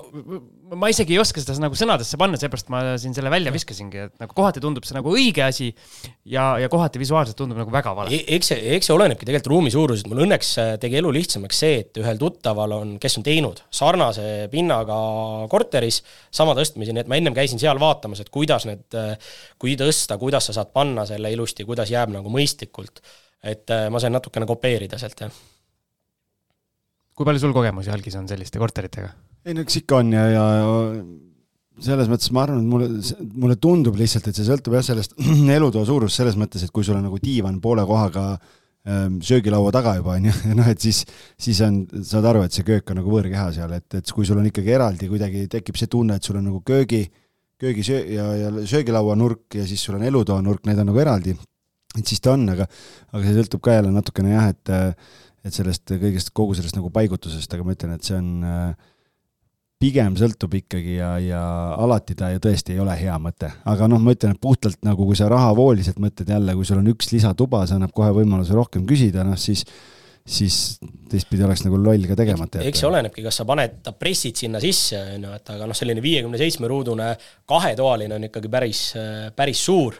ma 0.75 0.89
isegi 0.91 1.15
ei 1.15 1.19
oska 1.21 1.39
seda 1.39 1.55
nagu 1.63 1.77
sõnadesse 1.79 2.19
panna, 2.19 2.37
seepärast 2.39 2.67
ma 2.73 2.81
siin 2.99 3.13
selle 3.15 3.31
välja 3.31 3.53
viskasingi, 3.55 4.01
et 4.09 4.13
nagu 4.19 4.35
kohati 4.35 4.59
tundub 4.63 4.85
see 4.87 4.97
nagu 4.97 5.13
õige 5.13 5.45
asi 5.45 5.69
ja, 6.27 6.57
ja 6.59 6.67
kohati 6.71 6.99
visuaalselt 6.99 7.37
tundub 7.39 7.59
nagu 7.61 7.71
väga 7.71 7.93
vale 7.95 8.11
e. 8.11 8.19
eks 8.35 8.51
see, 8.51 8.57
eks 8.75 8.89
see 8.89 8.95
olenebki 8.97 9.27
tegelikult 9.27 9.51
ruumi 9.53 9.71
suurusest, 9.71 10.09
mul 10.11 10.25
õnneks 10.25 10.49
äh, 10.63 10.71
tegi 10.81 10.99
elu 10.99 11.13
lihtsamaks 11.15 11.61
see, 11.63 11.77
et 11.85 12.01
ühel 12.01 12.19
tuttaval 12.19 12.75
on, 12.75 12.95
kes 13.03 13.15
on 13.19 13.27
teinud 13.27 13.61
sarnase 13.79 14.49
pinnaga 14.51 14.97
korteris 15.51 16.01
sama 16.35 16.55
tõstmisi, 16.57 16.95
nii 16.95 17.05
et 17.05 17.11
ma 17.11 17.19
ennem 17.21 17.37
käisin 17.37 17.61
seal 17.61 17.79
vaatamas, 17.79 18.25
et 18.25 18.31
kuidas 18.33 18.67
need, 18.67 18.83
äh, 18.97 19.15
kui 19.61 19.77
tõsta, 19.79 20.19
kuidas 20.19 20.49
sa 20.49 20.57
saad 20.59 20.73
panna 20.75 21.07
selle 21.07 21.31
ilusti, 21.31 21.67
kuidas 21.67 21.93
jääb 21.93 22.11
nagu 22.15 22.33
mõistlikult. 22.33 22.99
et 23.43 23.71
äh, 23.71 23.87
ma 23.93 24.03
sain 24.03 24.11
natukene 24.11 24.49
kopeerida 24.49 24.99
sealt, 24.99 25.23
jah. 25.23 25.39
kui 27.15 27.25
palju 27.25 27.45
sul 27.45 27.55
kogemusi, 27.55 27.93
Algis, 27.93 28.19
on 28.19 28.27
selliste 28.27 28.59
korteritega? 28.59 29.15
Ei 29.47 29.55
no 29.55 29.63
eks 29.63 29.79
ikka 29.81 30.01
on 30.01 30.13
ja, 30.15 30.25
ja 30.33 30.43
selles 31.83 32.09
mõttes 32.09 32.31
ma 32.33 32.43
arvan, 32.45 32.61
et 32.63 32.69
mulle, 32.71 32.87
mulle 33.37 33.57
tundub 33.61 33.97
lihtsalt, 33.99 34.29
et 34.29 34.37
see 34.37 34.47
sõltub 34.47 34.75
jah 34.77 34.85
sellest 34.85 35.13
elutoa 35.57 35.85
suurust 35.87 36.19
selles 36.19 36.37
mõttes, 36.39 36.65
et 36.65 36.73
kui 36.73 36.85
sul 36.85 36.97
on 36.97 37.05
nagu 37.07 37.19
diivan 37.21 37.59
poole 37.63 37.85
kohaga 37.87 38.25
ähm, 38.33 39.19
söögilaua 39.23 39.71
taga 39.75 39.97
juba 39.99 40.15
onju, 40.17 40.33
noh 40.59 40.71
et 40.71 40.81
siis, 40.83 41.03
siis 41.39 41.61
on, 41.65 41.83
saad 42.01 42.27
aru, 42.31 42.43
et 42.47 42.57
see 42.57 42.65
köök 42.67 42.93
on 42.93 43.01
nagu 43.01 43.13
võõrkeha 43.13 43.51
seal, 43.59 43.77
et, 43.77 43.99
et 44.01 44.15
kui 44.15 44.27
sul 44.27 44.41
on 44.41 44.49
ikkagi 44.49 44.73
eraldi 44.79 45.11
kuidagi 45.11 45.45
tekib 45.53 45.79
see 45.79 45.91
tunne, 45.91 46.17
et 46.17 46.27
sul 46.27 46.41
on 46.41 46.49
nagu 46.49 46.63
köögi, 46.65 47.05
köögi 47.61 47.85
söö- 47.85 48.09
ja, 48.15 48.25
ja 48.45 48.51
söögilaua 48.69 49.15
nurk 49.19 49.59
ja 49.59 49.67
siis 49.69 49.85
sul 49.85 49.99
on 49.99 50.07
elutoa 50.07 50.41
nurk, 50.45 50.65
need 50.69 50.81
on 50.81 50.91
nagu 50.91 51.05
eraldi. 51.05 51.37
et 51.97 52.05
siis 52.05 52.21
ta 52.21 52.33
on, 52.33 52.49
aga, 52.53 52.67
aga 53.13 53.23
see 53.23 53.37
sõltub 53.37 53.61
ka 53.63 53.77
jälle 53.77 53.93
natukene 53.93 54.33
jah, 54.33 54.49
et, 54.49 54.75
et 55.45 55.53
sellest 55.53 55.93
kõigest, 55.93 56.33
kogu 56.35 56.57
sellest 56.57 56.77
nagu 56.77 56.89
paigutusest, 56.93 57.53
aga 57.53 57.65
ma 57.65 57.77
ütlen, 57.77 57.95
et 57.97 58.05
see 58.05 58.17
on 58.17 58.45
äh, 58.45 58.93
pigem 59.81 60.15
sõltub 60.17 60.55
ikkagi 60.57 60.95
ja, 60.97 61.11
ja 61.21 61.41
alati 61.77 62.15
ta 62.17 62.31
ju 62.33 62.41
tõesti 62.41 62.73
ei 62.73 62.81
ole 62.81 62.95
hea 62.97 63.17
mõte, 63.21 63.51
aga 63.69 63.89
noh, 63.89 64.01
ma 64.01 64.15
ütlen, 64.15 64.33
et 64.33 64.41
puhtalt 64.41 64.79
nagu 64.85 65.05
kui 65.05 65.17
sa 65.17 65.29
rahavooliselt 65.29 65.99
mõtled 66.01 66.31
jälle, 66.33 66.55
kui 66.57 66.65
sul 66.65 66.81
on 66.81 66.89
üks 66.93 67.11
lisatuba, 67.13 67.65
see 67.69 67.77
annab 67.77 67.93
kohe 67.97 68.09
võimaluse 68.15 68.57
rohkem 68.57 68.87
küsida, 68.89 69.25
noh 69.27 69.37
siis 69.37 69.65
siis 70.27 70.55
teistpidi 71.07 71.45
oleks 71.45 71.61
nagu 71.63 71.77
loll 71.79 72.03
ka 72.09 72.17
tegemata 72.19 72.59
jätta. 72.59 72.67
eks 72.67 72.81
see 72.81 72.87
olenebki, 72.89 73.23
kas 73.23 73.37
sa 73.39 73.45
paned 73.47 73.85
pressid 73.95 74.35
sinna 74.35 74.59
sisse, 74.59 74.99
on 75.13 75.29
ju, 75.29 75.35
et 75.37 75.53
aga 75.53 75.69
noh, 75.69 75.77
selline 75.77 76.03
viiekümne 76.03 76.41
seitsme 76.41 76.67
ruudune 76.67 77.13
kahetoaline 77.47 78.17
on 78.17 78.27
ikkagi 78.27 78.51
päris, 78.51 78.81
päris 79.37 79.61
suur. 79.69 79.95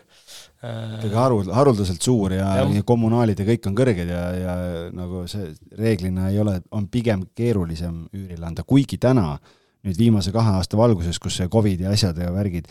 Ikkagi 0.57 1.13
harul-, 1.15 1.53
haruldaselt 1.53 2.03
suur 2.03 2.33
ja, 2.35 2.49
ja 2.65 2.83
kommunaalid 2.83 3.39
ja 3.39 3.45
kõik 3.47 3.69
on 3.69 3.77
kõrged 3.77 4.11
ja, 4.11 4.23
ja 4.35 4.57
nagu 4.97 5.23
see 5.31 5.53
reeglina 5.79 6.27
ei 6.33 6.41
ole, 6.43 6.57
on 6.75 6.89
pigem 6.91 7.23
keerulisem 7.37 8.03
üürile 8.11 8.49
anda, 8.49 8.65
kuigi 8.67 8.99
täna 8.99 9.29
äh, 9.37 9.55
nüüd 9.85 9.97
viimase 9.99 10.33
kahe 10.35 10.55
aasta 10.57 10.77
valguses, 10.79 11.19
kus 11.21 11.37
see 11.39 11.49
Covid 11.51 11.83
ja 11.85 11.91
asjad 11.93 12.17
ja 12.21 12.29
värgid, 12.33 12.69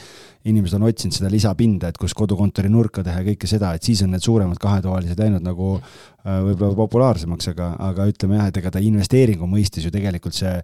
inimesed 0.49 0.79
on 0.79 0.87
otsinud 0.89 1.17
seda 1.17 1.31
lisapinda, 1.33 1.91
et 1.91 2.01
kus 2.01 2.15
kodukontori 2.19 2.71
nurka 2.73 3.05
teha 3.07 3.23
ja 3.23 3.29
kõike 3.31 3.51
seda, 3.51 3.73
et 3.77 3.87
siis 3.87 4.03
on 4.05 4.13
need 4.15 4.25
suuremad 4.25 4.59
kahetoalised 4.63 5.21
läinud 5.23 5.45
nagu 5.47 5.77
äh, 5.79 6.41
võib-olla 6.49 6.75
populaarsemaks, 6.83 7.53
aga, 7.55 7.73
aga 7.91 8.09
ütleme 8.11 8.41
jah, 8.41 8.51
et 8.51 8.63
ega 8.63 8.75
ta 8.75 8.83
investeeringu 8.83 9.49
mõistes 9.51 9.87
ju 9.87 9.93
tegelikult 9.95 10.37
see 10.37 10.57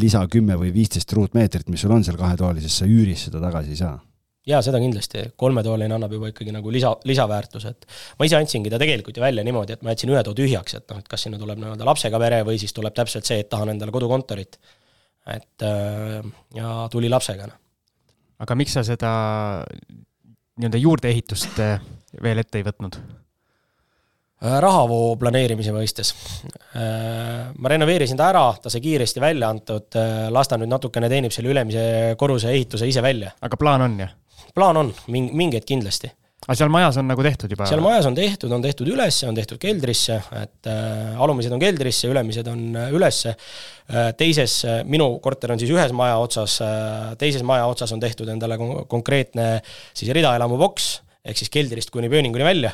lisa 0.00 0.22
kümme 0.30 0.58
või 0.60 0.72
viisteist 0.74 1.12
ruutmeetrit, 1.16 1.68
mis 1.72 1.82
sul 1.84 1.96
on 1.96 2.06
seal 2.06 2.20
kahetoalises, 2.20 2.80
sa 2.80 2.88
üüris 2.88 3.28
seda 3.28 3.42
tagasi 3.42 3.74
ei 3.74 3.82
saa. 3.82 3.98
Jaa, 4.48 4.62
seda 4.64 4.78
kindlasti, 4.80 5.26
kolmetoaline 5.38 5.92
annab 5.92 6.14
juba 6.16 6.30
ikkagi 6.30 6.52
nagu 6.54 6.70
lisa, 6.72 6.94
lisaväärtuse, 7.06 7.70
et 7.74 7.84
ma 8.18 8.24
ise 8.24 8.38
andsingi 8.38 8.70
ta 8.72 8.78
tegelikult 8.80 9.18
ju 9.18 9.22
välja 9.22 9.44
niimoodi, 9.44 9.76
et 9.76 9.82
ma 9.84 9.92
jätsin 9.92 10.14
ühe 10.14 10.22
too 10.24 10.32
tühjaks, 10.38 10.78
et 10.78 10.86
noh, 10.88 11.02
et 11.02 11.10
kas 11.12 11.26
sinna 11.26 11.38
tuleb 11.38 11.60
nii-öelda 11.60 11.84
lapsega 11.84 12.18
pere 12.22 12.40
või 12.48 12.56
siis 12.58 12.72
tuleb 12.72 12.96
täpselt 12.96 13.28
see, 13.28 13.42
et 13.44 13.50
tahan 13.52 13.74
endale 13.74 13.92
kodukontorit 13.92 14.56
et 15.36 15.64
äh, 15.66 16.20
ja 16.56 16.74
tuli 16.90 17.10
lapsega. 17.10 17.48
Noh. 17.50 17.58
aga 18.40 18.56
miks 18.58 18.76
sa 18.76 18.84
seda 18.86 19.12
nii-öelda 20.60 20.80
juurdeehitust 20.80 21.60
äh, 21.64 21.80
veel 22.22 22.42
ette 22.42 22.60
ei 22.60 22.66
võtnud? 22.66 23.00
Äh, 24.40 24.56
rahavoo 24.64 25.16
planeerimise 25.20 25.74
mõistes. 25.76 26.14
ma 27.58 27.72
renoveerisin 27.72 28.16
ta 28.16 28.30
ära, 28.30 28.46
ta 28.62 28.70
sai 28.72 28.80
kiiresti 28.80 29.20
välja 29.20 29.50
antud, 29.50 29.98
las 30.30 30.48
ta 30.48 30.56
nüüd 30.56 30.70
natukene 30.70 31.08
teenib 31.10 31.34
selle 31.34 31.50
ülemise 31.52 32.14
korruse 32.18 32.52
ehituse 32.54 32.88
ise 32.88 33.02
välja. 33.02 33.34
aga 33.40 33.58
plaan 33.60 33.84
on, 33.88 33.98
jah? 34.06 34.16
plaan 34.54 34.76
on, 34.80 34.94
mingeid 35.10 35.66
kindlasti 35.68 36.10
aga 36.46 36.56
seal 36.56 36.70
majas 36.72 36.96
on 37.00 37.08
nagu 37.10 37.24
tehtud 37.24 37.52
juba? 37.52 37.66
seal 37.68 37.82
majas 37.84 38.08
on 38.08 38.16
tehtud, 38.16 38.52
on 38.56 38.64
tehtud 38.64 38.88
ülesse, 38.88 39.28
on 39.28 39.36
tehtud 39.36 39.60
keldrisse, 39.60 40.16
et 40.40 40.70
äh, 40.72 41.20
alumised 41.20 41.52
on 41.52 41.60
keldrisse, 41.60 42.08
ülemised 42.08 42.48
on 42.50 42.62
äh, 42.80 42.92
ülesse 42.96 43.34
äh,. 43.34 44.10
teises 44.18 44.56
äh,, 44.64 44.80
minu 44.88 45.12
korter 45.24 45.52
on 45.52 45.60
siis 45.60 45.72
ühes 45.74 45.92
maja 45.96 46.16
otsas 46.22 46.56
äh,, 46.64 47.12
teises 47.20 47.44
maja 47.46 47.68
otsas 47.68 47.92
on 47.96 48.00
tehtud 48.00 48.30
endale 48.32 48.56
kon 48.60 48.86
konkreetne 48.88 49.50
siis 49.92 50.12
ridaelamu 50.16 50.56
boks, 50.60 50.90
ehk 51.24 51.42
siis 51.42 51.52
keldrist 51.52 51.92
kuni 51.92 52.08
pööninguni 52.12 52.46
välja. 52.46 52.72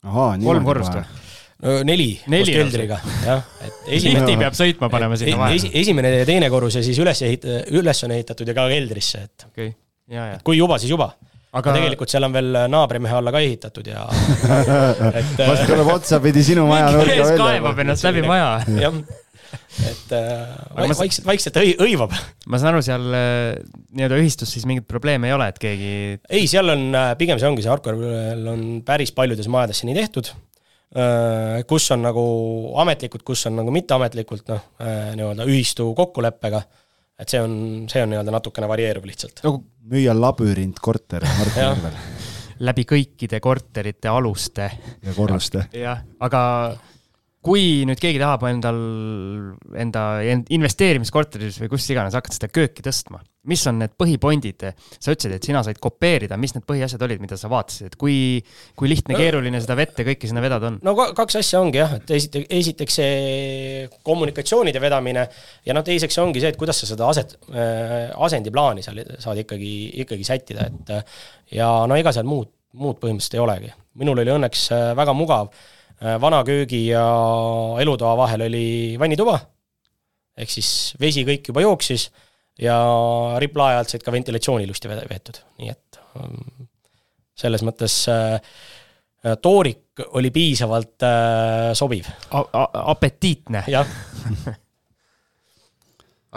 kolm 0.00 0.64
korrust 0.64 0.96
või? 0.96 1.04
no 1.60 1.80
neli, 1.84 2.14
neli 2.32 2.46
koos 2.48 2.56
keldriga, 2.56 3.02
jah, 3.26 3.44
et 3.66 3.88
esimene 3.98 4.24
lifti 4.24 4.40
peab 4.40 4.56
sõitma 4.56 4.88
panema 4.88 5.18
sinna 5.20 5.42
vahele. 5.44 5.74
esimene 5.76 6.16
ja 6.22 6.28
teine 6.28 6.48
korrus 6.48 6.80
ja 6.80 6.84
siis 6.86 6.96
üles 7.04 7.20
ehit-, 7.26 7.44
üles 7.76 8.06
on 8.08 8.16
ehitatud 8.16 8.48
ja 8.48 8.56
ka 8.56 8.70
keldrisse, 8.72 9.26
et 9.28 9.50
okay. 9.52 9.74
Ja, 10.10 10.24
ja. 10.32 10.38
kui 10.42 10.56
juba, 10.56 10.80
siis 10.80 10.90
juba 10.90 11.12
aga 11.50 11.74
tegelikult 11.74 12.12
seal 12.12 12.28
on 12.28 12.34
veel 12.36 12.60
naabrimehe 12.70 13.16
alla 13.18 13.32
ka 13.34 13.40
ehitatud 13.42 13.88
ja 13.90 14.04
et 15.20 15.34
varsti 15.40 15.66
tuleb 15.70 15.90
otsapidi 15.96 16.44
sinu 16.46 16.68
maja 16.70 16.92
nurka 16.94 17.16
välja. 17.16 17.40
kaevab 17.40 17.82
ennast 17.84 18.06
läbi 18.06 18.22
maja. 18.26 18.52
jah, 18.84 19.00
et 19.88 20.12
äh, 20.14 20.50
vaikselt, 20.76 21.24
vaikselt 21.26 21.58
õi-, 21.60 21.74
õivab. 21.86 22.14
ma 22.50 22.60
saan 22.60 22.74
aru, 22.74 22.82
seal 22.84 23.06
äh, 23.16 23.56
nii-öelda 23.96 24.20
ühistus 24.22 24.52
siis 24.54 24.66
mingeid 24.68 24.86
probleeme 24.90 25.30
ei 25.30 25.34
ole, 25.34 25.48
et 25.50 25.58
keegi 25.62 25.92
ei, 26.20 26.44
seal 26.50 26.70
on, 26.74 26.86
äh, 26.94 27.10
pigem 27.20 27.40
see 27.40 27.50
ongi, 27.50 27.64
see 27.64 27.72
Arkoril 27.72 28.46
on 28.50 28.64
päris 28.86 29.14
paljudes 29.16 29.50
majades 29.50 29.82
nii 29.86 29.98
tehtud, 29.98 30.32
kus 31.70 31.84
on 31.94 32.00
nagu 32.02 32.22
ametlikult, 32.82 33.22
kus 33.22 33.44
on 33.46 33.60
nagu 33.60 33.70
mitteametlikult, 33.70 34.48
noh, 34.50 34.64
nii-öelda 35.14 35.46
ühistu 35.46 35.92
kokkuleppega 35.94 36.64
et 37.20 37.28
see 37.28 37.40
on, 37.42 37.54
see 37.90 38.02
on 38.02 38.12
nii-öelda 38.14 38.34
natukene 38.34 38.68
varieeruv 38.70 39.08
lihtsalt. 39.08 39.44
nagu 39.44 39.62
müüa 39.92 40.14
labürint 40.16 40.80
korter 40.82 41.26
Harku 41.40 41.60
järvel 41.60 41.98
läbi 42.60 42.84
kõikide 42.84 43.40
korterite 43.40 44.10
aluste. 44.12 44.70
ja 45.02 45.16
korruste. 45.16 45.66
jah, 45.76 46.02
aga 46.20 46.42
kui 47.40 47.86
nüüd 47.88 48.00
keegi 48.00 48.20
tahab 48.20 48.42
endal, 48.50 48.78
enda 49.80 50.02
investeerimiskorteris 50.52 51.56
või 51.62 51.70
kus 51.72 51.86
iganes 51.88 52.16
hakata 52.16 52.36
seda 52.36 52.50
kööki 52.52 52.84
tõstma, 52.84 53.22
mis 53.48 53.62
on 53.70 53.78
need 53.80 53.94
põhipondid? 53.96 54.66
sa 54.76 55.14
ütlesid, 55.14 55.32
et 55.38 55.48
sina 55.48 55.62
said 55.64 55.80
kopeerida, 55.80 56.36
mis 56.40 56.52
need 56.52 56.66
põhiasjad 56.68 57.00
olid, 57.06 57.22
mida 57.24 57.38
sa 57.40 57.48
vaatasid, 57.52 57.88
et 57.88 57.96
kui, 58.00 58.42
kui 58.76 58.92
lihtne 58.92 59.16
no,, 59.16 59.22
keeruline 59.22 59.62
seda 59.64 59.78
vett 59.80 60.02
ja 60.02 60.06
kõike 60.10 60.28
sinna 60.28 60.44
vedada 60.44 60.68
on? 60.68 60.76
no 60.84 60.94
kaks 61.16 61.40
asja 61.40 61.64
ongi 61.64 61.80
jah, 61.80 61.96
et 61.96 62.12
esiteks, 62.18 62.50
esiteks 62.60 63.00
see 63.00 63.88
kommunikatsioonide 64.04 64.84
vedamine 64.84 65.24
ja 65.64 65.76
noh, 65.76 65.86
teiseks 65.86 66.20
ongi 66.20 66.44
see, 66.44 66.52
et 66.52 66.60
kuidas 66.60 66.84
sa 66.84 66.92
seda 66.92 67.08
aset 67.08 67.38
äh,, 67.54 68.12
asendiplaani 68.20 68.84
seal 68.84 69.00
saad 69.16 69.40
ikkagi, 69.46 69.74
ikkagi 70.04 70.28
sättida, 70.28 70.68
et 70.68 71.56
ja 71.56 71.72
no 71.88 71.96
ega 71.96 72.12
seal 72.12 72.28
muud, 72.28 72.52
muud 72.76 73.00
põhimõtteliselt 73.00 73.40
ei 73.40 73.46
olegi. 73.48 73.76
minul 74.04 74.20
oli 74.20 74.36
õnneks 74.36 74.72
äh, 74.76 74.88
väga 74.98 75.16
mugav 75.16 75.54
vana 76.00 76.40
köögi 76.46 76.86
ja 76.88 77.04
elutoa 77.82 78.14
vahel 78.16 78.46
oli 78.46 78.96
vannituba, 79.00 79.36
ehk 80.40 80.52
siis 80.52 80.94
vesi 81.00 81.26
kõik 81.28 81.50
juba 81.52 81.64
jooksis 81.66 82.08
ja 82.60 82.76
riplae 83.42 83.76
alt 83.76 83.92
said 83.92 84.04
ka 84.04 84.12
ventilatsioon 84.14 84.64
ilusti 84.64 84.88
veetud, 84.90 85.42
nii 85.60 85.72
et 85.72 86.00
ähm, 86.16 86.68
selles 87.36 87.64
mõttes 87.66 88.02
äh, 88.12 88.40
toorik 89.42 90.04
oli 90.16 90.32
piisavalt 90.32 91.04
äh, 91.04 91.70
sobiv. 91.76 92.08
apetiitne. 92.72 93.64
jah 93.68 93.86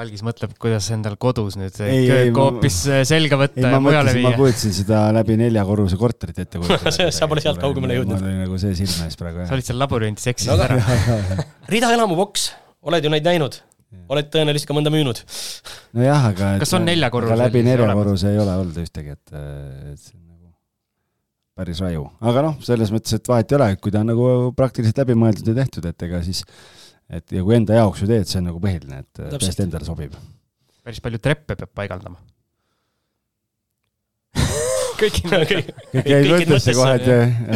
algis 0.02 0.24
mõtleb, 0.26 0.56
kuidas 0.62 0.88
endal 0.94 1.16
kodus 1.22 1.58
nüüd 1.60 1.76
köökhoopis 1.78 2.78
selga 3.06 3.38
võtta 3.38 3.62
ei, 3.62 3.68
ja 3.76 3.82
mujale 3.84 4.16
viia. 4.16 4.32
ma 4.32 4.40
kujutasin 4.40 4.74
seda 4.74 5.02
läbi 5.14 5.36
neljakorruse 5.38 6.00
korterit 6.02 6.40
ette 6.42 6.58
kujutada 6.62 7.12
sa 7.14 7.30
pole 7.30 7.44
sealt 7.46 7.62
kaugemale 7.62 8.00
jõudnud. 8.00 8.18
mul 8.18 8.32
oli 8.32 8.40
nagu 8.42 8.58
see 8.62 8.74
silme 8.80 9.10
ees 9.10 9.20
praegu, 9.20 9.44
jah. 9.44 9.52
sa 9.52 9.58
olid 9.58 9.70
seal 9.70 9.80
laborindis, 9.82 10.26
eksisid 10.34 10.56
no, 10.56 10.66
ära. 10.66 11.46
ridaelamuboks, 11.76 12.50
oled 12.90 13.06
ju 13.06 13.14
neid 13.14 13.30
näinud? 13.30 13.62
oled 14.10 14.34
tõenäoliselt 14.34 14.72
ka 14.72 14.80
mõnda 14.80 14.94
müünud? 14.94 15.22
nojah, 16.00 16.28
aga 16.32 16.52
kas 16.64 16.74
on 16.74 16.90
neljakorrus? 16.90 17.38
läbi 17.44 17.62
neljakorruse 17.70 18.34
ei 18.34 18.42
ole 18.42 18.60
olnud 18.64 18.82
ühtegi, 18.82 19.14
et, 19.14 19.36
et 19.94 20.00
see 20.02 20.18
on 20.18 20.24
nagu 20.26 20.50
päris 21.60 21.84
raju. 21.86 22.08
aga 22.34 22.48
noh, 22.50 22.58
selles 22.66 22.90
mõttes, 22.96 23.14
et 23.14 23.30
vahet 23.30 23.54
ei 23.54 23.62
ole, 23.62 23.74
kui 23.78 23.94
ta 23.94 24.02
on 24.02 24.10
nagu 24.16 24.32
praktiliselt 24.58 25.06
läbimõeldud 25.06 25.54
ja 25.54 25.62
tehtud, 25.62 25.86
et 25.94 26.10
ega 26.10 26.26
siis 26.26 26.42
et 27.10 27.34
ja 27.36 27.44
kui 27.46 27.58
enda 27.58 27.80
jaoks 27.82 28.04
ju 28.04 28.10
teed, 28.10 28.28
see 28.30 28.40
on 28.42 28.48
nagu 28.52 28.62
põhiline, 28.64 29.02
et 29.04 29.26
täiesti 29.34 29.66
endale 29.66 29.88
sobib. 29.88 30.16
päris 30.84 31.02
palju 31.04 31.20
treppe 31.24 31.58
peab 31.60 31.72
paigaldama. 31.76 32.20
Kõik 35.04 35.18
jäi 35.26 36.22
mõttesse 36.30 36.74
kohe, 36.78 36.94
et, 37.00 37.08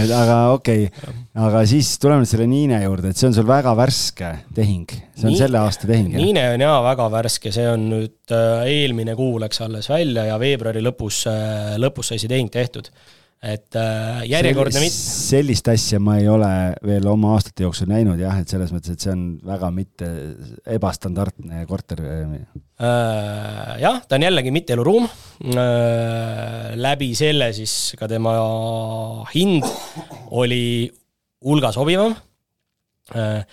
et 0.02 0.12
aga 0.12 0.38
okei. 0.56 0.88
Okay., 0.90 1.18
aga 1.48 1.62
siis 1.70 1.92
tuleme 2.02 2.24
nüüd 2.24 2.32
selle 2.32 2.48
Niine 2.50 2.80
juurde, 2.82 3.12
et 3.14 3.20
see 3.20 3.30
on 3.30 3.36
sul 3.38 3.48
väga 3.48 3.76
värske 3.78 4.32
tehing, 4.58 4.90
see 4.90 5.28
on 5.28 5.32
Niine, 5.34 5.42
selle 5.44 5.62
aasta 5.62 5.90
tehing. 5.90 6.16
Niine 6.18 6.48
on 6.56 6.66
jaa 6.66 6.80
väga 6.90 7.06
värske, 7.14 7.54
see 7.56 7.68
on 7.70 7.86
nüüd 7.94 8.34
äh, 8.36 8.66
eelmine 8.74 9.16
kuu 9.20 9.38
läks 9.44 9.62
alles 9.66 9.90
välja 9.92 10.26
ja 10.32 10.40
veebruari 10.42 10.82
lõpus, 10.84 11.24
äh, 11.32 11.78
lõpus 11.82 12.12
sai 12.12 12.20
see 12.22 12.32
tehing 12.32 12.52
tehtud 12.54 12.90
et 13.44 13.76
äh, 13.78 14.24
järjekordne 14.26 14.82
mit-. 14.82 14.94
sellist 14.96 15.68
asja 15.70 16.00
ma 16.02 16.16
ei 16.18 16.26
ole 16.30 16.50
veel 16.86 17.06
oma 17.10 17.36
aastate 17.36 17.68
jooksul 17.68 17.90
näinud 17.92 18.18
jah, 18.22 18.34
et 18.42 18.50
selles 18.50 18.72
mõttes, 18.74 18.96
et 18.96 19.04
see 19.04 19.14
on 19.14 19.26
väga 19.46 19.70
mitte 19.76 20.10
ebastandardne 20.74 21.62
korter 21.70 22.02
äh,. 22.02 22.34
jah, 23.84 24.02
ta 24.08 24.18
on 24.18 24.26
jällegi 24.26 24.54
mitteeluruum 24.56 25.06
äh,, 25.06 26.74
läbi 26.82 27.12
selle 27.18 27.52
siis 27.54 27.94
ka 28.00 28.10
tema 28.10 28.34
hind 29.36 29.70
oli 30.34 30.90
hulga 31.46 31.72
sobivam 31.78 32.18
äh,. 33.14 33.46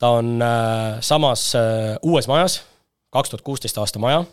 ta 0.00 0.16
on 0.16 0.38
äh, 0.40 0.96
samas 1.04 1.50
äh, 1.60 2.00
uues 2.08 2.28
majas, 2.30 2.62
kaks 3.12 3.34
tuhat 3.34 3.44
kuusteist 3.44 3.76
aasta 3.76 4.00
maja. 4.00 4.24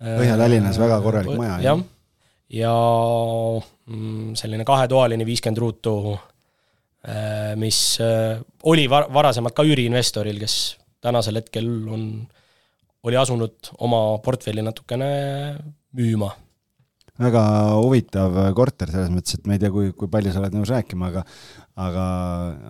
Põhja-Tallinnas 0.00 0.78
väga 0.80 0.96
korralik 1.04 1.36
maja. 1.36 1.58
jah 1.60 1.88
ja 2.50 2.74
selline 4.38 4.66
kahetoaline 4.68 5.26
viiskümmend 5.28 5.60
ruutu, 5.60 5.94
äh, 7.06 7.54
mis 7.60 7.80
äh, 8.04 8.40
oli 8.70 8.86
var-, 8.90 9.08
varasemalt 9.12 9.56
ka 9.56 9.66
üüriinvestoril, 9.66 10.38
kes 10.42 10.58
tänasel 11.00 11.40
hetkel 11.40 11.68
on, 11.88 12.04
oli 13.08 13.18
asunud 13.18 13.72
oma 13.80 14.04
portfelli 14.24 14.64
natukene 14.64 15.10
müüma. 15.96 16.30
väga 17.20 17.42
huvitav 17.76 18.36
korter 18.56 18.88
selles 18.88 19.10
mõttes, 19.12 19.36
et 19.36 19.48
ma 19.48 19.56
ei 19.56 19.60
tea, 19.60 19.72
kui, 19.72 19.90
kui 19.92 20.08
palju 20.08 20.32
sa 20.32 20.40
oled 20.40 20.54
nõus 20.56 20.70
rääkima, 20.72 21.10
aga 21.10 21.24
aga, 21.80 22.06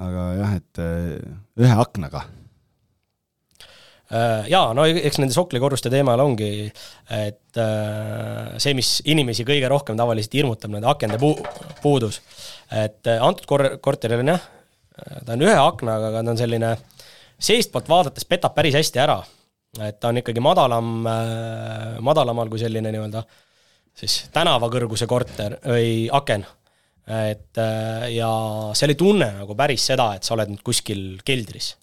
aga 0.06 0.26
jah, 0.38 0.54
et 0.58 0.82
äh, 0.82 1.32
ühe 1.60 1.76
aknaga 1.82 2.24
jaa, 4.10 4.70
no 4.74 4.84
eks 4.88 5.20
nende 5.20 5.34
soklikorruste 5.34 5.90
teemal 5.92 6.20
ongi, 6.22 6.66
et 7.14 7.60
see, 8.58 8.72
mis 8.74 8.96
inimesi 9.10 9.46
kõige 9.46 9.68
rohkem 9.70 9.98
tavaliselt 9.98 10.34
hirmutab, 10.38 10.72
nende 10.74 10.90
akende 10.90 11.18
puu-, 11.20 11.38
puudus. 11.82 12.20
et 12.74 13.06
antud 13.16 13.46
kor-, 13.50 13.76
korteril 13.82 14.24
on 14.24 14.32
jah, 14.34 14.48
ta 15.26 15.36
on 15.36 15.44
ühe 15.46 15.54
aknaga, 15.54 16.10
aga 16.10 16.24
ta 16.24 16.34
on 16.34 16.40
selline, 16.40 16.72
seestpoolt 17.40 17.90
vaadates 17.90 18.26
petab 18.26 18.56
päris 18.56 18.78
hästi 18.78 19.02
ära. 19.02 19.20
et 19.86 20.00
ta 20.02 20.10
on 20.10 20.18
ikkagi 20.18 20.42
madalam, 20.42 21.04
madalamal 22.02 22.50
kui 22.50 22.58
selline 22.58 22.90
nii-öelda 22.90 23.22
siis 24.00 24.24
tänavakõrguse 24.34 25.06
korter 25.10 25.58
või 25.62 26.08
aken 26.12 26.46
et 27.10 27.58
äh, 27.58 28.06
ja 28.14 28.30
seal 28.76 28.94
ei 28.94 28.98
tunne 28.98 29.30
nagu 29.40 29.56
päris 29.58 29.88
seda, 29.90 30.12
et 30.16 30.26
sa 30.26 30.36
oled 30.36 30.52
nüüd 30.52 30.62
kuskil 30.66 31.04
keldris. 31.26 31.74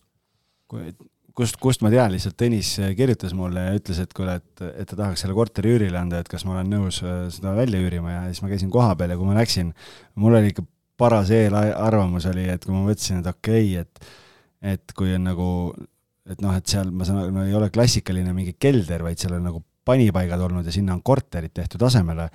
Kust, 1.38 1.59
kust 1.61 1.83
ma 1.85 1.91
tean, 1.93 2.11
lihtsalt 2.13 2.38
Tõnis 2.39 2.71
kirjutas 2.97 3.35
mulle 3.38 3.67
ja 3.67 3.75
ütles, 3.77 3.99
et 4.03 4.13
kuule, 4.17 4.38
et, 4.41 4.63
et 4.83 4.89
ta 4.89 4.97
tahaks 4.97 5.23
selle 5.23 5.35
korteri 5.38 5.75
üürile 5.75 5.99
anda, 5.99 6.21
et 6.21 6.31
kas 6.31 6.45
ma 6.47 6.55
olen 6.55 6.71
nõus 6.73 7.01
äh, 7.05 7.27
seda 7.33 7.53
välja 7.57 7.81
üürima 7.83 8.15
ja 8.15 8.23
siis 8.31 8.41
ma 8.43 8.51
käisin 8.51 8.71
kohapeal 8.73 9.13
ja 9.13 9.19
kui 9.19 9.29
ma 9.29 9.38
läksin, 9.38 9.73
mul 10.21 10.39
oli 10.39 10.53
ikka 10.53 10.65
paras 10.97 11.31
eelarvamus 11.33 12.25
oli, 12.31 12.47
et 12.49 12.65
kui 12.65 12.73
ma 12.73 12.83
mõtlesin, 12.88 13.21
et 13.21 13.31
okei 13.33 13.73
okay,, 13.75 13.85
et 13.85 14.73
et 14.77 14.93
kui 14.97 15.11
on 15.13 15.27
nagu, 15.27 15.47
et 16.25 16.39
noh, 16.41 16.55
et 16.57 16.65
seal 16.65 16.89
ma 16.89 17.05
saan 17.05 17.29
no 17.35 17.43
ei 17.45 17.53
ole 17.53 17.69
klassikaline 17.69 18.33
mingi 18.33 18.55
kelder, 18.57 19.03
vaid 19.05 19.21
seal 19.21 19.35
on 19.38 19.45
nagu 19.45 19.61
panipaigad 19.88 20.41
olnud 20.43 20.65
ja 20.65 20.73
sinna 20.73 20.95
on 20.97 21.03
korterid 21.05 21.53
tehtud 21.55 21.85
asemele 21.85 22.25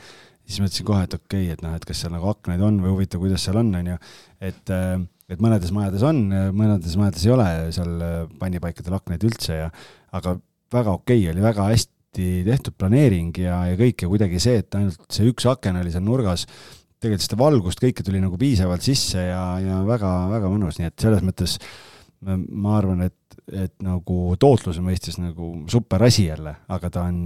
siis 0.46 0.62
mõtlesin 0.62 0.86
kohe, 0.86 1.03
et 1.07 1.16
okei 1.16 1.46
okay,, 1.46 1.57
et 1.57 1.64
noh, 1.64 1.74
et 1.76 1.84
kas 1.86 2.05
seal 2.05 2.14
nagu 2.14 2.30
aknaid 2.30 2.62
on 2.64 2.78
või 2.82 2.94
huvitav, 2.96 3.22
kuidas 3.22 3.44
seal 3.46 3.59
on, 3.61 3.74
on 3.78 3.90
ju, 3.92 3.98
et 4.42 4.72
äh, 4.74 4.94
et 5.33 5.43
mõnedes 5.43 5.72
majades 5.74 6.05
on, 6.07 6.22
mõnedes 6.57 6.97
majades 7.01 7.26
ei 7.26 7.35
ole 7.35 7.49
seal 7.74 8.05
äh, 8.05 8.18
pannipaikadel 8.41 8.99
aknaid 8.99 9.24
üldse 9.28 9.59
ja 9.64 9.70
aga 10.16 10.37
väga 10.72 10.97
okei 10.99 11.22
okay, 11.24 11.33
oli, 11.33 11.45
väga 11.45 11.68
hästi 11.70 12.28
tehtud 12.47 12.76
planeering 12.78 13.37
ja, 13.41 13.62
ja 13.70 13.78
kõik 13.80 14.05
ja 14.05 14.11
kuidagi 14.12 14.41
see, 14.43 14.61
et 14.62 14.78
ainult 14.78 15.05
see 15.12 15.28
üks 15.30 15.47
aken 15.49 15.80
oli 15.80 15.93
seal 15.95 16.05
nurgas, 16.05 16.47
tegelikult 17.03 17.26
seda 17.26 17.41
valgust 17.41 17.83
kõike 17.83 18.05
tuli 18.07 18.20
nagu 18.22 18.39
piisavalt 18.41 18.85
sisse 18.85 19.26
ja, 19.30 19.43
ja 19.62 19.80
väga-väga 19.89 20.53
mõnus, 20.53 20.78
nii 20.78 20.91
et 20.93 21.07
selles 21.07 21.24
mõttes 21.26 21.59
ma 22.22 22.76
arvan, 22.78 23.03
et, 23.09 23.39
et 23.51 23.74
nagu 23.83 24.37
tootluse 24.41 24.83
mõistes 24.85 25.18
nagu 25.18 25.55
super 25.72 26.05
asi 26.07 26.28
jälle, 26.28 26.55
aga 26.70 26.91
ta 26.93 27.07
on 27.11 27.16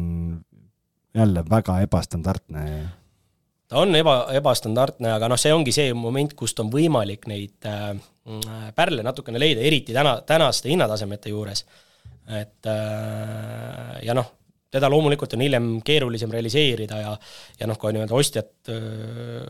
jälle 1.17 1.43
väga 1.49 1.81
ebastandardne 1.85 2.63
ta 3.69 3.81
on 3.83 3.95
eba, 3.99 4.17
ebastandardne, 4.37 5.11
aga 5.17 5.31
noh, 5.31 5.41
see 5.41 5.55
ongi 5.55 5.75
see 5.75 5.95
moment, 5.97 6.37
kust 6.39 6.61
on 6.63 6.71
võimalik 6.73 7.27
neid 7.31 7.67
äh, 7.71 7.93
pärle 8.77 9.05
natukene 9.07 9.41
leida, 9.43 9.63
eriti 9.67 9.95
täna, 9.97 10.19
tänaste 10.27 10.71
hinnatasemete 10.73 11.35
juures. 11.35 11.65
et 12.27 12.67
äh, 12.67 13.99
ja 14.03 14.15
noh, 14.15 14.33
teda 14.71 14.91
loomulikult 14.91 15.35
on 15.37 15.45
hiljem 15.45 15.67
keerulisem 15.87 16.31
realiseerida 16.31 17.01
ja 17.01 17.17
ja 17.61 17.69
noh, 17.71 17.79
kui 17.79 17.95
nii-öelda 17.95 18.15
ostjat 18.15 18.71
äh,, 18.75 19.45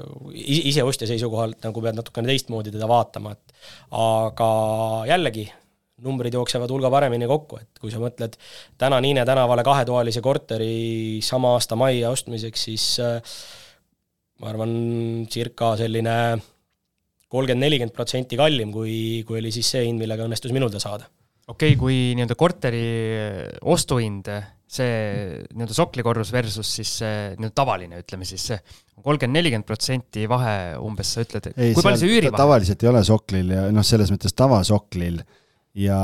ise 0.73 0.85
ostja 0.85 1.09
seisukohalt 1.09 1.65
nagu 1.65 1.83
pead 1.83 1.97
natukene 1.97 2.33
teistmoodi 2.33 2.75
teda 2.75 2.89
vaatama, 2.89 3.33
et 3.33 3.71
aga 3.97 4.51
jällegi, 5.13 5.47
numbrid 6.05 6.35
jooksevad 6.37 6.71
hulga 6.73 6.91
paremini 6.93 7.29
kokku, 7.29 7.61
et 7.63 7.81
kui 7.81 7.93
sa 7.93 8.01
mõtled 8.03 8.37
täna 8.79 9.01
Niine 9.01 9.25
tänavale 9.29 9.65
kahetoalise 9.65 10.21
korteri 10.25 11.23
sama 11.25 11.55
aasta 11.57 11.79
mai 11.81 12.03
ostmiseks, 12.05 12.67
siis 12.69 12.91
äh, 13.01 13.39
ma 14.43 14.51
arvan, 14.53 14.73
circa 15.33 15.75
selline 15.81 16.17
kolmkümmend, 17.33 17.65
nelikümmend 17.65 17.95
protsenti 17.97 18.39
kallim, 18.39 18.73
kui, 18.75 19.23
kui 19.27 19.41
oli 19.41 19.53
siis 19.55 19.71
see 19.75 19.87
hind, 19.89 20.01
millega 20.03 20.27
õnnestus 20.27 20.55
minul 20.55 20.73
ta 20.73 20.83
saada. 20.83 21.09
okei 21.47 21.75
okay,, 21.75 21.79
kui 21.81 21.97
nii-öelda 22.19 22.37
korteri 22.39 22.85
ostuhind, 23.75 24.31
see 24.67 24.93
nii-öelda 25.55 25.77
soklikorrus 25.77 26.33
versus 26.35 26.71
siis 26.79 26.93
see 27.03 27.17
nii-öelda 27.37 27.57
tavaline, 27.57 28.03
ütleme 28.03 28.29
siis 28.29 28.45
see 28.53 28.61
kolmkümmend, 29.03 29.39
nelikümmend 29.41 29.69
protsenti 29.69 30.27
vahe 30.31 30.77
umbes, 30.83 31.17
sa 31.17 31.27
ütled, 31.27 31.51
kui 31.57 31.83
palju 31.83 32.03
see 32.03 32.13
üürivahe? 32.13 32.41
tavaliselt 32.43 32.85
ei 32.85 32.93
ole 32.93 33.03
soklil 33.07 33.53
ja 33.57 33.67
noh, 33.75 33.87
selles 33.87 34.13
mõttes 34.15 34.37
tavasoklil 34.37 35.21
ja 35.77 35.97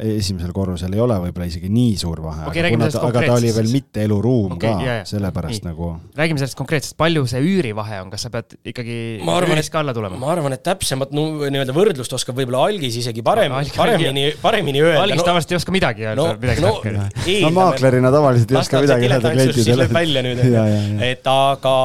esimesel 0.00 0.52
korrusel 0.56 0.94
ei 0.96 1.00
ole 1.04 1.16
võib-olla 1.26 1.46
isegi 1.50 1.68
nii 1.68 1.92
suur 2.00 2.22
vahe 2.24 2.46
okay,, 2.48 2.62
aga, 2.70 2.86
ta, 2.88 3.02
aga 3.04 3.22
ta 3.28 3.34
oli 3.36 3.50
veel 3.52 3.66
mitte 3.68 4.04
eluruum 4.06 4.54
okay, 4.56 4.72
ka, 4.72 4.94
sellepärast 5.10 5.58
nii. 5.60 5.68
nagu. 5.68 5.88
räägime 6.16 6.40
sellest 6.40 6.56
konkreetselt, 6.56 6.96
palju 7.00 7.26
see 7.28 7.42
üürivahe 7.44 7.98
on, 8.00 8.08
kas 8.12 8.24
sa 8.24 8.30
pead 8.32 8.56
ikkagi 8.72 8.96
üüris 9.20 9.68
ka 9.72 9.82
alla 9.82 9.92
tulema? 9.96 10.16
ma 10.22 10.30
arvan, 10.32 10.56
et 10.56 10.64
täpsemat 10.64 11.12
no, 11.16 11.26
nii-öelda 11.42 11.76
võrdlust 11.76 12.16
oskab 12.16 12.40
võib-olla 12.40 12.64
algis 12.70 12.96
isegi 13.02 13.24
parem 13.26 13.52
no,, 13.52 13.60
paremini, 13.76 14.24
paremini 14.40 14.80
öelda. 14.86 15.04
algis 15.04 15.20
no, 15.20 15.28
tavaliselt 15.28 15.52
ei 15.52 15.60
oska 15.60 15.76
midagi 15.76 16.08
öelda 16.08 16.16
no,, 16.22 16.40
midagi 16.40 16.64
no, 16.64 16.72
no, 16.80 17.04
no 17.44 17.52
maaklerina 17.60 18.14
tavaliselt 18.16 18.56
ei 18.56 18.60
oska 18.62 18.82
midagi 18.86 19.12
öelda 19.12 19.34
klientidele. 19.36 19.90
välja 20.00 20.24
nüüd, 20.24 20.44
et 21.10 21.32
aga 21.34 21.76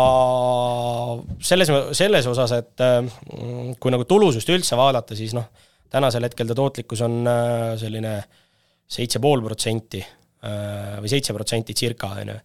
selles, 1.52 1.76
selles 2.00 2.32
osas, 2.32 2.56
et 2.64 2.88
mm, 2.88 3.76
kui 3.84 3.92
nagu 3.92 4.08
tulusust 4.08 4.56
üldse 4.56 4.80
vaadata, 4.80 5.20
siis 5.20 5.36
noh 5.36 5.52
tänasel 5.96 6.28
hetkel 6.28 6.52
ta 6.52 6.58
tootlikkus 6.58 7.02
on 7.06 7.24
äh, 7.30 7.74
selline 7.80 8.20
seitse 8.86 9.22
pool 9.24 9.42
protsenti 9.46 10.02
äh, 10.02 10.98
või 11.02 11.12
seitse 11.12 11.34
protsenti 11.36 11.76
circa, 11.78 12.12
on 12.22 12.34
ju. 12.34 12.38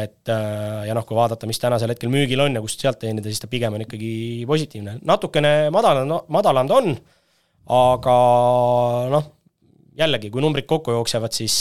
et 0.00 0.32
äh, 0.32 0.80
ja 0.88 0.96
noh, 0.96 1.06
kui 1.06 1.18
vaadata, 1.18 1.48
mis 1.50 1.60
tänasel 1.62 1.94
hetkel 1.94 2.12
müügil 2.12 2.42
on 2.44 2.58
ja 2.58 2.64
kust 2.64 2.82
sealt 2.82 3.00
teenida, 3.02 3.30
siis 3.30 3.42
ta 3.42 3.50
pigem 3.50 3.76
on 3.76 3.86
ikkagi 3.86 4.12
positiivne. 4.50 4.98
natukene 5.06 5.54
madalam 5.74 6.16
madalam 6.34 6.70
ta 6.70 6.80
on, 6.80 6.92
aga 7.78 8.18
noh, 9.14 9.32
jällegi, 9.98 10.32
kui 10.32 10.44
numbrid 10.44 10.68
kokku 10.70 10.96
jooksevad, 10.96 11.36
siis 11.36 11.56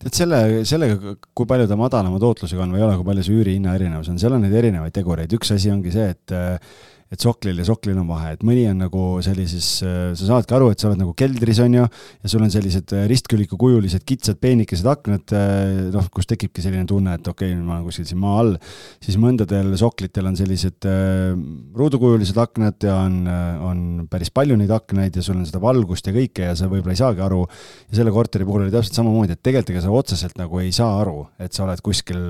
tead 0.00 0.16
selle, 0.16 0.44
sellega, 0.68 1.16
kui 1.36 1.48
palju 1.48 1.66
ta 1.68 1.76
madalama 1.76 2.20
tootlusega 2.20 2.64
on 2.64 2.70
või 2.74 2.80
ei 2.80 2.86
ole, 2.86 3.00
kui 3.00 3.08
palju 3.10 3.24
see 3.26 3.36
üürihinna 3.36 3.74
erinevus 3.76 4.08
on, 4.12 4.20
seal 4.20 4.36
on 4.36 4.46
neid 4.46 4.54
erinevaid 4.56 4.94
tegureid, 4.96 5.32
üks 5.36 5.52
asi 5.56 5.72
ongi 5.72 5.92
see, 5.92 6.14
et 6.14 6.36
et 7.10 7.18
soklil 7.18 7.58
ja 7.58 7.64
soklil 7.66 7.98
on 7.98 8.06
vahe, 8.06 8.36
et 8.36 8.42
mõni 8.46 8.62
on 8.70 8.78
nagu 8.84 9.04
sellises, 9.24 9.66
äh, 9.82 10.12
sa 10.14 10.28
saadki 10.28 10.54
aru, 10.54 10.68
et 10.70 10.78
sa 10.78 10.86
oled 10.86 11.00
nagu 11.00 11.10
keldris, 11.18 11.58
on 11.64 11.74
ju, 11.74 11.86
ja 12.22 12.30
sul 12.30 12.44
on 12.46 12.52
sellised 12.54 12.94
äh, 12.94 13.08
ristkülikukujulised 13.10 14.04
kitsad 14.06 14.38
peenikesed 14.38 14.86
aknad, 14.86 15.34
äh, 15.34 15.88
noh, 15.90 16.06
kus 16.14 16.30
tekibki 16.30 16.62
selline 16.62 16.86
tunne, 16.86 17.16
et 17.18 17.26
okei 17.26 17.50
okay,, 17.50 17.64
ma 17.66 17.80
olen 17.80 17.88
kuskil 17.88 18.06
siin 18.06 18.20
maa 18.22 18.36
all, 18.44 18.52
siis 19.02 19.18
mõndadel 19.18 19.74
soklitel 19.80 20.30
on 20.30 20.38
sellised 20.38 20.86
ruudukujulised 21.76 22.38
aknad 22.38 22.86
ja 22.86 23.00
on, 23.02 23.18
on 23.26 23.82
päris 24.10 24.30
palju 24.34 24.54
neid 24.60 24.70
aknaid 24.74 25.18
ja 25.18 25.24
sul 25.26 25.40
on 25.40 25.48
seda 25.48 25.58
valgust 25.62 26.06
ja 26.06 26.14
kõike 26.14 26.46
ja 26.46 26.54
sa 26.58 26.70
võib-olla 26.70 26.94
ei 26.94 27.02
saagi 27.02 27.26
aru, 27.26 27.42
ja 27.90 27.98
selle 27.98 28.14
korteri 28.14 28.46
puhul 28.46 28.68
oli 28.68 28.74
täpselt 28.74 29.02
samamoodi, 29.02 29.34
et 29.34 29.42
tegelikult 29.42 29.74
ega 29.74 29.82
sa 29.82 29.98
otseselt 29.98 30.38
nagu 30.38 30.62
ei 30.62 30.70
saa 30.74 30.94
aru, 31.02 31.26
et 31.42 31.50
sa 31.58 31.66
oled 31.66 31.82
kuskil 31.82 32.22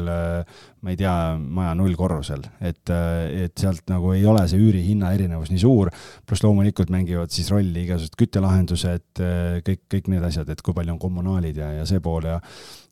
ma 0.80 0.92
ei 0.94 0.96
tea, 0.96 1.14
maja 1.36 1.74
nullkorrusel, 1.76 2.44
et, 2.64 2.90
et 2.90 3.54
sealt 3.60 3.84
nagu 3.92 4.14
ei 4.16 4.24
ole 4.28 4.46
see 4.48 4.60
üürihinna 4.60 5.12
erinevus 5.16 5.50
nii 5.52 5.60
suur, 5.60 5.90
pluss 6.24 6.44
loomulikult 6.44 6.92
mängivad 6.92 7.32
siis 7.34 7.50
rolli 7.52 7.84
igasugused 7.84 8.16
küttelahendused, 8.20 9.24
kõik, 9.66 9.82
kõik 9.92 10.08
need 10.14 10.24
asjad, 10.30 10.48
et 10.48 10.62
kui 10.64 10.76
palju 10.76 10.96
on 10.96 11.02
kommunaalid 11.02 11.60
ja, 11.60 11.74
ja 11.80 11.88
see 11.88 12.00
pool 12.04 12.30
ja 12.30 12.38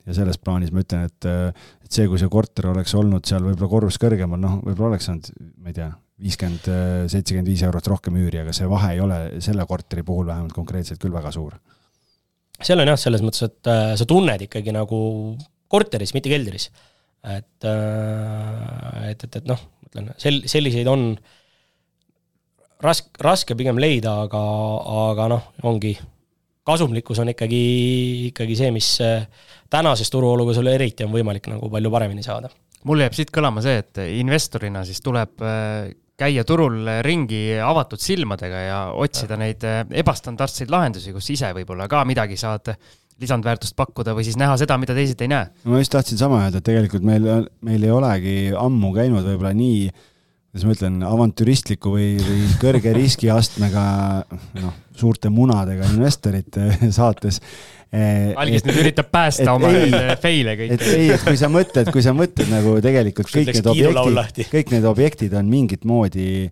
ja 0.08 0.16
selles 0.16 0.38
plaanis 0.40 0.72
ma 0.72 0.80
ütlen, 0.80 1.08
et, 1.08 1.26
et 1.84 1.92
see, 1.92 2.06
kui 2.08 2.20
see 2.20 2.30
korter 2.32 2.70
oleks 2.70 2.94
olnud 2.96 3.26
seal 3.28 3.44
võib-olla 3.44 3.68
korrus 3.68 3.98
kõrgemal, 4.00 4.40
noh, 4.40 4.54
võib-olla 4.64 4.94
oleks 4.94 5.08
saanud, 5.10 5.28
ma 5.60 5.72
ei 5.72 5.76
tea, 5.76 5.88
viiskümmend, 6.24 6.68
seitsekümmend 7.12 7.50
viis 7.52 7.64
eurot 7.66 7.90
rohkem 7.92 8.16
üüri, 8.18 8.40
aga 8.42 8.54
see 8.56 8.68
vahe 8.70 8.94
ei 8.96 9.02
ole 9.04 9.18
selle 9.44 9.66
korteri 9.68 10.02
puhul 10.06 10.26
vähemalt 10.30 10.56
konkreetselt 10.56 11.02
küll 11.02 11.14
väga 11.14 11.32
suur. 11.34 11.58
seal 12.58 12.82
on 12.82 12.90
jah, 12.90 12.98
selles 12.98 13.22
mõttes, 13.22 13.44
et 13.46 13.70
äh, 13.70 13.92
sa 14.00 14.06
tunned 14.08 14.48
ikkagi 14.48 14.74
nagu 14.74 14.98
korteris, 15.70 16.14
mitte 16.16 16.32
keldris 16.32 16.70
et, 17.24 17.64
äh, 17.64 19.10
et, 19.10 19.24
et, 19.24 19.36
et 19.40 19.48
noh, 19.48 19.60
ütlen, 19.88 20.12
sel-, 20.20 20.44
selliseid 20.48 20.88
on 20.90 21.10
raske, 22.84 23.10
raske 23.24 23.56
pigem 23.58 23.80
leida, 23.82 24.14
aga, 24.26 24.42
aga 25.08 25.28
noh, 25.34 25.50
ongi, 25.68 25.96
kasumlikkus 26.68 27.22
on 27.22 27.32
ikkagi, 27.32 27.62
ikkagi 28.30 28.58
see, 28.58 28.72
mis 28.74 28.90
äh, 29.04 29.26
tänases 29.72 30.12
turuolukorras 30.14 30.62
eriti 30.74 31.06
on 31.06 31.14
võimalik 31.14 31.50
nagu 31.50 31.70
palju 31.72 31.92
paremini 31.92 32.26
saada. 32.26 32.52
mul 32.88 33.02
jääb 33.02 33.16
siit 33.16 33.32
kõlama 33.34 33.64
see, 33.64 33.80
et 33.82 34.04
investorina 34.20 34.84
siis 34.86 35.02
tuleb 35.02 35.42
äh, 35.42 35.90
käia 36.18 36.44
turul 36.46 36.86
ringi 37.02 37.58
avatud 37.62 38.00
silmadega 38.02 38.62
ja 38.62 38.78
otsida 38.94 39.36
neid 39.38 39.62
ebastandardseid 39.90 40.70
lahendusi, 40.70 41.12
kus 41.14 41.30
ise 41.30 41.52
võib-olla 41.54 41.86
ka 41.90 42.02
midagi 42.06 42.38
saad 42.38 42.72
lisandväärtust 43.22 43.76
pakkuda 43.78 44.14
või 44.16 44.26
siis 44.26 44.38
näha 44.40 44.56
seda, 44.60 44.78
mida 44.80 44.94
teised 44.96 45.20
ei 45.24 45.30
näe. 45.32 45.48
ma 45.64 45.80
just 45.82 45.94
tahtsin 45.94 46.20
sama 46.20 46.42
öelda, 46.44 46.60
et 46.60 46.68
tegelikult 46.68 47.06
meil, 47.06 47.26
meil 47.66 47.86
ei 47.86 47.94
olegi 47.94 48.36
ammu 48.58 48.92
käinud 48.96 49.26
võib-olla 49.26 49.54
nii, 49.58 49.88
kuidas 50.52 50.66
ma 50.66 50.76
ütlen, 50.76 51.00
avantüristliku 51.06 51.94
või, 51.96 52.12
või 52.22 52.44
kõrge 52.62 52.94
riskiastmega 52.96 53.88
noh, 54.62 54.78
suurte 54.98 55.32
munadega 55.34 55.90
investorite 55.94 56.70
saates 56.98 57.42
algis 57.88 58.66
nüüd 58.66 58.82
üritab 58.82 59.08
päästa 59.08 59.54
oma 59.56 59.70
feile 60.20 60.56
kõiki. 60.60 60.74
et 60.76 60.82
ei, 60.92 61.06
et 61.14 61.22
kui 61.24 61.38
sa 61.40 61.48
mõtled, 61.52 61.88
kui 61.92 62.04
sa 62.04 62.12
mõtled 62.16 62.50
nagu 62.52 62.74
tegelikult 62.84 63.30
kõik 63.32 63.54
need 63.54 63.70
objektid, 63.72 64.50
kõik 64.52 64.74
need 64.74 64.88
objektid 64.88 65.36
on 65.38 65.48
mingit 65.48 65.88
moodi 65.88 66.50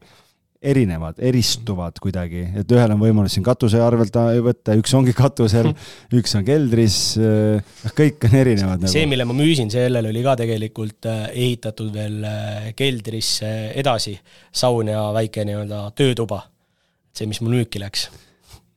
erinevad, 0.67 1.21
eristuvad 1.23 1.99
kuidagi, 2.03 2.43
et 2.61 2.73
ühel 2.75 2.95
on 2.95 3.01
võimalus 3.01 3.37
siin 3.37 3.45
katuse 3.47 3.81
arvelt 3.83 4.17
võtta, 4.45 4.75
üks 4.81 4.95
ongi 4.99 5.15
katusel, 5.17 5.71
üks 6.19 6.37
on 6.39 6.47
keldris, 6.47 6.99
noh, 7.21 7.95
kõik 7.97 8.27
on 8.29 8.37
erinevad 8.41 8.83
nagu.. 8.85 8.93
see, 8.93 9.07
mille 9.11 9.27
ma 9.29 9.37
müüsin, 9.37 9.71
sellel 9.73 10.11
oli 10.11 10.25
ka 10.27 10.37
tegelikult 10.43 11.09
äh, 11.11 11.23
ehitatud 11.33 11.93
veel 11.95 12.19
äh, 12.27 12.69
keldrisse 12.79 13.53
edasi 13.79 14.17
saun 14.51 14.93
ja 14.93 15.07
väike 15.17 15.47
nii-öelda 15.47 15.87
töötuba. 15.99 16.45
see, 17.17 17.29
mis 17.31 17.41
mul 17.41 17.61
müüki 17.61 17.81
läks. 17.83 18.09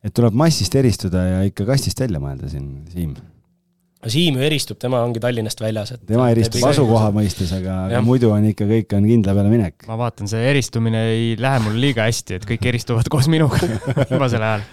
et 0.06 0.16
tuleb 0.16 0.38
massist 0.38 0.76
eristuda 0.80 1.26
ja 1.26 1.44
ikka 1.50 1.68
kastist 1.74 2.00
välja 2.06 2.22
mõelda 2.24 2.52
siin, 2.52 2.72
Siim 2.94 3.18
Siim 4.08 4.38
ju 4.40 4.44
eristub, 4.48 4.78
tema 4.80 5.02
ongi 5.04 5.20
Tallinnast 5.20 5.60
väljas, 5.60 5.90
et 5.92 6.04
tema 6.08 6.30
eristub 6.32 6.64
asukoha 6.70 7.10
mõistes, 7.12 7.50
aga, 7.52 7.82
aga 7.90 8.00
muidu 8.04 8.30
on 8.32 8.46
ikka, 8.48 8.64
kõik 8.70 8.94
on 8.96 9.08
kindla 9.10 9.34
peale 9.36 9.52
minek. 9.52 9.84
ma 9.90 9.98
vaatan, 10.00 10.30
see 10.32 10.46
eristumine 10.54 11.02
ei 11.12 11.34
lähe 11.40 11.60
mul 11.66 11.76
liiga 11.84 12.06
hästi, 12.08 12.38
et 12.40 12.48
kõik 12.48 12.64
eristuvad 12.72 13.10
koos 13.12 13.28
minuga 13.32 13.60
viimasel 14.12 14.46
ajal. 14.48 14.64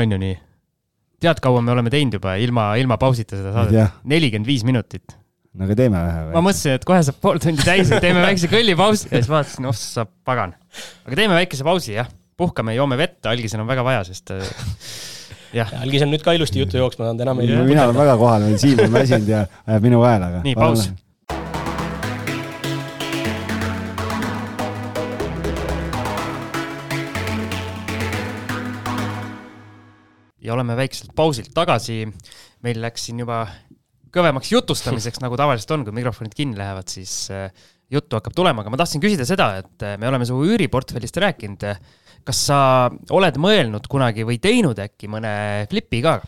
on 0.00 0.16
ju 0.16 0.20
nii? 0.24 0.38
tead, 1.20 1.42
kaua 1.44 1.60
me 1.60 1.74
oleme 1.74 1.92
teinud 1.92 2.16
juba 2.16 2.38
ilma, 2.40 2.70
ilma 2.80 2.96
pausita 2.96 3.36
seda 3.36 3.52
saadet? 3.52 4.00
nelikümmend 4.08 4.48
viis 4.48 4.64
minutit. 4.64 5.12
no 5.52 5.68
aga 5.68 5.76
teeme 5.82 6.00
vähe 6.00 6.24
või? 6.30 6.34
ma 6.38 6.44
mõtlesin, 6.48 6.78
et 6.80 6.88
kohe 6.88 7.04
saab 7.10 7.20
pool 7.20 7.44
tundi 7.44 7.66
täis, 7.66 7.92
et 7.92 8.00
teeme 8.08 8.24
väikse 8.24 8.48
kõllipausi 8.48 9.10
ja 9.10 9.18
siis 9.18 9.28
vaatasin, 9.34 9.68
oh 9.68 9.76
sa 9.76 10.08
pagan. 10.08 10.56
aga 11.04 11.20
teeme 11.20 11.36
väikese 11.42 11.68
pausi, 11.68 11.92
jah. 12.00 12.08
puhkame, 12.40 12.72
joome 12.80 12.96
vett, 12.96 13.20
algisel 13.28 13.60
on 13.60 13.68
väga 13.68 13.84
vaja, 13.84 14.08
sest 14.08 14.32
algis 15.56 16.04
on 16.04 16.12
nüüd 16.12 16.24
ka 16.24 16.34
ilusti 16.36 16.60
juttu 16.62 16.80
jooksma 16.80 17.08
saanud, 17.08 17.24
enam 17.24 17.42
ei. 17.42 17.52
mina 17.66 17.88
olen 17.88 17.96
väga 17.96 18.16
kohal, 18.20 18.48
Siim 18.60 18.80
on 18.84 18.92
väsinud 18.92 19.28
ja 19.30 19.44
ajab 19.66 19.86
minu 19.86 20.02
kaelaga. 20.04 20.42
nii, 20.44 20.56
paus. 20.58 20.88
ja 30.48 30.54
oleme 30.56 30.76
väikselt 30.76 31.12
pausilt 31.16 31.52
tagasi. 31.54 32.06
meil 32.64 32.80
läks 32.82 33.04
siin 33.06 33.20
juba 33.22 33.44
kõvemaks 34.14 34.50
jutustamiseks, 34.50 35.20
nagu 35.22 35.36
tavaliselt 35.38 35.70
on, 35.76 35.84
kui 35.86 35.94
mikrofonid 35.94 36.32
kinni 36.34 36.58
lähevad, 36.58 36.88
siis 36.90 37.28
äh, 37.30 37.52
juttu 37.92 38.16
hakkab 38.18 38.34
tulema, 38.34 38.64
aga 38.64 38.72
ma 38.72 38.80
tahtsin 38.80 39.02
küsida 39.04 39.26
seda, 39.28 39.50
et 39.62 39.84
äh, 39.84 39.96
me 40.00 40.08
oleme 40.08 40.26
su 40.26 40.36
üüriportfellist 40.42 41.20
rääkinud 41.22 41.66
kas 42.28 42.44
sa 42.50 42.60
oled 43.16 43.40
mõelnud 43.40 43.88
kunagi 43.88 44.26
või 44.28 44.36
teinud 44.42 44.78
äkki 44.84 45.08
mõne 45.10 45.32
flipi 45.70 46.02
ka? 46.04 46.18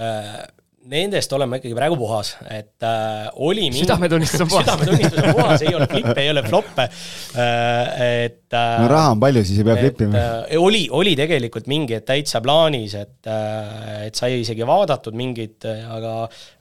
Äh, 0.00 0.42
nendest 0.88 1.30
olen 1.36 1.50
ma 1.50 1.58
ikkagi 1.60 1.76
praegu 1.76 1.98
puhas, 2.00 2.32
et 2.50 2.82
äh, 2.86 3.28
oli 3.44 3.68
mingi... 3.68 3.84
südametunnistus 3.84 4.42
on 4.42 4.50
puhas 4.50 4.64
südametunnistus 4.66 5.20
on 5.20 5.36
puhas, 5.36 5.62
ei 5.62 5.74
ole 5.78 5.86
flippe, 5.90 6.16
ei 6.18 6.30
ole 6.32 6.42
floppe 6.46 6.86
äh,, 6.88 8.00
et 8.24 8.56
äh, 8.56 8.78
no 8.82 8.88
raha 8.90 9.12
on 9.14 9.22
palju, 9.22 9.44
siis 9.46 9.60
ei 9.62 9.68
pea 9.68 9.76
flippima 9.78 10.22
äh,. 10.22 10.56
oli, 10.58 10.82
oli 10.90 11.12
tegelikult 11.18 11.68
mingi, 11.70 12.00
et 12.00 12.08
täitsa 12.08 12.42
plaanis, 12.42 12.96
et 12.98 13.30
äh,, 13.30 14.06
et 14.08 14.18
sai 14.18 14.40
isegi 14.40 14.66
vaadatud 14.66 15.18
mingid, 15.18 15.68
aga 15.68 16.16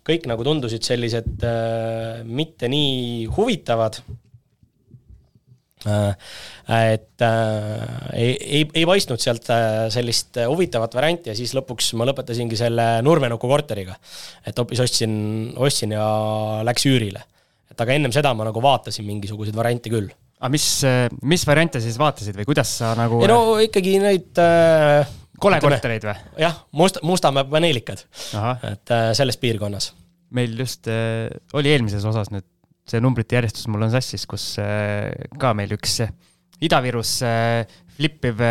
kõik 0.06 0.28
nagu 0.30 0.46
tundusid 0.46 0.86
sellised 0.86 1.48
äh, 1.48 2.22
mitte 2.28 2.70
nii 2.70 3.32
huvitavad 3.32 4.04
Äh, 4.04 4.21
et 5.86 7.26
äh, 7.26 7.86
ei, 8.14 8.32
ei, 8.38 8.64
ei 8.82 8.86
paistnud 8.86 9.22
sealt 9.22 9.50
äh, 9.54 9.88
sellist 9.94 10.38
huvitavat 10.46 10.96
varianti 10.98 11.32
ja 11.32 11.36
siis 11.38 11.56
lõpuks 11.58 11.94
ma 12.00 12.08
lõpetasingi 12.10 12.60
selle 12.60 12.88
Nurmenuku 13.06 13.50
korteriga. 13.50 13.96
et 14.46 14.58
hoopis 14.58 14.84
ostsin, 14.84 15.14
ostsin 15.58 15.96
ja 15.98 16.06
läks 16.68 16.86
üürile. 16.90 17.24
et 17.72 17.82
aga 17.82 17.96
ennem 17.98 18.14
seda 18.14 18.34
ma 18.38 18.48
nagu 18.48 18.62
vaatasin 18.64 19.08
mingisuguseid 19.08 19.58
variante 19.58 19.90
küll. 19.94 20.12
aga 20.40 20.52
mis, 20.54 20.68
mis 21.24 21.48
variante 21.48 21.82
siis 21.82 21.98
vaatasid 22.02 22.38
või 22.38 22.52
kuidas 22.54 22.78
sa 22.82 22.94
nagu? 23.00 23.24
ei 23.24 23.32
no 23.32 23.42
ikkagi 23.64 23.98
neid 24.04 24.42
äh, 24.44 25.18
kolekortereid 25.42 26.06
või? 26.06 26.16
jah, 26.46 26.62
Must-, 26.78 27.02
Mustamäe 27.06 27.48
paneelikad. 27.50 28.06
et 28.72 28.94
äh, 28.94 29.12
selles 29.18 29.38
piirkonnas. 29.42 29.92
meil 30.32 30.58
just 30.60 30.88
äh, 30.88 31.30
oli 31.58 31.74
eelmises 31.74 32.06
osas 32.06 32.32
nüüd 32.34 32.48
see 32.92 33.02
numbrite 33.04 33.38
järjestus 33.40 33.68
mul 33.72 33.88
on 33.88 33.94
sassis, 33.94 34.28
kus 34.30 34.54
äh, 34.62 35.10
ka 35.42 35.56
meil 35.58 35.74
üks 35.78 36.02
äh, 36.06 36.14
Ida-Virus 36.62 37.20
äh, 37.26 37.66
flippiv 37.96 38.42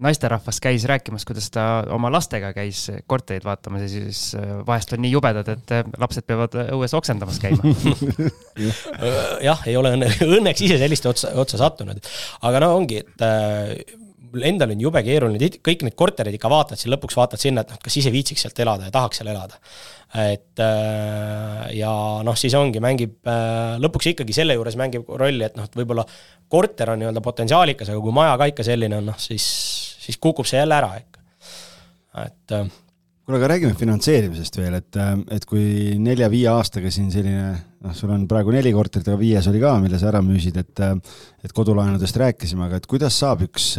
naisterahvas 0.00 0.56
käis 0.64 0.86
rääkimas, 0.88 1.26
kuidas 1.28 1.50
ta 1.52 1.64
oma 1.92 2.08
lastega 2.12 2.54
käis 2.56 2.86
kortereid 3.10 3.44
vaatamas 3.44 3.82
ja 3.84 3.88
siis 3.92 4.20
vahest 4.64 4.94
on 4.96 5.02
nii 5.04 5.10
jubedad, 5.12 5.48
et 5.52 5.74
lapsed 6.00 6.24
peavad 6.24 6.56
õues 6.62 6.94
oksendamas 6.96 7.36
käima. 7.42 7.74
Jah, 9.48 9.60
ei 9.68 9.76
ole 9.76 9.92
õnne, 9.98 10.08
õnneks 10.24 10.64
ise 10.64 10.80
selliste 10.80 11.10
otsa, 11.12 11.34
otsa 11.36 11.60
sattunud, 11.60 12.00
aga 12.48 12.64
no 12.64 12.72
ongi, 12.78 13.02
et 13.04 13.99
mul 14.32 14.44
endal 14.46 14.74
on 14.74 14.82
jube 14.82 15.02
keeruline, 15.06 15.48
kõik 15.66 15.84
need 15.86 15.96
korterid 15.98 16.36
ikka 16.36 16.50
vaatad, 16.52 16.80
siis 16.80 16.90
lõpuks 16.92 17.16
vaatad 17.18 17.42
sinna, 17.42 17.64
et 17.64 17.72
noh, 17.72 17.80
kas 17.82 17.96
ise 18.00 18.12
viitsiks 18.14 18.44
sealt 18.46 18.60
elada 18.62 18.88
ja 18.88 18.94
tahaks 18.94 19.20
seal 19.20 19.30
elada. 19.32 19.58
Et 20.20 20.62
äh, 20.64 21.64
ja 21.78 21.92
noh, 22.26 22.38
siis 22.38 22.54
ongi, 22.58 22.82
mängib 22.82 23.30
äh, 23.30 23.78
lõpuks 23.82 24.10
ikkagi 24.12 24.34
selle 24.36 24.56
juures 24.58 24.78
mängib 24.80 25.08
rolli, 25.08 25.46
et 25.46 25.58
noh, 25.58 25.68
et 25.68 25.80
võib-olla 25.80 26.06
korter 26.50 26.94
on 26.94 27.02
nii-öelda 27.02 27.22
potentsiaalikas, 27.24 27.92
aga 27.92 28.02
kui 28.02 28.14
maja 28.14 28.36
ka 28.40 28.50
ikka 28.50 28.66
selline 28.66 28.98
on, 28.98 29.10
noh 29.12 29.18
siis, 29.22 29.46
siis 30.02 30.18
kukub 30.22 30.48
see 30.48 30.58
jälle 30.62 30.78
ära 30.78 30.94
ikka, 30.98 31.26
et 32.26 32.56
äh, 32.58 32.72
kuule, 33.30 33.40
aga 33.40 33.50
räägime 33.54 33.78
finantseerimisest 33.78 34.58
veel, 34.60 34.76
et, 34.80 34.98
et 35.36 35.46
kui 35.48 35.96
nelja-viie 36.02 36.50
aastaga 36.52 36.90
siin 36.92 37.10
selline 37.12 37.52
noh, 37.54 37.94
sul 37.96 38.12
on 38.14 38.26
praegu 38.30 38.52
neli 38.54 38.72
korterit, 38.74 39.08
aga 39.08 39.20
viies 39.20 39.48
oli 39.50 39.62
ka, 39.62 39.76
mille 39.82 40.00
sa 40.00 40.10
ära 40.10 40.22
müüsid, 40.24 40.58
et 40.60 40.82
et 41.46 41.54
kodulaenudest 41.56 42.18
rääkisime, 42.20 42.66
aga 42.66 42.80
et 42.80 42.88
kuidas 42.90 43.16
saab 43.22 43.46
üks 43.46 43.72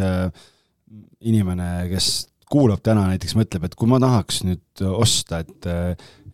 inimene, 1.21 1.69
kes 1.91 2.09
kuulab 2.51 2.81
täna 2.83 3.05
näiteks, 3.11 3.35
mõtleb, 3.39 3.67
et 3.67 3.77
kui 3.79 3.91
ma 3.91 3.99
tahaks 4.01 4.41
nüüd 4.47 4.85
osta, 4.91 5.43
et 5.43 5.69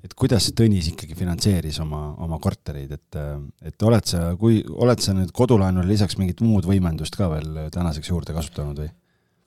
et 0.08 0.14
kuidas 0.16 0.46
Tõnis 0.56 0.88
ikkagi 0.94 1.18
finantseeris 1.18 1.82
oma, 1.84 2.14
oma 2.24 2.38
kortereid, 2.40 2.94
et, 2.94 3.18
et 3.66 3.84
oled 3.84 4.06
sa, 4.08 4.30
kui, 4.40 4.62
oled 4.64 5.02
sa 5.04 5.16
nüüd 5.18 5.34
kodulaenule 5.36 5.90
lisaks 5.90 6.16
mingit 6.22 6.40
muud 6.46 6.70
võimendust 6.70 7.18
ka 7.20 7.28
veel 7.34 7.68
tänaseks 7.74 8.14
juurde 8.14 8.36
kasutanud 8.38 8.86
või? 8.86 8.94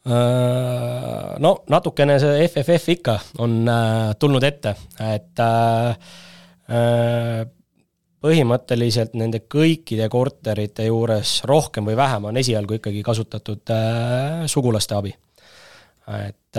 Äh, 0.00 1.36
no 1.44 1.50
natukene 1.68 2.14
see 2.22 2.46
FFF 2.48 2.88
ikka 2.94 3.14
on 3.44 3.68
äh, 3.68 4.12
tulnud 4.16 4.46
ette, 4.48 4.72
et 5.04 5.42
äh, 5.44 7.42
põhimõtteliselt 8.24 9.12
nende 9.20 9.42
kõikide 9.44 10.08
korterite 10.08 10.86
juures 10.88 11.42
rohkem 11.48 11.84
või 11.90 11.98
vähem 12.00 12.30
on 12.30 12.40
esialgu 12.40 12.78
ikkagi 12.78 13.02
kasutatud 13.04 13.72
sugulaste 14.48 14.96
abi. 14.96 15.12
Et 16.10 16.58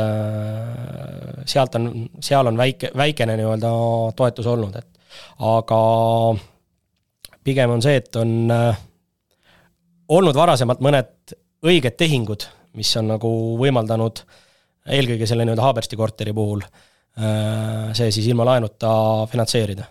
sealt 1.49 1.75
on, 1.77 1.89
seal 2.23 2.49
on 2.49 2.57
väike, 2.57 2.91
väikene 2.97 3.35
nii-öelda 3.37 3.73
toetus 4.17 4.47
olnud, 4.49 4.77
et 4.77 5.21
aga 5.49 5.81
pigem 7.45 7.73
on 7.77 7.85
see, 7.85 7.97
et 8.01 8.21
on 8.21 8.33
olnud 10.17 10.37
varasemalt 10.37 10.81
mõned 10.81 11.37
õiged 11.61 11.97
tehingud, 11.99 12.47
mis 12.77 12.91
on 12.99 13.11
nagu 13.13 13.31
võimaldanud 13.59 14.23
eelkõige 14.91 15.27
selle 15.29 15.45
nii-öelda 15.45 15.65
Haabersti 15.65 15.99
korteri 15.99 16.33
puhul 16.35 16.63
äh, 16.63 17.91
see 17.97 18.11
siis 18.13 18.29
ilma 18.31 18.47
laenuta 18.47 18.91
finantseerida. 19.31 19.87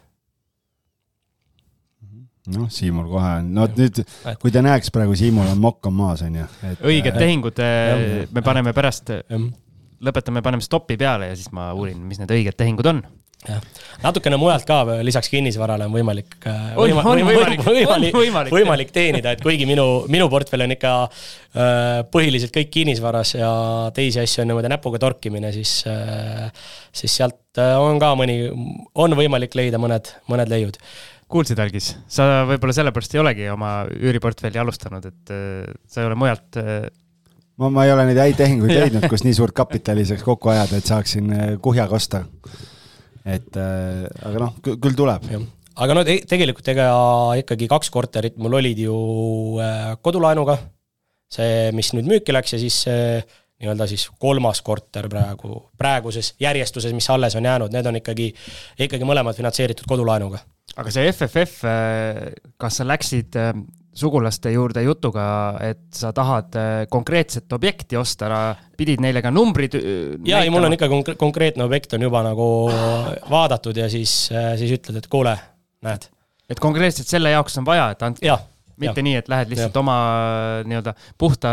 Noh, 2.50 2.66
Siimul 2.72 3.06
kohe 3.06 3.34
no 3.46 3.66
nüüd, 3.76 4.00
kui 4.42 4.50
te 4.50 4.62
näeks 4.64 4.90
praegu, 4.94 5.14
Siimul 5.18 5.50
on 5.52 5.60
mokk 5.60 5.86
on 5.86 5.94
maas, 5.94 6.24
on 6.26 6.40
ju. 6.40 6.46
õiged 6.88 7.18
tehingud 7.20 7.60
äh, 7.62 8.24
me 8.32 8.42
paneme 8.42 8.74
pärast, 8.74 9.12
lõpetame, 10.00 10.42
paneme 10.42 10.64
stopi 10.64 10.96
peale 10.98 11.30
ja 11.30 11.38
siis 11.38 11.52
ma 11.54 11.70
uurin, 11.76 12.00
mis 12.08 12.18
need 12.18 12.32
õiged 12.34 12.58
tehingud 12.58 12.88
on 12.90 13.04
jah, 13.48 13.60
natukene 14.04 14.36
mujalt 14.40 14.66
ka 14.68 14.80
lisaks 15.06 15.30
kinnisvarale 15.32 15.86
on 15.88 15.94
võimalik 15.94 16.36
äh, 16.44 16.72
on, 16.74 16.82
võima, 16.84 17.04
on 17.08 17.22
võimalik, 17.24 17.62
võimalik, 17.64 18.16
võimalik, 18.16 18.54
võimalik 18.54 18.92
teenida, 18.94 19.32
et 19.36 19.44
kuigi 19.44 19.68
minu, 19.68 19.86
minu 20.12 20.28
portfell 20.32 20.66
on 20.66 20.74
ikka 20.76 20.92
äh, 21.06 22.00
põhiliselt 22.12 22.52
kõik 22.56 22.72
kinnisvaras 22.74 23.34
ja 23.38 23.52
teisi 23.96 24.20
asju 24.22 24.44
on 24.44 24.52
niimoodi 24.52 24.72
näpuga 24.72 25.00
torkimine, 25.02 25.52
siis 25.56 25.80
äh,, 25.88 26.50
siis 26.92 27.16
sealt 27.16 27.60
on 27.60 27.98
ka 28.02 28.12
mõni, 28.18 28.42
on 28.94 29.16
võimalik 29.18 29.56
leida 29.58 29.80
mõned, 29.80 30.12
mõned 30.30 30.52
leiud. 30.52 30.76
Kuulsid, 31.30 31.58
Algis, 31.62 31.92
sa 32.10 32.42
võib-olla 32.48 32.74
sellepärast 32.74 33.12
ei 33.14 33.20
olegi 33.22 33.46
oma 33.52 33.84
üüriportfelli 33.94 34.58
alustanud, 34.60 35.06
et 35.06 35.32
äh, 35.32 35.70
sa 35.88 36.02
ei 36.02 36.10
ole 36.10 36.18
mujalt 36.18 36.60
äh, 36.60 36.82
ma, 37.56 37.70
ma 37.70 37.86
ei 37.86 37.94
ole 37.94 38.04
neid 38.10 38.20
häid 38.20 38.36
tehinguid 38.40 38.74
leidnud, 38.78 39.08
kus 39.08 39.24
nii 39.24 39.38
suurt 39.38 39.56
kapitali 39.56 40.04
saaks 40.08 40.26
kokku 40.26 40.52
ajada, 40.52 40.80
et 40.80 40.92
saaksin 40.92 41.32
kuhjaga 41.64 41.96
osta. 41.96 42.24
Et 43.30 43.58
aga 43.60 44.44
noh, 44.44 44.54
küll 44.66 44.96
tuleb. 44.98 45.26
aga 45.80 45.96
no 45.96 46.04
te 46.06 46.20
tegelikult 46.28 46.68
ega 46.72 46.90
ikkagi 47.40 47.68
kaks 47.70 47.92
korterit 47.94 48.38
mul 48.40 48.58
olid 48.60 48.80
ju 48.84 48.96
kodulaenuga, 50.02 50.58
see, 51.30 51.70
mis 51.76 51.92
nüüd 51.96 52.10
müüki 52.10 52.34
läks 52.34 52.56
ja 52.56 52.62
siis 52.62 52.82
nii-öelda 53.60 53.86
siis 53.90 54.06
kolmas 54.18 54.62
korter 54.64 55.08
praegu, 55.12 55.66
praeguses 55.78 56.32
järjestuses, 56.40 56.94
mis 56.96 57.10
alles 57.12 57.36
on 57.36 57.44
jäänud, 57.44 57.74
need 57.74 57.86
on 57.86 58.00
ikkagi, 58.00 58.30
ikkagi 58.86 59.08
mõlemad 59.08 59.36
finantseeritud 59.36 59.88
kodulaenuga 59.90 60.40
aga 60.78 60.92
see 60.94 61.10
FFF, 61.10 61.64
äh, 61.66 62.22
kas 62.60 62.80
sa 62.80 62.86
läksid 62.88 63.38
äh, 63.38 63.52
sugulaste 64.00 64.52
juurde 64.54 64.82
jutuga, 64.86 65.24
et 65.64 65.82
sa 65.94 66.12
tahad 66.16 66.56
konkreetset 66.90 67.52
objekti 67.52 67.98
osta, 68.00 68.30
pidid 68.76 69.02
neile 69.04 69.22
ka 69.24 69.32
numbrid 69.34 69.76
jaa, 69.76 70.44
ei 70.44 70.52
mul 70.52 70.68
on 70.68 70.76
ikka 70.76 70.88
konk 70.88 71.12
konkreetne 71.20 71.66
objekt 71.66 71.94
on 71.98 72.06
juba 72.08 72.24
nagu 72.26 72.46
vaadatud 73.34 73.76
ja 73.76 73.90
siis, 73.92 74.14
siis 74.30 74.78
ütled, 74.78 75.02
et 75.02 75.10
kuule, 75.12 75.36
näed. 75.86 76.08
et 76.50 76.62
konkreetselt 76.62 77.10
selle 77.10 77.34
jaoks 77.34 77.60
on 77.60 77.68
vaja, 77.68 77.90
et 77.94 78.08
andke 78.08 78.38
mitte 78.80 79.00
ja. 79.00 79.04
nii, 79.04 79.16
et 79.20 79.28
lähed 79.30 79.52
lihtsalt 79.52 79.76
ja. 79.76 79.82
oma 79.82 79.96
nii-öelda 80.68 80.94
puhta 81.18 81.52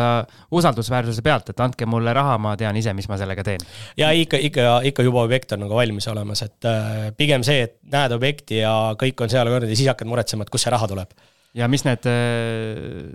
usaldusväärsuse 0.55 1.23
pealt, 1.25 1.51
et 1.51 1.63
andke 1.63 1.87
mulle 1.89 2.13
raha, 2.15 2.37
ma 2.41 2.55
tean 2.59 2.77
ise, 2.79 2.93
mis 2.97 3.09
ma 3.11 3.19
sellega 3.19 3.43
teen. 3.47 3.63
ja 3.99 4.11
ikka, 4.15 4.39
ikka, 4.49 4.67
ikka 4.91 5.05
juba 5.07 5.23
objekt 5.27 5.55
on 5.55 5.65
nagu 5.65 5.77
valmis 5.77 6.07
olemas, 6.11 6.43
et 6.47 6.69
äh, 6.69 7.09
pigem 7.17 7.45
see, 7.47 7.67
et 7.67 7.77
näed 7.93 8.15
objekti 8.15 8.61
ja 8.61 8.73
kõik 8.99 9.25
on 9.25 9.33
seal 9.33 9.51
kuradi, 9.51 9.75
siis 9.75 9.91
hakkad 9.91 10.09
muretsema, 10.09 10.47
et 10.47 10.53
kust 10.53 10.67
see 10.67 10.73
raha 10.73 10.89
tuleb. 10.93 11.17
Ja 11.55 11.67
mis 11.71 11.85
need 11.87 12.09
äh, 12.09 13.05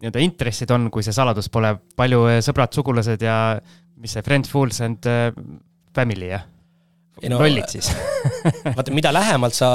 nii-öelda 0.00 0.24
intressid 0.24 0.70
on, 0.74 0.90
kui 0.94 1.04
see 1.06 1.14
saladus 1.16 1.50
pole, 1.52 1.76
palju 1.96 2.24
äh, 2.32 2.40
sõbrad, 2.44 2.74
sugulased 2.74 3.22
ja 3.22 3.38
mis 4.00 4.16
see 4.16 4.24
friend, 4.26 4.48
fools 4.50 4.80
and 4.84 5.06
family, 5.94 6.32
jah? 6.32 6.48
no, 7.30 7.38
rollid 7.38 7.68
siis 7.70 7.90
vaata, 8.76 8.90
mida 8.94 9.12
lähemalt 9.14 9.54
sa 9.56 9.68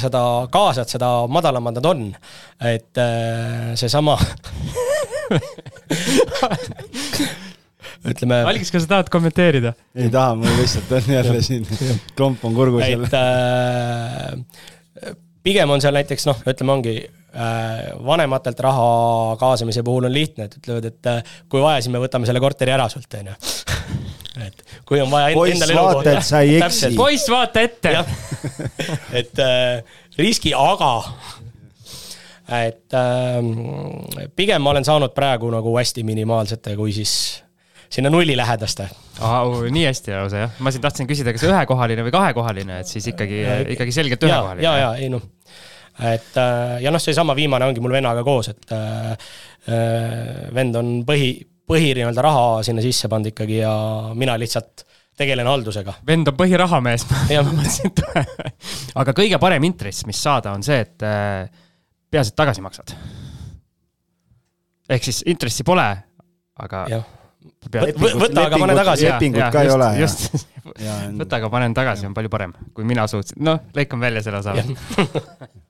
seda 0.00 0.22
kaasad, 0.52 0.88
seda 0.90 1.08
madalamad 1.30 1.74
nad 1.78 1.86
on. 1.90 2.00
et 2.64 2.98
äh, 3.02 3.74
seesama 3.78 4.16
ütleme. 8.08 8.40
Algis, 8.46 8.70
kas 8.72 8.82
sa 8.86 8.94
tahad 8.94 9.08
kommenteerida? 9.12 9.74
ei 9.98 10.10
taha, 10.12 10.34
mul 10.38 10.58
lihtsalt 10.60 10.92
on 10.96 11.12
jälle 11.18 11.42
siin 11.44 11.64
klomp 12.16 12.44
on 12.48 12.56
kurgus 12.56 12.86
jälle. 12.88 13.06
et 13.06 13.14
äh, 13.14 13.22
pigem 15.48 15.72
on 15.72 15.82
seal 15.82 15.96
näiteks 15.96 16.28
noh, 16.28 16.42
ütleme, 16.48 16.74
ongi 16.76 16.94
äh, 17.00 17.88
vanematelt 18.04 18.60
raha 18.64 18.88
kaasamise 19.40 19.84
puhul 19.86 20.08
on 20.08 20.14
lihtne, 20.14 20.48
et 20.48 20.58
ütlevad, 20.60 20.88
et 20.90 21.10
äh, 21.10 21.34
kui 21.48 21.62
vaja, 21.64 21.82
siis 21.82 21.94
me 21.94 22.02
võtame 22.02 22.28
selle 22.28 22.42
korteri 22.44 22.74
ära 22.74 22.88
sult, 22.92 23.08
on 23.20 23.32
ju 23.32 23.38
et 24.48 24.64
kui 24.88 25.00
on 25.02 25.10
vaja 25.12 25.32
poiss, 25.36 25.56
endale 25.56 25.80
vaata, 25.80 26.14
et 26.14 26.28
sa 26.28 26.44
ei 26.44 26.58
eksi. 26.60 26.92
poiss, 26.98 27.28
vaata 27.32 27.64
ette. 27.64 27.94
et 29.22 29.44
äh, 29.44 29.98
riski, 30.18 30.54
aga 30.56 30.92
et 32.58 32.96
äh, 32.96 34.28
pigem 34.36 34.64
ma 34.64 34.72
olen 34.74 34.86
saanud 34.86 35.16
praegu 35.16 35.50
nagu 35.52 35.74
hästi 35.78 36.04
minimaalsete, 36.08 36.76
kui 36.78 36.94
siis 36.96 37.14
sinna 37.90 38.10
nulli 38.12 38.36
lähedaste. 38.36 38.88
nii 39.74 39.86
hästi 39.88 40.14
lausa 40.14 40.44
jah, 40.44 40.60
ma 40.64 40.72
siin 40.74 40.84
tahtsin 40.84 41.08
küsida, 41.10 41.34
kas 41.34 41.46
ühekohaline 41.48 42.04
või 42.06 42.14
kahekohaline, 42.14 42.80
et 42.84 42.90
siis 42.90 43.08
ikkagi, 43.12 43.42
ikkagi 43.74 43.94
selgelt 43.96 44.24
ühekohaline. 44.28 44.64
ja, 44.64 44.76
ja, 44.76 44.88
ja 44.88 45.04
ei 45.04 45.10
noh, 45.12 45.24
et 45.98 46.36
äh, 46.38 46.78
ja 46.84 46.92
noh, 46.94 47.02
seesama 47.02 47.36
viimane 47.38 47.66
ongi 47.68 47.82
mul 47.82 47.96
vennaga 47.96 48.24
koos, 48.26 48.52
et 48.54 48.74
äh, 48.76 49.14
äh 49.68 50.50
vend 50.54 50.76
on 50.78 50.92
põhi 51.08 51.32
põhi 51.68 51.92
nii-öelda 51.96 52.24
raha 52.24 52.44
sinna 52.66 52.84
sisse 52.84 53.10
pannud 53.12 53.32
ikkagi 53.32 53.60
ja 53.60 53.72
mina 54.16 54.38
lihtsalt 54.40 54.86
tegelen 55.18 55.48
haldusega. 55.50 55.98
vend 56.06 56.30
on 56.30 56.36
põhirahamees 56.38 57.06
ma 57.10 57.52
mõtlesin, 57.52 57.92
et 57.92 58.94
aga 59.02 59.14
kõige 59.16 59.40
parem 59.42 59.66
intress, 59.68 60.06
mis 60.08 60.20
saada, 60.22 60.54
on 60.54 60.64
see, 60.66 60.78
et 60.86 61.06
äh, 61.06 61.48
peaasi, 62.10 62.32
et 62.32 62.38
tagasi 62.38 62.64
maksad. 62.64 62.94
ehk 64.88 65.10
siis 65.10 65.22
intressi 65.26 65.66
pole, 65.66 65.88
aga. 66.64 66.86
Võta, 67.68 68.46
aga 68.46 68.58
pane 68.58 68.76
tagasi. 68.78 69.08
lepingut 69.08 69.52
ka 69.54 69.62
ei 69.64 69.72
ole. 69.72 69.92
just, 70.00 70.46
võta, 71.18 71.40
aga 71.40 71.52
panen 71.52 71.76
tagasi, 71.76 72.08
on 72.08 72.16
palju 72.16 72.32
parem, 72.32 72.54
kui 72.74 72.86
mina 72.88 73.06
suutsin, 73.10 73.40
noh, 73.44 73.62
lõikan 73.76 74.02
välja 74.02 74.24
selle 74.26 74.42
osa 74.42 74.56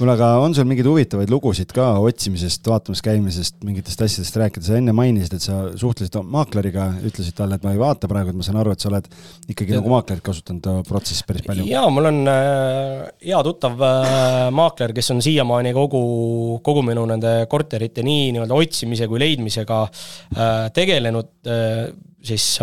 kuule, 0.00 0.14
aga 0.16 0.30
on 0.40 0.54
sul 0.56 0.64
mingeid 0.68 0.88
huvitavaid 0.88 1.30
lugusid 1.32 1.72
ka 1.76 1.86
otsimisest, 2.00 2.64
vaatamas 2.70 3.02
käimisest, 3.04 3.58
mingitest 3.66 4.00
asjadest 4.06 4.38
rääkida, 4.40 4.64
sa 4.64 4.78
enne 4.78 4.94
mainisid, 4.96 5.36
et 5.36 5.44
sa 5.44 5.58
suhtlesid 5.80 6.16
maakleriga, 6.24 6.86
ütlesid 7.06 7.36
talle, 7.36 7.58
et 7.58 7.66
ma 7.66 7.74
ei 7.74 7.80
vaata 7.80 8.08
praegu, 8.10 8.32
et 8.32 8.38
ma 8.38 8.46
saan 8.46 8.60
aru, 8.62 8.72
et 8.72 8.80
sa 8.80 8.88
oled 8.90 9.08
ikkagi 9.52 9.76
ja. 9.76 9.80
nagu 9.80 9.92
maaklerit 9.92 10.24
kasutanud 10.24 10.88
protsessis 10.88 11.26
päris 11.28 11.44
palju. 11.46 11.68
jaa, 11.68 11.86
mul 11.92 12.10
on 12.10 12.20
äh, 12.32 13.06
hea 13.28 13.40
tuttav 13.46 13.84
äh, 13.84 14.48
maakler, 14.56 14.96
kes 14.96 15.12
on 15.14 15.20
siiamaani 15.24 15.74
kogu, 15.76 16.02
kogu 16.64 16.84
minu 16.86 17.04
nende 17.10 17.34
korterite 17.50 18.04
nii 18.06 18.30
nii-öelda 18.36 18.60
otsimise 18.64 19.10
kui 19.10 19.20
leidmisega 19.20 19.82
äh, 19.86 20.70
tegelenud, 20.76 21.34
siis 22.24 22.54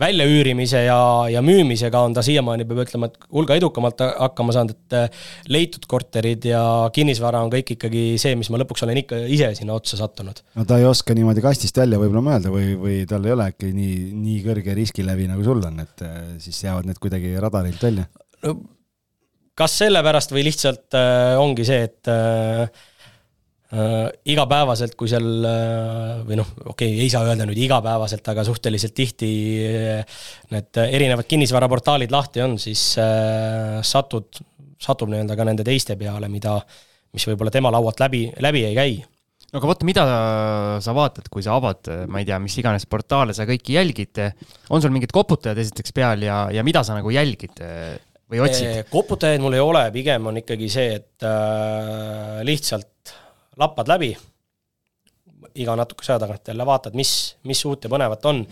väljaüürimise 0.00 0.84
ja, 0.86 0.98
ja 1.30 1.42
müümisega 1.44 2.00
on 2.06 2.14
ta 2.16 2.24
siiamaani, 2.24 2.66
peab 2.68 2.82
ütlema, 2.84 3.08
et 3.10 3.26
hulga 3.32 3.56
edukamalt 3.58 4.02
hakkama 4.02 4.54
saanud, 4.56 4.74
et 4.74 4.96
äh, 4.98 5.22
leitud 5.52 5.86
korterid 5.90 6.46
ja 6.48 6.62
kinnisvara 6.94 7.42
on 7.44 7.52
kõik 7.52 7.74
ikkagi 7.76 8.04
see, 8.22 8.34
mis 8.38 8.50
ma 8.52 8.60
lõpuks 8.62 8.86
olen 8.86 9.02
ikka 9.02 9.22
ise 9.36 9.52
sinna 9.58 9.76
otsa 9.78 10.00
sattunud. 10.00 10.42
no 10.58 10.66
ta 10.68 10.80
ei 10.80 10.88
oska 10.88 11.16
niimoodi 11.16 11.44
kastist 11.44 11.78
välja 11.78 12.00
võib-olla 12.00 12.24
mõelda 12.32 12.52
või, 12.54 12.74
või 12.80 13.00
tal 13.08 13.26
ei 13.28 13.36
ole 13.36 13.48
äkki 13.52 13.72
nii, 13.76 13.96
nii 14.18 14.38
kõrge 14.46 14.76
riskilävi, 14.78 15.28
nagu 15.30 15.44
sul 15.46 15.62
on, 15.68 15.82
et 15.84 16.06
äh, 16.06 16.22
siis 16.42 16.62
jäävad 16.64 16.88
need 16.88 17.02
kuidagi 17.02 17.36
radarilt 17.42 17.90
välja 17.90 18.08
no,? 18.46 18.56
kas 19.58 19.74
sellepärast 19.82 20.32
või 20.32 20.46
lihtsalt 20.48 20.96
äh, 20.96 21.36
ongi 21.40 21.66
see, 21.68 21.84
et 21.90 22.08
äh, 22.10 22.64
äh, 23.72 24.08
igapäevaselt, 24.32 24.96
kui 24.98 25.10
seal 25.10 25.46
äh, 25.48 26.22
või 26.26 26.38
noh, 26.40 26.48
okei 26.64 26.92
okay,, 26.92 27.04
ei 27.04 27.12
saa 27.12 27.26
öelda 27.28 27.46
nüüd 27.48 27.60
igapäevaselt, 27.64 28.26
aga 28.32 28.44
suhteliselt 28.46 28.94
tihti 28.96 29.30
äh, 29.68 30.18
need 30.52 30.82
erinevad 30.84 31.28
kinnisvaraportaalid 31.30 32.12
lahti 32.14 32.44
on, 32.44 32.58
siis 32.62 32.92
äh, 33.02 33.80
satud, 33.86 34.42
satub 34.82 35.12
nii-öelda 35.12 35.38
ka 35.38 35.48
nende 35.48 35.66
teiste 35.66 35.96
peale, 36.00 36.30
mida, 36.32 36.58
mis 37.14 37.26
võib-olla 37.28 37.54
tema 37.54 37.72
laualt 37.74 38.02
läbi, 38.02 38.26
läbi 38.44 38.66
ei 38.68 38.76
käi 38.78 38.94
no 39.00 39.60
aga 39.60 39.68
vot, 39.68 39.82
mida 39.84 40.04
sa 40.84 40.94
vaatad, 40.96 41.26
kui 41.32 41.44
sa 41.44 41.58
avad, 41.58 41.90
ma 42.08 42.22
ei 42.22 42.28
tea, 42.28 42.38
mis 42.40 42.54
iganes 42.60 42.88
portaale 42.88 43.36
sa 43.36 43.44
kõiki 43.48 43.76
jälgid, 43.76 44.22
on 44.72 44.80
sul 44.80 44.94
mingid 44.94 45.12
koputajad 45.12 45.60
esiteks 45.60 45.92
peal 45.96 46.24
ja, 46.24 46.46
ja 46.52 46.64
mida 46.64 46.80
sa 46.86 46.96
nagu 46.96 47.12
jälgid 47.12 47.60
või 48.32 48.40
otsid? 48.46 48.88
koputajaid 48.92 49.42
mul 49.44 49.56
ei 49.56 49.62
ole, 49.62 49.84
pigem 49.94 50.30
on 50.30 50.40
ikkagi 50.40 50.68
see, 50.72 50.96
et 51.00 51.26
äh, 51.28 52.40
lihtsalt 52.48 52.91
lappad 53.60 53.88
läbi, 53.88 54.12
iga 55.60 55.76
natukese 55.76 56.14
aja 56.14 56.22
tagant 56.22 56.48
jälle 56.48 56.66
vaatad, 56.66 56.96
mis, 56.96 57.36
mis 57.48 57.64
uut 57.68 57.84
ja 57.84 57.90
põnevat 57.92 58.24
on 58.30 58.42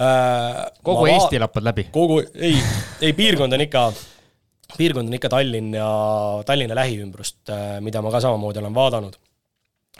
äh,. 0.00 0.66
kogu 0.82 1.06
ma 1.06 1.14
Eesti 1.14 1.40
lappad 1.42 1.66
läbi? 1.66 1.88
kogu, 1.94 2.20
ei, 2.34 2.58
ei 3.00 3.12
piirkond 3.16 3.56
on 3.56 3.64
ikka, 3.66 3.88
piirkond 4.76 5.10
on 5.10 5.18
ikka 5.18 5.32
Tallinn 5.32 5.74
ja 5.74 5.88
Tallinna 6.46 6.76
lähiümbrust, 6.78 7.40
äh, 7.54 7.78
mida 7.84 8.02
ma 8.02 8.12
ka 8.14 8.22
samamoodi 8.22 8.62
olen 8.62 8.76
vaadanud. 8.76 9.18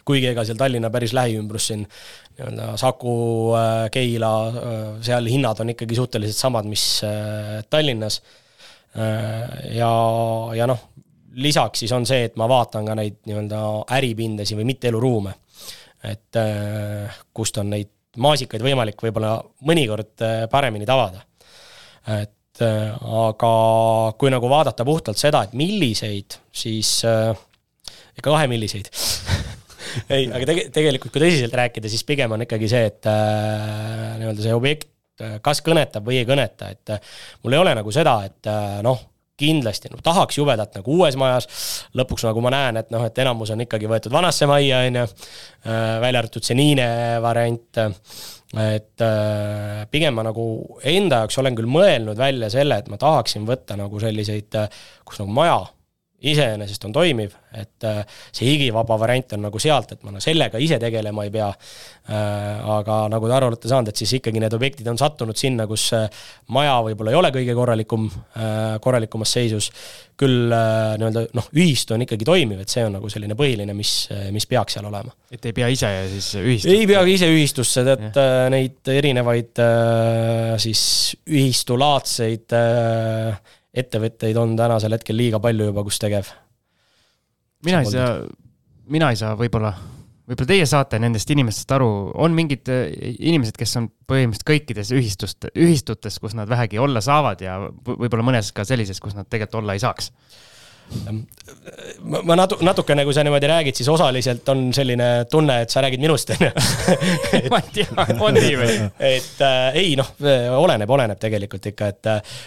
kuigi 0.05 0.30
ega 0.30 0.44
seal 0.46 0.61
Tallinna 0.61 0.90
päris 0.94 1.12
lähiümbrus 1.12 1.66
siin 1.72 1.82
nii-öelda 1.84 2.76
Saku, 2.80 3.16
äh, 3.59 3.88
Keila, 3.90 4.34
seal 5.03 5.26
hinnad 5.26 5.61
on 5.61 5.74
ikkagi 5.74 5.99
suhteliselt 5.99 6.38
samad, 6.38 6.68
mis 6.70 7.03
Tallinnas. 7.70 8.22
ja, 9.74 9.90
ja 10.57 10.66
noh, 10.66 10.78
lisaks 11.37 11.85
siis 11.85 11.93
on 11.93 12.07
see, 12.09 12.24
et 12.29 12.37
ma 12.41 12.49
vaatan 12.51 12.89
ka 12.89 12.97
neid 12.99 13.20
nii-öelda 13.29 13.61
äripindasid 13.99 14.59
või 14.59 14.68
mitteeluruume. 14.72 15.35
et 16.05 16.39
äh, 16.39 17.20
kust 17.35 17.59
on 17.59 17.70
neid 17.74 17.91
maasikaid 18.18 18.62
võimalik 18.62 19.03
võib-olla 19.03 19.39
mõnikord 19.66 20.22
äh, 20.24 20.45
paremini 20.51 20.87
tabada. 20.87 21.24
et 22.20 22.62
äh, 22.62 22.95
aga 23.24 23.53
kui 24.18 24.31
nagu 24.31 24.51
vaadata 24.51 24.85
puhtalt 24.85 25.18
seda, 25.18 25.43
et 25.43 25.53
milliseid, 25.59 26.39
siis 26.53 27.03
ikka 27.05 28.31
kahe 28.31 28.47
milliseid 28.51 28.91
ei, 30.14 30.31
aga 30.31 30.45
tege-, 30.47 30.68
tegelikult 30.74 31.12
kui 31.12 31.22
tõsiselt 31.26 31.55
rääkida, 31.55 31.91
siis 31.91 32.07
pigem 32.09 32.33
on 32.33 32.47
ikkagi 32.47 32.70
see, 32.70 32.89
et 32.89 33.11
nii-öelda 33.11 34.47
see 34.47 34.57
objekt 34.57 34.95
kas 35.43 35.59
kõnetab 35.66 36.05
või 36.07 36.20
ei 36.20 36.26
kõneta, 36.26 36.68
et 36.70 36.93
mul 37.43 37.57
ei 37.57 37.59
ole 37.59 37.72
nagu 37.74 37.91
seda, 37.91 38.20
et 38.29 38.47
noh 38.87 39.01
kindlasti 39.39 39.93
no, 39.93 40.01
tahaks 40.05 40.41
jubedat 40.41 40.74
nagu 40.78 40.99
uues 40.99 41.16
majas, 41.20 41.47
lõpuks 41.99 42.26
nagu 42.28 42.43
ma 42.45 42.53
näen, 42.55 42.80
et 42.82 42.91
noh, 42.95 43.05
et 43.07 43.22
enamus 43.22 43.53
on 43.55 43.62
ikkagi 43.64 43.91
võetud 43.91 44.14
vanasse 44.14 44.49
majja, 44.51 44.82
on 44.89 45.01
ju, 45.03 45.07
äh, 45.07 45.86
välja 46.03 46.24
arvatud 46.24 46.47
see 46.47 46.59
Niine 46.59 46.91
variant, 47.24 47.82
et 48.59 49.07
äh, 49.07 49.82
pigem 49.93 50.18
ma 50.18 50.26
nagu 50.26 50.45
enda 50.82 51.22
jaoks 51.22 51.41
olen 51.43 51.59
küll 51.59 51.70
mõelnud 51.70 52.18
välja 52.18 52.51
selle, 52.53 52.80
et 52.80 52.93
ma 52.93 53.01
tahaksin 53.01 53.47
võtta 53.49 53.78
nagu 53.78 54.01
selliseid, 54.03 54.62
kus 55.07 55.22
nagu 55.22 55.34
maja 55.36 55.61
iseenesest 56.19 56.83
on 56.89 56.93
toimiv, 56.95 57.35
et 57.55 57.85
äh, 57.87 58.01
see 58.35 58.49
higivaba 58.49 58.97
variant 58.99 59.37
on 59.37 59.45
nagu 59.47 59.61
sealt, 59.62 59.93
et 59.95 60.01
ma 60.03 60.11
no 60.14 60.23
sellega 60.23 60.59
ise 60.59 60.81
tegelema 60.83 61.23
ei 61.27 61.31
pea. 61.35 61.49
Äh, 62.09 62.64
aga 62.75 62.97
nagu 63.12 63.29
te 63.29 63.37
aru 63.37 63.51
olete 63.53 63.71
saanud, 63.71 63.93
et 63.93 64.01
siis 64.03 64.16
ikkagi 64.19 64.43
need 64.43 64.55
objektid 64.57 64.89
on 64.91 64.99
sattunud 64.99 65.39
sinna, 65.39 65.69
kus 65.71 65.85
äh, 65.95 66.09
maja 66.55 66.75
võib-olla 66.89 67.14
ei 67.14 67.19
ole 67.21 67.31
kõige 67.35 67.55
korralikum, 67.55 68.09
korralikumas 68.83 69.33
seisus. 69.39 69.71
küll 70.19 70.51
nii-öelda 70.51 71.29
noh, 71.39 71.45
ühistu 71.55 71.95
on 71.95 72.03
ikkagi 72.03 72.27
toimiv, 72.27 72.64
et 72.64 72.73
see 72.73 72.83
on 72.83 72.97
nagu 72.97 73.07
selline 73.12 73.37
põhiline, 73.39 73.75
mis, 73.79 73.93
mis 74.35 74.49
peaks 74.51 74.75
seal 74.75 74.89
olema. 74.89 75.12
et 75.31 75.47
ei 75.47 75.55
pea 75.55 75.69
ise 75.71 75.91
siis 76.11 76.33
ühistusse? 76.41 76.75
ei 76.75 76.89
pea 76.91 77.05
ise 77.07 77.29
ühistusse, 77.31 77.85
et 77.93 78.19
ja. 78.19 78.49
neid 78.51 78.91
erinevaid 78.91 79.62
siis 80.59 80.83
ühistulaadseid 81.29 82.57
ettevõtteid 83.83 84.39
on 84.41 84.57
tänasel 84.59 84.97
hetkel 84.97 85.16
liiga 85.18 85.41
palju 85.43 85.70
juba, 85.70 85.85
kus 85.87 86.01
tegev. 86.03 86.33
mina 87.66 87.83
ei 87.85 87.93
saa, 87.93 88.11
mina 88.89 89.12
ei 89.12 89.20
saa 89.20 89.35
võib-olla, 89.39 89.72
võib-olla 90.29 90.51
teie 90.53 90.66
saate 90.68 91.01
nendest 91.03 91.31
inimestest 91.35 91.72
aru, 91.79 91.89
on 92.14 92.37
mingid 92.37 92.70
äh, 92.72 92.87
inimesed, 93.18 93.57
kes 93.59 93.76
on 93.81 93.89
põhimõtteliselt 94.09 94.49
kõikides 94.51 94.93
ühistust, 94.97 95.51
ühistutes, 95.55 96.20
kus 96.22 96.37
nad 96.39 96.51
vähegi 96.51 96.79
olla 96.79 97.03
saavad 97.05 97.43
ja 97.45 97.59
võib-olla 97.89 98.26
mõnes 98.26 98.53
ka 98.55 98.66
sellises, 98.68 99.01
kus 99.03 99.16
nad 99.18 99.31
tegelikult 99.31 99.62
olla 99.62 99.79
ei 99.79 99.83
saaks 99.83 100.12
ma 102.09 102.36
natu-, 102.39 102.59
natuke 102.64 102.97
nagu 102.97 103.12
sa 103.12 103.24
niimoodi 103.26 103.51
räägid, 103.51 103.78
siis 103.78 103.89
osaliselt 103.93 104.49
on 104.53 104.68
selline 104.74 105.09
tunne, 105.30 105.61
et 105.64 105.72
sa 105.72 105.82
räägid 105.84 106.03
minust, 106.03 106.30
on 106.34 106.47
ju. 106.47 106.53
ma 107.53 107.61
ei 107.62 107.72
tea, 107.80 108.07
on 108.18 108.39
nii 108.39 108.55
või? 108.61 108.76
et 109.11 109.43
äh, 109.45 109.80
ei 109.82 109.97
noh, 109.99 110.14
oleneb, 110.59 110.91
oleneb 110.91 111.20
tegelikult 111.20 111.68
ikka, 111.72 111.91
et 111.93 112.11
äh, 112.12 112.39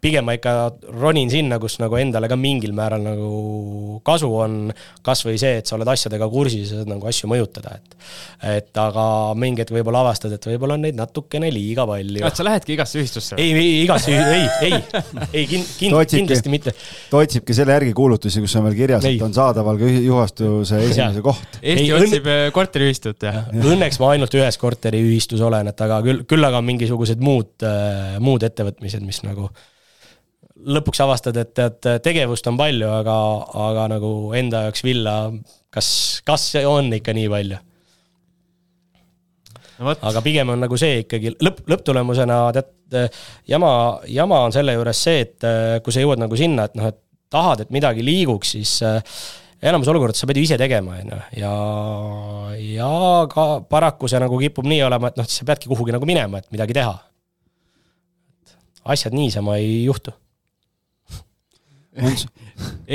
pigem 0.00 0.26
ma 0.26 0.36
ikka 0.36 0.54
ronin 0.94 1.30
sinna, 1.30 1.58
kus 1.62 1.78
nagu 1.82 1.98
endale 1.98 2.28
ka 2.30 2.38
mingil 2.38 2.74
määral 2.76 3.02
nagu 3.04 4.00
kasu 4.06 4.30
on. 4.44 4.58
kasvõi 5.06 5.38
see, 5.40 5.58
et 5.60 5.66
sa 5.66 5.76
oled 5.76 5.88
asjadega 5.90 6.28
kursis 6.30 6.70
ja 6.70 6.80
saad 6.80 6.90
nagu 6.92 7.06
asju 7.10 7.30
mõjutada, 7.30 7.76
et. 7.78 7.96
et 8.56 8.80
aga 8.82 9.04
mingi 9.38 9.64
hetk 9.64 9.74
võib-olla 9.74 10.04
avastad, 10.04 10.34
et 10.36 10.46
võib-olla 10.52 10.76
on 10.78 10.86
neid 10.86 10.98
natukene 10.98 11.50
liiga 11.54 11.86
palju. 11.88 12.22
et 12.26 12.38
sa 12.38 12.46
lähedki 12.46 12.76
igasse 12.76 13.00
ühistusse? 13.00 13.38
ei, 13.40 13.54
ei 13.54 13.82
igasse, 13.84 14.14
ei, 14.14 14.46
ei, 14.68 14.78
ei 15.32 15.46
kind, 15.50 15.72
kind, 15.78 15.98
kindlasti 16.14 16.52
mitte. 16.52 16.74
ta 17.10 17.22
otsibki 17.22 17.56
selle 17.60 17.76
järgi 17.76 17.94
kuulutusi, 17.96 18.42
kus 18.44 18.54
on 18.58 18.66
veel 18.68 18.76
kirjas, 18.78 19.06
et 19.08 19.24
on 19.24 19.34
saadaval 19.36 19.78
ka 19.80 19.88
juhastuse 19.90 20.80
esimese 20.88 21.24
koht. 21.24 21.58
Eesti 21.60 21.86
ei, 21.86 21.92
otsib 21.96 22.26
õnne... 22.26 22.46
Äh, 22.48 22.52
korteriühistut, 22.56 23.26
jah 23.26 23.40
ja.? 23.40 23.64
Õnneks 23.72 24.00
ma 24.02 24.14
ainult 24.14 24.36
ühes 24.38 24.58
korteriühistus 24.60 25.42
olen, 25.46 25.70
et 25.72 25.84
aga 25.86 26.00
küll, 26.06 26.24
küll 26.30 26.48
aga 26.48 26.62
mingisugused 26.64 27.22
muud, 27.24 27.52
äh, 27.66 28.16
muud 28.22 28.46
ettevõtmised, 28.46 29.04
mis 29.06 29.22
nagu 29.26 29.50
lõpuks 30.60 31.00
avastad, 31.04 31.36
et 31.40 31.54
tead, 31.56 31.80
tegevust 32.04 32.46
on 32.50 32.58
palju, 32.60 32.88
aga, 33.00 33.16
aga 33.70 33.88
nagu 33.94 34.12
enda 34.36 34.66
jaoks 34.66 34.84
villa, 34.84 35.16
kas, 35.72 35.90
kas 36.26 36.52
on 36.68 36.92
ikka 36.98 37.16
nii 37.16 37.32
palju? 37.32 37.60
No 39.80 39.94
aga 39.96 40.20
pigem 40.20 40.50
on 40.52 40.60
nagu 40.60 40.76
see 40.76 41.00
ikkagi 41.06 41.32
lõpp, 41.40 41.62
lõpptulemusena 41.70 42.40
tead, 42.52 43.14
jama, 43.48 43.70
jama 44.12 44.42
on 44.44 44.52
selle 44.52 44.74
juures 44.76 45.04
see, 45.06 45.22
et 45.24 45.46
äh, 45.48 45.78
kui 45.84 45.94
sa 45.94 46.02
jõuad 46.02 46.20
nagu 46.20 46.36
sinna, 46.36 46.68
et 46.68 46.76
noh, 46.76 46.90
et 46.90 47.00
tahad, 47.30 47.64
et 47.64 47.74
midagi 47.74 48.04
liiguks, 48.04 48.54
siis 48.56 48.76
äh, 48.86 49.00
enamus 49.62 49.90
olukordades 49.92 50.22
sa 50.22 50.28
pead 50.30 50.40
ju 50.40 50.46
ise 50.48 50.58
tegema, 50.60 50.98
on 51.00 51.12
ju, 51.12 51.20
ja, 51.42 51.52
ja 52.64 52.90
ka 53.30 53.46
paraku 53.70 54.10
see 54.10 54.22
nagu 54.22 54.40
kipub 54.40 54.68
nii 54.70 54.82
olema, 54.86 55.10
et 55.10 55.20
noh, 55.20 55.28
siis 55.28 55.42
sa 55.42 55.48
peadki 55.50 55.70
kuhugi 55.70 55.94
nagu 55.96 56.08
minema, 56.08 56.40
et 56.40 56.50
midagi 56.54 56.76
teha. 56.76 56.96
asjad 58.90 59.14
niisama 59.14 59.58
ei 59.60 59.84
juhtu 59.84 60.14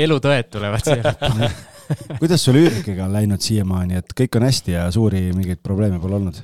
elutõed 0.04 0.50
tulevad 0.50 0.82
siia 0.84 1.02
lõppu 1.04 1.50
kuidas 2.20 2.42
sul 2.42 2.58
üürnikega 2.60 3.06
on 3.06 3.14
läinud 3.14 3.42
siiamaani, 3.42 4.00
et 4.02 4.14
kõik 4.18 4.38
on 4.38 4.46
hästi 4.48 4.74
ja 4.74 4.86
suuri 4.94 5.28
mingeid 5.36 5.62
probleeme 5.62 6.00
pole 6.02 6.18
olnud? 6.18 6.40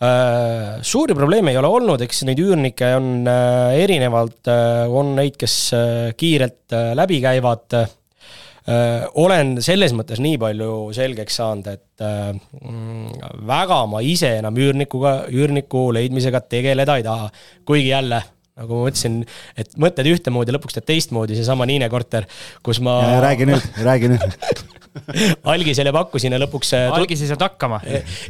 Äh, 0.00 0.78
suuri 0.80 1.12
probleeme 1.12 1.52
ei 1.52 1.58
ole 1.60 1.68
olnud, 1.68 2.00
eks 2.00 2.22
neid 2.24 2.38
üürnikke 2.40 2.86
on 2.96 3.26
äh, 3.28 3.74
erinevalt, 3.82 4.48
äh, 4.48 4.86
on 4.88 5.10
neid, 5.18 5.36
kes 5.36 5.56
kiirelt 6.16 6.76
läbi 6.96 7.20
käivad. 7.20 7.82
olen 9.18 9.56
selles 9.64 9.90
mõttes 9.96 10.20
nii 10.22 10.36
palju 10.38 10.92
selgeks 10.94 11.38
saanud, 11.40 11.66
et 11.72 12.02
väga 13.48 13.78
ma 13.90 14.02
ise 14.04 14.28
enam 14.38 14.56
üürnikuga, 14.60 15.14
üürniku 15.32 15.88
leidmisega 15.96 16.42
tegeleda 16.44 16.98
ei 17.00 17.04
taha, 17.04 17.30
kuigi 17.66 17.88
jälle 17.88 18.20
nagu 18.60 18.82
ma 18.82 18.92
ütlesin, 18.92 19.22
et 19.58 19.72
mõtled 19.80 20.12
ühtemoodi, 20.12 20.54
lõpuks 20.54 20.76
teed 20.76 20.86
teistmoodi, 20.92 21.38
seesama 21.40 21.66
Niine 21.66 21.88
korter, 21.90 22.28
kus 22.62 22.82
ma. 22.84 23.00
räägi 23.24 23.48
nüüd, 23.48 23.72
räägi 23.88 24.12
nüüd 24.12 24.38
algisele 25.52 25.92
pakkusin 25.94 26.34
ja 26.34 26.40
lõpuks. 26.42 26.72
Äh, 26.76 26.88
algis 26.96 27.22
ei 27.22 27.30
saanud 27.30 27.46
hakkama? 27.46 27.80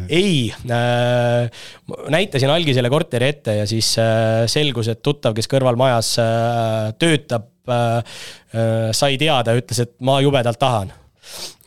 ei 0.09 0.33
äh,, 0.51 1.65
näitasin 2.13 2.53
algisele 2.53 2.93
korteri 2.93 3.31
ette 3.35 3.61
ja 3.63 3.67
siis 3.69 3.93
äh, 4.03 4.45
selgus, 4.51 4.91
et 4.93 5.03
tuttav, 5.05 5.37
kes 5.37 5.49
kõrval 5.51 5.79
majas 5.81 6.15
äh, 6.23 6.93
töötab 7.01 7.49
äh,, 7.71 8.17
äh 8.55 8.91
sai 8.97 9.17
teada 9.21 9.55
ütles, 9.59 9.85
et 9.85 9.95
ma 10.05 10.19
jubedalt 10.25 10.61
tahan 10.61 10.93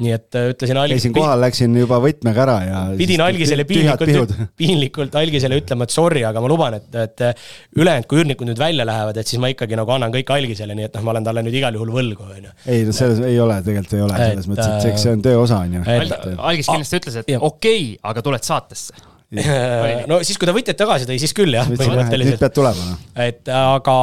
nii 0.03 0.13
et 0.15 0.37
äh, 0.39 0.49
ütlesin 0.53 0.79
alg-. 0.79 0.95
käisin 0.95 1.13
kohal, 1.15 1.39
läksin 1.43 1.75
juba 1.77 1.99
võtmega 2.03 2.43
ära 2.45 2.57
ja. 2.65 2.81
pidin 2.99 3.23
algisele 3.25 3.65
piinlikult, 3.69 4.35
piinlikult 4.59 5.17
algisele 5.19 5.59
ütlema, 5.61 5.87
et 5.87 5.95
sorry, 5.95 6.23
aga 6.27 6.43
ma 6.43 6.51
luban, 6.51 6.77
et, 6.79 6.89
et 7.03 7.25
äh, 7.29 7.47
ülejäänud, 7.77 8.09
kui 8.09 8.21
üürnikud 8.23 8.49
nüüd 8.49 8.61
välja 8.61 8.87
lähevad, 8.89 9.21
et 9.21 9.29
siis 9.29 9.41
ma 9.43 9.51
ikkagi 9.53 9.79
nagu 9.79 9.95
annan 9.95 10.13
kõik 10.15 10.33
algisele, 10.35 10.77
nii 10.79 10.89
et 10.89 10.99
noh, 10.99 11.05
ma 11.07 11.15
olen 11.15 11.29
talle 11.29 11.45
nüüd 11.45 11.59
igal 11.61 11.79
juhul 11.79 11.93
võlgu, 11.95 12.27
on 12.27 12.49
ju. 12.49 12.57
ei, 12.65 12.83
no 12.87 12.97
selles 12.97 13.23
ei 13.27 13.39
ole, 13.43 13.61
tegelikult 13.65 13.97
ei 13.99 14.05
ole, 14.09 14.19
selles 14.19 14.51
mõttes, 14.51 14.75
et 14.75 14.91
eks 14.91 15.07
see 15.07 15.15
on 15.17 15.25
töö 15.29 15.39
osa, 15.45 15.63
on 15.63 15.79
ju. 15.79 15.87
algis 16.37 16.71
kindlasti 16.71 17.01
ütles, 17.03 17.23
et 17.23 17.33
okei 17.37 17.49
okay,, 17.49 17.89
aga 18.11 18.25
tuled 18.25 18.51
saatesse 18.51 19.12
no 20.09 20.19
siis, 20.25 20.37
kui 20.37 20.47
ta 20.47 20.53
võtjad 20.55 20.77
tagasi 20.77 21.07
tõi, 21.09 21.17
siis 21.21 21.33
küll 21.35 21.55
jah, 21.55 21.67
nüüd 21.69 21.79
pead 22.41 22.55
tulema 22.55 22.85
noh. 22.85 22.99
et 23.23 23.49
aga, 23.49 23.95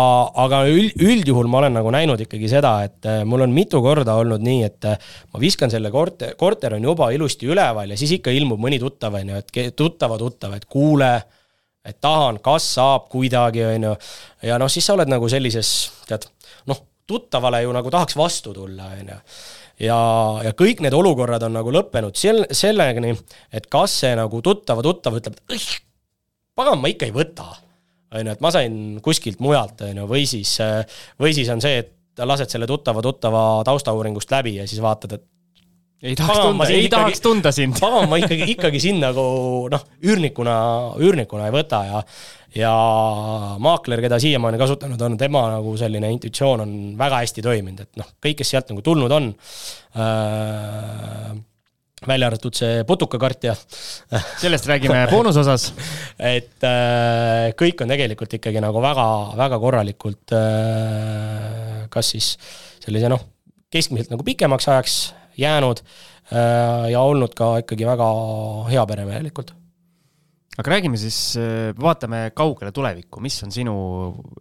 aga 0.45 0.63
üld, 0.71 0.97
üldjuhul 0.99 1.51
ma 1.51 1.61
olen 1.63 1.77
nagu 1.79 1.93
näinud 1.95 2.25
ikkagi 2.25 2.51
seda, 2.51 2.73
et 2.89 3.09
äh, 3.11 3.21
mul 3.29 3.47
on 3.47 3.55
mitu 3.55 3.83
korda 3.85 4.17
olnud 4.21 4.43
nii, 4.45 4.65
et 4.67 4.89
äh, 4.91 5.13
ma 5.31 5.43
viskan 5.43 5.73
selle 5.73 5.93
korter, 5.95 6.35
korter 6.41 6.75
on 6.79 6.89
juba 6.91 7.13
ilusti 7.15 7.51
üleval 7.51 7.95
ja 7.95 8.01
siis 8.01 8.17
ikka 8.19 8.35
ilmub 8.35 8.63
mõni 8.63 8.81
tuttav, 8.83 9.21
on 9.21 9.35
ju, 9.35 9.45
et 9.45 9.79
tuttava 9.79 10.19
tuttav, 10.21 10.57
et 10.59 10.67
kuule, 10.71 11.13
et 11.87 12.01
tahan, 12.03 12.43
kas 12.43 12.67
saab 12.81 13.07
kuidagi, 13.13 13.65
on 13.77 13.91
ju. 13.91 13.97
ja 14.51 14.59
noh, 14.61 14.73
siis 14.73 14.89
sa 14.89 14.99
oled 14.99 15.11
nagu 15.11 15.31
sellises, 15.31 15.75
tead, 16.11 16.27
noh, 16.71 16.85
tuttavale 17.11 17.63
ju 17.65 17.73
nagu 17.75 17.91
tahaks 17.91 18.19
vastu 18.19 18.55
tulla, 18.55 18.93
on 18.99 19.15
ju 19.15 19.23
ja, 19.81 20.01
ja 20.45 20.53
kõik 20.57 20.83
need 20.85 20.97
olukorrad 20.97 21.47
on 21.49 21.57
nagu 21.59 21.73
lõppenud 21.75 22.19
sel-, 22.19 22.47
sellegani, 22.57 23.15
et 23.53 23.67
kas 23.73 24.01
see 24.05 24.13
nagu 24.19 24.43
tuttava 24.45 24.85
tuttav 24.87 25.19
ütleb, 25.21 25.41
et 25.51 25.67
pagan, 26.59 26.81
ma 26.83 26.93
ikka 26.93 27.09
ei 27.09 27.17
võta. 27.17 27.49
on 28.11 28.27
ju, 28.27 28.35
et 28.35 28.45
ma 28.45 28.51
sain 28.55 28.77
kuskilt 29.05 29.41
mujalt, 29.41 29.83
on 29.87 30.03
ju, 30.03 30.07
või 30.11 30.27
siis, 30.29 30.57
või 31.21 31.35
siis 31.37 31.51
on 31.53 31.63
see, 31.63 31.83
et 31.85 32.25
lased 32.27 32.51
selle 32.53 32.67
tuttava 32.69 33.03
tuttava 33.03 33.43
taustauuringust 33.65 34.33
läbi 34.35 34.57
ja 34.59 34.67
siis 34.69 34.83
vaatad, 34.83 35.17
et 35.17 35.29
ei 36.01 36.17
tahaks 36.17 36.39
pagan, 36.39 36.53
tunda, 36.55 36.67
ei 36.67 36.79
ikkagi, 36.81 36.91
tahaks 36.95 37.21
tunda 37.21 37.53
sind. 37.53 37.77
pagan, 37.81 38.09
ma 38.09 38.17
ikkagi, 38.21 38.47
ikkagi 38.55 38.81
sind 38.81 39.05
nagu 39.05 39.25
noh, 39.73 39.83
üürnikuna, 40.05 40.55
üürnikuna 41.01 41.49
ei 41.49 41.55
võta 41.55 41.83
ja 41.85 42.01
ja 42.55 42.73
maakler, 43.63 44.01
keda 44.03 44.19
siiamaani 44.23 44.59
kasutanud 44.59 45.01
on, 45.07 45.19
tema 45.19 45.45
nagu 45.55 45.77
selline 45.79 46.11
intuitsioon 46.17 46.65
on 46.65 46.73
väga 46.99 47.23
hästi 47.23 47.45
toiminud, 47.47 47.85
et 47.85 48.01
noh, 48.01 48.09
kõik, 48.23 48.41
kes 48.41 48.51
sealt 48.55 48.73
nagu 48.73 48.83
tulnud 48.87 49.15
on 49.15 49.31
äh,, 49.95 51.31
välja 52.07 52.31
arvatud 52.31 52.57
see 52.57 52.83
putukakartja 52.89 53.55
sellest 54.43 54.67
räägime 54.71 55.05
boonusosas. 55.11 55.71
et 56.19 56.67
äh, 56.67 57.53
kõik 57.59 57.85
on 57.85 57.93
tegelikult 57.93 58.39
ikkagi 58.41 58.63
nagu 58.65 58.83
väga, 58.83 59.07
väga 59.39 59.61
korralikult 59.63 60.35
äh, 60.37 61.87
kas 61.93 62.15
siis 62.17 62.33
sellise 62.81 63.13
noh, 63.13 63.23
keskmiselt 63.71 64.11
nagu 64.15 64.27
pikemaks 64.27 64.69
ajaks 64.73 64.99
jäänud 65.39 65.85
äh, 65.85 66.91
ja 66.97 67.07
olnud 67.07 67.37
ka 67.37 67.59
ikkagi 67.63 67.87
väga 67.87 68.11
heaperemehelikult 68.73 69.55
aga 70.59 70.75
räägime 70.75 70.99
siis, 71.01 71.37
äh, 71.39 71.71
vaatame 71.79 72.31
kaugele 72.37 72.73
tulevikku, 72.75 73.23
mis 73.23 73.39
on 73.47 73.55
sinu 73.55 73.77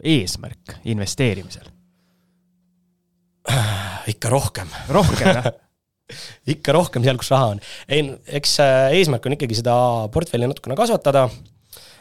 eesmärk 0.03 0.79
investeerimisel? 0.89 1.69
ikka 4.13 4.31
rohkem. 4.33 4.69
rohkem, 4.89 5.41
jah 5.41 5.51
ikka 6.53 6.73
rohkem 6.73 7.05
seal, 7.05 7.19
kus 7.21 7.31
raha 7.33 7.53
on. 7.53 7.63
ei, 7.89 8.03
eks 8.39 8.57
äh, 8.63 8.97
eesmärk 8.97 9.25
on 9.29 9.37
ikkagi 9.37 9.59
seda 9.61 9.75
portfelli 10.13 10.49
natukene 10.49 10.77
kasvatada. 10.79 11.27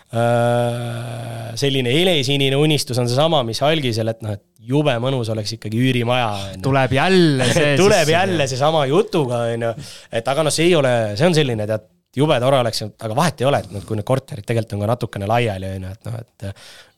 Äh, 0.09 1.51
selline 1.61 1.93
helesinine 1.93 2.57
unistus 2.57 2.97
on 2.97 3.09
seesama, 3.11 3.43
mis 3.45 3.61
algisel, 3.67 4.09
et 4.09 4.23
noh, 4.25 4.33
et 4.39 4.45
jube 4.69 4.95
mõnus 5.05 5.29
oleks 5.33 5.53
ikkagi 5.59 5.81
üürimaja. 5.85 6.57
tuleb 6.65 6.97
jälle 6.97 7.51
see 7.53 7.75
tuleb 7.83 8.09
jälle 8.15 8.49
seesama 8.49 8.87
jutuga, 8.89 9.45
on 9.53 9.69
ju. 9.69 9.75
et 10.13 10.33
aga 10.33 10.47
noh, 10.47 10.55
see 10.55 10.71
ei 10.71 10.75
ole, 10.79 10.95
see 11.21 11.29
on 11.29 11.37
selline 11.37 11.69
tead 11.69 11.85
jube 12.17 12.39
tore 12.41 12.57
oleks, 12.63 12.81
aga 12.89 13.15
vahet 13.17 13.43
ei 13.43 13.47
ole, 13.49 13.59
et 13.63 13.73
noh, 13.75 13.83
kui 13.87 13.99
need 13.99 14.07
korterid 14.09 14.47
tegelikult 14.49 14.75
on 14.77 14.83
ka 14.83 14.89
natukene 14.91 15.29
laiali, 15.29 15.69
on 15.77 15.85
ju, 15.85 15.91
et 15.93 16.09
noh, 16.09 16.15
et 16.23 16.47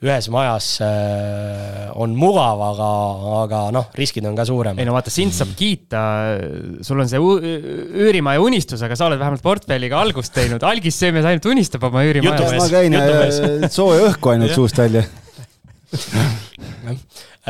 ühes 0.06 0.28
majas 0.32 0.68
äh, 0.86 1.88
on 2.00 2.14
mugav, 2.16 2.62
aga, 2.70 2.90
aga 3.42 3.62
noh, 3.74 3.90
riskid 3.98 4.26
on 4.30 4.38
ka 4.38 4.46
suuremad. 4.48 4.80
ei 4.80 4.88
no 4.88 4.94
vaata, 4.94 5.12
sind 5.12 5.34
saab 5.36 5.52
kiita, 5.58 6.02
sul 6.86 7.02
on 7.02 7.10
see 7.10 7.20
üürimaja 7.20 8.42
unistus, 8.44 8.84
aga 8.86 8.98
sa 8.98 9.10
oled 9.10 9.20
vähemalt 9.20 9.44
portfelliga 9.44 9.98
algust 10.00 10.34
teinud, 10.36 10.62
algis 10.66 10.98
söömes 11.00 11.26
ainult 11.28 11.50
unistab 11.50 11.88
oma 11.90 12.06
üürimajas. 12.06 12.56
ma 12.56 12.70
käin 12.70 12.96
äh, 12.96 13.68
sooja 13.72 14.06
õhku 14.12 14.34
ainult 14.34 14.54
suust 14.56 14.78
välja. 14.80 15.04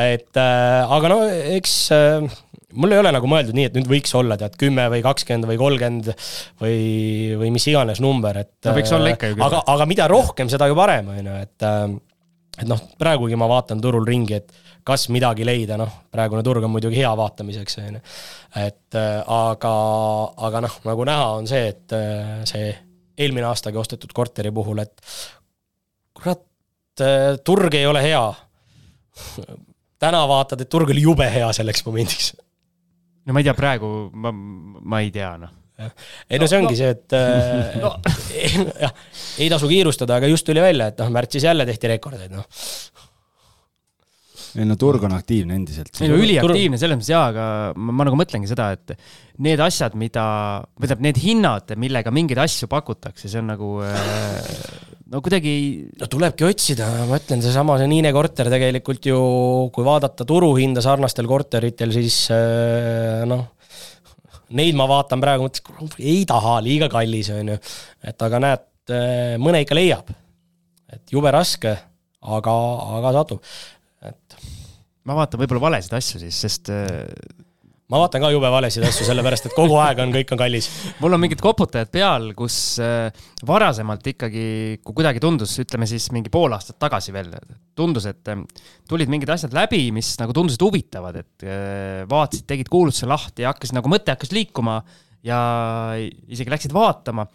Et 0.00 0.38
äh, 0.38 0.92
aga 0.96 1.08
no 1.10 1.18
eks 1.28 1.74
äh, 1.92 2.22
mul 2.72 2.94
ei 2.94 3.00
ole 3.02 3.12
nagu 3.14 3.30
mõeldud 3.30 3.56
nii, 3.56 3.68
et 3.70 3.78
nüüd 3.78 3.88
võiks 3.90 4.12
olla 4.18 4.36
tead 4.40 4.56
kümme 4.60 4.86
või 4.92 5.02
kakskümmend 5.04 5.48
või 5.50 5.58
kolmkümmend 5.60 6.12
või, 6.62 6.76
või 7.40 7.50
mis 7.54 7.66
iganes 7.70 8.02
number, 8.04 8.42
et. 8.44 8.52
no 8.66 8.76
võiks 8.76 8.94
olla 8.96 9.14
ikka 9.14 9.32
ju 9.32 9.38
küll. 9.38 9.46
aga, 9.46 9.64
aga 9.74 9.88
mida 9.90 10.08
rohkem, 10.10 10.50
seda 10.52 10.68
ju 10.70 10.78
parem, 10.78 11.10
on 11.14 11.30
ju, 11.32 11.36
et 11.46 11.68
et 12.60 12.68
noh, 12.68 12.80
praegugi 13.00 13.38
ma 13.40 13.48
vaatan 13.48 13.80
turul 13.80 14.04
ringi, 14.04 14.36
et 14.36 14.52
kas 14.84 15.06
midagi 15.12 15.46
leida, 15.46 15.78
noh, 15.80 15.92
praegune 16.12 16.42
turg 16.44 16.64
on 16.66 16.72
muidugi 16.74 16.98
hea 17.00 17.10
vaatamiseks, 17.16 17.78
on 17.80 17.98
ju. 17.98 18.04
et 18.60 18.98
aga, 18.98 19.74
aga 20.48 20.62
noh, 20.66 20.78
nagu 20.90 21.06
näha, 21.08 21.28
on 21.38 21.48
see, 21.48 21.70
et 21.72 21.96
see 22.50 22.70
eelmine 23.20 23.48
aastagi 23.48 23.80
ostetud 23.80 24.12
korteri 24.16 24.52
puhul, 24.54 24.82
et 24.82 25.00
kurat, 26.16 26.44
turg 27.46 27.74
ei 27.78 27.88
ole 27.88 28.04
hea. 28.04 28.22
täna 30.00 30.22
vaatad, 30.28 30.60
et 30.60 30.70
turg 30.72 30.90
oli 30.92 31.04
jube 31.04 31.26
hea 31.32 31.50
selleks 31.56 31.84
momendiks. 31.86 32.32
No 33.30 33.36
ma 33.36 33.42
ei 33.42 33.46
tea, 33.46 33.54
praegu 33.54 33.88
ma, 34.10 34.34
ma 34.34 35.00
ei 35.04 35.14
tea, 35.14 35.32
noh 35.38 35.56
ei 36.28 36.36
no 36.36 36.48
see 36.50 36.58
ongi 36.60 36.74
no, 36.74 36.80
see, 36.80 36.90
et 36.92 37.14
äh, 37.16 37.78
no. 37.80 37.94
jah, 38.84 38.92
ei 39.40 39.48
tasu 39.52 39.70
kiirustada, 39.70 40.18
aga 40.18 40.28
just 40.28 40.44
tuli 40.48 40.60
välja, 40.60 40.90
et 40.90 40.98
noh, 41.00 41.12
märtsis 41.14 41.46
jälle 41.46 41.64
tehti 41.68 41.94
rekordeid, 41.94 42.34
noh 42.34 42.44
ei 44.58 44.66
no 44.66 44.76
turg 44.80 45.04
on 45.06 45.14
aktiivne 45.14 45.54
endiselt. 45.58 45.92
ei 46.02 46.10
no 46.10 46.18
üliaktiivne 46.18 46.78
selles 46.80 46.98
mõttes 46.98 47.12
jaa, 47.12 47.26
aga 47.30 47.44
ma, 47.76 47.94
ma 48.00 48.06
nagu 48.08 48.18
mõtlengi 48.18 48.50
seda, 48.50 48.70
et 48.74 48.94
need 49.44 49.60
asjad, 49.62 49.94
mida, 49.98 50.24
või 50.74 50.88
tähendab, 50.88 51.04
need 51.06 51.20
hinnad, 51.22 51.74
millega 51.80 52.12
mingeid 52.14 52.40
asju 52.42 52.68
pakutakse, 52.70 53.30
see 53.30 53.40
on 53.40 53.50
nagu 53.52 53.70
äh, 53.86 54.50
no 55.12 55.22
kuidagi. 55.24 55.54
no 56.00 56.10
tulebki 56.10 56.46
otsida, 56.48 56.88
ma 57.10 57.20
ütlen, 57.20 57.44
seesama 57.44 57.78
see 57.80 57.90
Niine 57.90 58.12
korter 58.16 58.50
tegelikult 58.52 59.10
ju, 59.10 59.20
kui 59.74 59.86
vaadata 59.86 60.26
turuhinda 60.28 60.82
sarnastel 60.84 61.30
korteritel, 61.30 61.94
siis 61.94 62.24
äh, 62.34 63.24
noh 63.30 63.48
neid 64.56 64.74
ma 64.74 64.86
vaatan 64.90 65.20
praegu, 65.22 65.46
mõtlen, 65.46 66.00
ei 66.02 66.24
taha, 66.26 66.56
liiga 66.64 66.90
kallis, 66.90 67.30
on 67.34 67.52
ju. 67.52 67.58
et 68.10 68.26
aga 68.26 68.40
näed, 68.42 68.66
äh, 68.90 69.36
mõne 69.42 69.62
ikka 69.62 69.78
leiab. 69.78 70.10
et 70.90 71.12
jube 71.14 71.30
raske, 71.30 71.76
aga, 72.20 72.54
aga 72.98 73.12
satub 73.14 73.44
ma 75.08 75.16
vaatan 75.16 75.40
võib-olla 75.40 75.70
valesid 75.70 75.94
asju 75.96 76.20
siis, 76.22 76.36
sest 76.44 76.70
äh, 76.74 77.06
ma 77.90 77.98
vaatan 78.02 78.22
ka 78.22 78.30
jube 78.34 78.50
valesid 78.52 78.84
asju, 78.86 79.06
sellepärast 79.08 79.48
et 79.48 79.56
kogu 79.56 79.78
aeg 79.82 80.02
on, 80.04 80.12
kõik 80.14 80.34
on 80.34 80.40
kallis. 80.40 80.68
mul 81.00 81.16
on 81.16 81.22
mingid 81.22 81.42
koputajad 81.42 81.90
peal, 81.92 82.30
kus 82.38 82.56
äh, 82.84 83.08
varasemalt 83.46 84.10
ikkagi, 84.12 84.46
kui 84.84 84.98
kuidagi 85.00 85.22
tundus, 85.22 85.56
ütleme 85.62 85.88
siis 85.90 86.10
mingi 86.14 86.32
pool 86.32 86.52
aastat 86.56 86.78
tagasi 86.82 87.14
veel, 87.16 87.32
tundus, 87.78 88.08
et 88.10 88.32
äh, 88.32 88.42
tulid 88.90 89.12
mingid 89.12 89.32
asjad 89.32 89.56
läbi, 89.56 89.86
mis 89.96 90.12
nagu 90.20 90.36
tundusid 90.36 90.66
huvitavad, 90.66 91.22
et 91.22 91.46
vaatasid, 92.10 92.46
tegid 92.50 92.68
kuulutuse 92.72 93.08
lahti 93.10 93.46
ja 93.46 93.54
hakkasid 93.54 93.78
nagu 93.78 93.90
mõte 93.90 94.12
hakkas 94.12 94.34
liikuma 94.36 94.82
ja 95.26 95.40
isegi 95.96 96.52
läksid 96.52 96.72
vaatama 96.76 97.26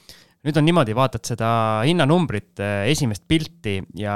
nüüd 0.46 0.58
on 0.60 0.66
niimoodi, 0.68 0.94
vaatad 0.94 1.26
seda 1.26 1.48
hinnanumbrit, 1.88 2.62
esimest 2.86 3.24
pilti 3.26 3.80
ja 3.98 4.14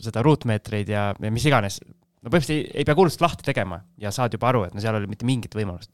seda 0.00 0.22
ruutmeetreid 0.24 0.88
ja, 0.88 1.10
ja 1.20 1.32
mis 1.32 1.44
iganes, 1.44 1.82
no 2.24 2.32
põhimõtteliselt 2.32 2.56
ei, 2.56 2.80
ei 2.80 2.88
pea 2.88 2.96
kuulutust 2.98 3.24
lahti 3.24 3.46
tegema 3.46 3.80
ja 4.00 4.12
saad 4.14 4.34
juba 4.34 4.50
aru, 4.50 4.64
et 4.68 4.76
no 4.76 4.82
seal 4.82 4.96
ei 4.96 5.02
ole 5.02 5.10
mitte 5.10 5.28
mingit 5.28 5.54
võimalust. 5.56 5.90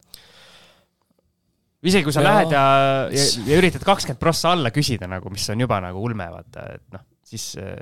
isegi 1.83 2.07
kui 2.07 2.14
sa 2.14 2.24
ja. 2.24 2.28
lähed 2.28 2.55
ja, 2.55 2.64
ja, 3.12 3.28
ja 3.51 3.61
üritad 3.61 3.85
kakskümmend 3.87 4.20
prossa 4.22 4.55
alla 4.55 4.72
küsida 4.74 5.09
nagu, 5.11 5.33
mis 5.33 5.49
on 5.53 5.66
juba 5.66 5.81
nagu 5.83 6.03
ulme, 6.07 6.28
vaata, 6.33 6.66
et 6.78 6.87
noh, 6.97 7.07
siis 7.26 7.53
äh.... 7.61 7.78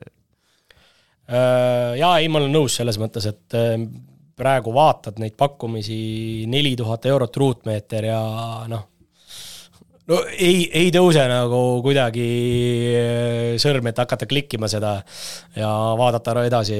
jaa, 1.28 2.14
ei, 2.18 2.28
ma 2.32 2.40
olen 2.40 2.54
nõus 2.56 2.78
selles 2.80 3.00
mõttes, 3.00 3.28
et 3.28 3.58
äh, 3.58 3.74
praegu 4.38 4.72
vaatad 4.74 5.18
neid 5.20 5.34
pakkumisi 5.38 6.46
neli 6.48 6.76
tuhat 6.78 7.08
eurot 7.10 7.42
ruutmeeter 7.42 8.10
ja 8.12 8.22
noh 8.70 8.86
no 10.08 10.18
ei, 10.32 10.66
ei 10.72 10.90
tõuse 10.94 11.24
nagu 11.30 11.62
kuidagi 11.84 12.26
äh, 12.96 13.54
sõrm, 13.60 13.90
et 13.90 14.00
hakata 14.00 14.28
klikkima 14.30 14.70
seda 14.70 14.98
ja 15.56 15.70
vaadata 15.98 16.36
edasi 16.46 16.78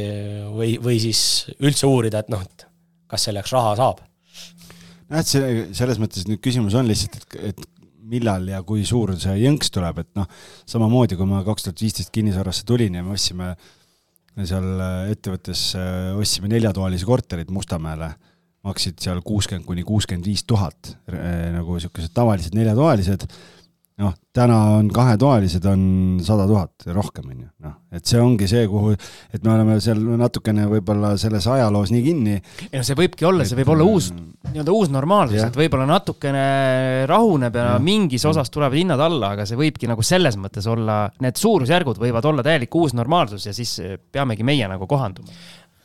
või, 0.54 0.76
või 0.82 1.00
siis 1.02 1.22
üldse 1.58 1.88
uurida, 1.88 2.22
et 2.24 2.30
noh, 2.32 2.44
et 2.44 2.68
kas 3.08 3.28
selleks 3.28 3.52
raha 3.56 3.74
saab. 3.78 4.04
noh, 5.08 5.18
et 5.20 5.28
see, 5.28 5.66
selles 5.76 6.00
mõttes 6.00 6.28
nüüd 6.28 6.42
küsimus 6.44 6.76
on 6.78 6.88
lihtsalt, 6.88 7.20
et, 7.20 7.52
et 7.52 7.66
millal 8.08 8.46
ja 8.48 8.62
kui 8.64 8.86
suur 8.88 9.12
see 9.20 9.36
jõnks 9.42 9.72
tuleb, 9.72 10.00
et 10.04 10.10
noh, 10.16 10.28
samamoodi 10.68 11.18
kui 11.18 11.28
ma 11.28 11.42
kaks 11.44 11.68
tuhat 11.68 11.84
viisteist 11.84 12.12
kinnisvarasse 12.14 12.64
tulin 12.68 12.96
ja 12.96 13.04
me 13.04 13.12
ostsime 13.16 13.52
seal 14.48 14.82
ettevõttes, 15.10 15.72
äh, 15.76 16.16
ostsime 16.16 16.48
neljatoalisi 16.52 17.08
korterid 17.08 17.52
Mustamäele 17.52 18.12
maksid 18.68 19.00
seal 19.02 19.22
kuuskümmend 19.26 19.66
kuni 19.68 19.86
kuuskümmend 19.86 20.28
viis 20.28 20.44
tuhat, 20.48 20.96
eh, 21.12 21.48
nagu 21.54 21.78
niisugused 21.78 22.14
tavalised 22.16 22.56
neljatoalised, 22.56 23.28
noh, 23.98 24.14
täna 24.34 24.56
on 24.76 24.88
kahetoalised, 24.94 25.64
on 25.66 25.82
sada 26.22 26.44
tuhat 26.46 26.86
ja 26.86 26.94
rohkem, 26.94 27.26
on 27.32 27.40
ju, 27.42 27.48
noh, 27.66 27.74
et 27.94 28.06
see 28.06 28.20
ongi 28.22 28.46
see, 28.50 28.66
kuhu, 28.70 28.92
et 29.34 29.42
me 29.42 29.52
oleme 29.56 29.78
seal 29.82 29.98
natukene 30.20 30.68
võib-olla 30.70 31.14
selles 31.18 31.48
ajaloos 31.50 31.90
nii 31.94 32.04
kinni. 32.04 32.36
ei 32.68 32.78
no 32.78 32.84
see 32.86 32.98
võibki 32.98 33.26
olla, 33.26 33.46
see 33.48 33.58
võib 33.58 33.72
olla 33.74 33.88
uus, 33.88 34.12
nii-öelda 34.52 34.76
uus 34.76 34.92
normaalsus, 34.94 35.42
et 35.42 35.58
võib-olla 35.58 35.88
natukene 35.90 36.44
rahuneb 37.10 37.58
ja, 37.58 37.72
ja 37.74 37.82
mingis 37.82 38.26
osas 38.30 38.52
tulevad 38.54 38.78
hinnad 38.78 39.02
alla, 39.02 39.34
aga 39.34 39.48
see 39.48 39.58
võibki 39.58 39.90
nagu 39.90 40.06
selles 40.06 40.38
mõttes 40.38 40.68
olla, 40.70 41.00
need 41.24 41.40
suurusjärgud 41.40 41.98
võivad 42.02 42.30
olla 42.30 42.46
täielik 42.46 42.78
uus 42.78 42.94
normaalsus 42.94 43.50
ja 43.50 43.56
siis 43.56 43.80
peamegi 44.14 44.46
meie 44.46 44.70
nagu 44.70 44.86
kohanduma 44.86 45.34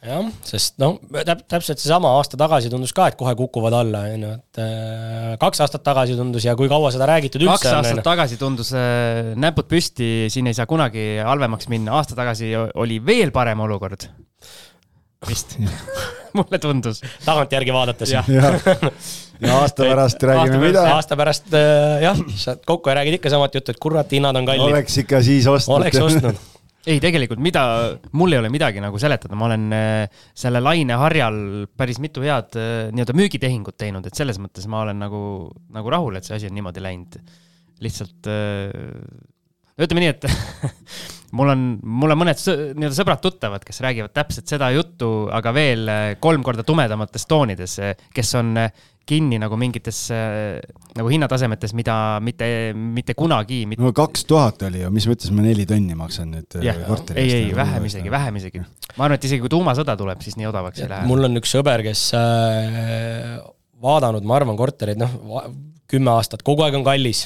jah, 0.04 0.28
sest 0.48 0.80
noh, 0.82 0.98
täp-, 1.26 1.44
täpselt 1.50 1.82
seesama 1.82 2.12
aasta 2.18 2.38
tagasi 2.40 2.72
tundus 2.72 2.94
ka, 2.96 3.08
et 3.12 3.18
kohe 3.20 3.34
kukuvad 3.40 3.76
alla, 3.78 4.04
on 4.14 4.26
ju, 4.26 4.32
et 4.40 4.62
äh, 4.64 5.30
kaks 5.42 5.64
aastat 5.66 5.86
tagasi 5.86 6.18
tundus 6.20 6.48
ja 6.48 6.56
kui 6.60 6.70
kaua 6.72 6.92
seda 6.94 7.08
räägitud 7.10 7.46
üldse 7.46 7.56
kaks 7.56 7.72
on, 7.72 7.80
aastat 7.80 8.02
on, 8.02 8.08
tagasi 8.10 8.40
tundus 8.42 8.74
äh, 8.78 9.34
näpud 9.40 9.70
püsti, 9.72 10.12
siin 10.34 10.52
ei 10.52 10.58
saa 10.58 10.68
kunagi 10.70 11.08
halvemaks 11.24 11.72
minna, 11.72 11.96
aasta 12.00 12.18
tagasi 12.20 12.52
oli 12.58 13.00
veel 13.06 13.34
parem 13.36 13.64
olukord. 13.64 14.08
vist 15.28 15.58
mulle 16.38 16.60
tundus. 16.60 17.02
tagantjärgi 17.26 17.74
vaadates. 17.74 18.12
ja, 18.12 18.24
ja 18.28 19.60
aasta 19.62 19.88
pärast 19.88 20.24
räägime 20.24 20.66
mida? 20.68 20.88
aasta 20.98 21.20
pärast 21.20 21.54
äh, 21.56 22.02
jah, 22.10 22.26
saad 22.36 22.66
kokku 22.68 22.92
ja 22.92 23.00
räägid 23.00 23.22
ikka 23.22 23.32
samat 23.32 23.56
juttu, 23.56 23.72
et 23.72 23.80
kurat, 23.80 24.12
hinnad 24.12 24.36
on 24.36 24.50
kallid. 24.52 24.68
oleks 24.68 25.00
ikka 25.06 25.24
siis 25.24 25.48
ostnud. 25.48 25.80
oleks 25.80 26.04
ostnud 26.04 26.50
ei, 26.84 27.00
tegelikult 27.04 27.42
mida, 27.44 27.64
mul 28.18 28.36
ei 28.36 28.42
ole 28.42 28.52
midagi 28.52 28.82
nagu 28.84 29.00
seletada, 29.00 29.38
ma 29.40 29.48
olen 29.48 29.76
äh, 29.76 30.24
selle 30.38 30.62
laineharjal 30.64 31.38
päris 31.80 32.02
mitu 32.04 32.26
head 32.26 32.58
äh, 32.60 32.72
nii-öelda 32.92 33.16
müügitehingut 33.18 33.78
teinud, 33.80 34.08
et 34.08 34.20
selles 34.20 34.40
mõttes 34.44 34.68
ma 34.72 34.84
olen 34.84 35.00
nagu, 35.00 35.24
nagu 35.74 35.94
rahul, 35.94 36.20
et 36.20 36.28
see 36.28 36.38
asi 36.38 36.50
on 36.52 36.58
niimoodi 36.58 36.84
läinud. 36.84 37.20
lihtsalt 37.84 38.30
äh, 38.32 38.72
ütleme 39.84 40.04
nii, 40.04 40.12
et 40.12 40.28
mul 41.38 41.54
on, 41.56 41.66
mul 41.82 42.14
on 42.14 42.20
mõned 42.20 42.44
nii-öelda 42.44 42.98
sõbrad-tuttavad, 43.00 43.64
kes 43.66 43.80
räägivad 43.84 44.14
täpselt 44.16 44.52
seda 44.52 44.70
juttu, 44.76 45.30
aga 45.32 45.56
veel 45.56 45.94
kolm 46.24 46.44
korda 46.44 46.68
tumedamates 46.68 47.26
toonides, 47.32 47.80
kes 48.14 48.36
on 48.40 48.58
kinni 49.10 49.40
nagu 49.42 49.58
mingites 49.60 49.98
nagu 50.94 51.10
hinnatasemetes, 51.12 51.74
mida 51.76 51.96
mitte, 52.24 52.48
mitte 52.74 53.16
kunagi 53.18 53.64
mitte.... 53.70 53.84
no 53.84 53.92
kaks 53.96 54.26
tuhat 54.30 54.64
oli 54.70 54.84
ju, 54.84 54.92
mis 54.94 55.08
mõttes 55.10 55.34
ma 55.36 55.46
neli 55.46 55.66
tonni 55.70 55.98
maksan 55.98 56.32
nüüd 56.36 56.60
äh, 56.62 56.84
korteri 56.88 57.24
eest? 57.24 57.36
ei, 57.36 57.50
ei, 57.50 57.58
vähem 57.58 57.88
isegi, 57.90 58.14
vähem 58.14 58.40
isegi. 58.40 58.64
ma 58.96 59.08
arvan, 59.08 59.18
et 59.20 59.28
isegi 59.28 59.44
kui 59.44 59.52
tuumasõda 59.52 59.98
tuleb, 60.00 60.24
siis 60.24 60.38
nii 60.40 60.50
odavaks 60.50 60.84
ei 60.84 60.92
lähe. 60.92 61.10
mul 61.10 61.28
on 61.28 61.42
üks 61.42 61.54
sõber, 61.58 61.84
kes 61.86 62.06
äh, 62.20 63.40
vaadanud, 63.84 64.26
ma 64.28 64.38
arvan, 64.40 64.58
kortereid, 64.60 65.02
noh, 65.02 65.50
kümme 65.92 66.14
aastat, 66.16 66.46
kogu 66.46 66.66
aeg 66.66 66.78
on 66.80 66.86
kallis. 66.86 67.26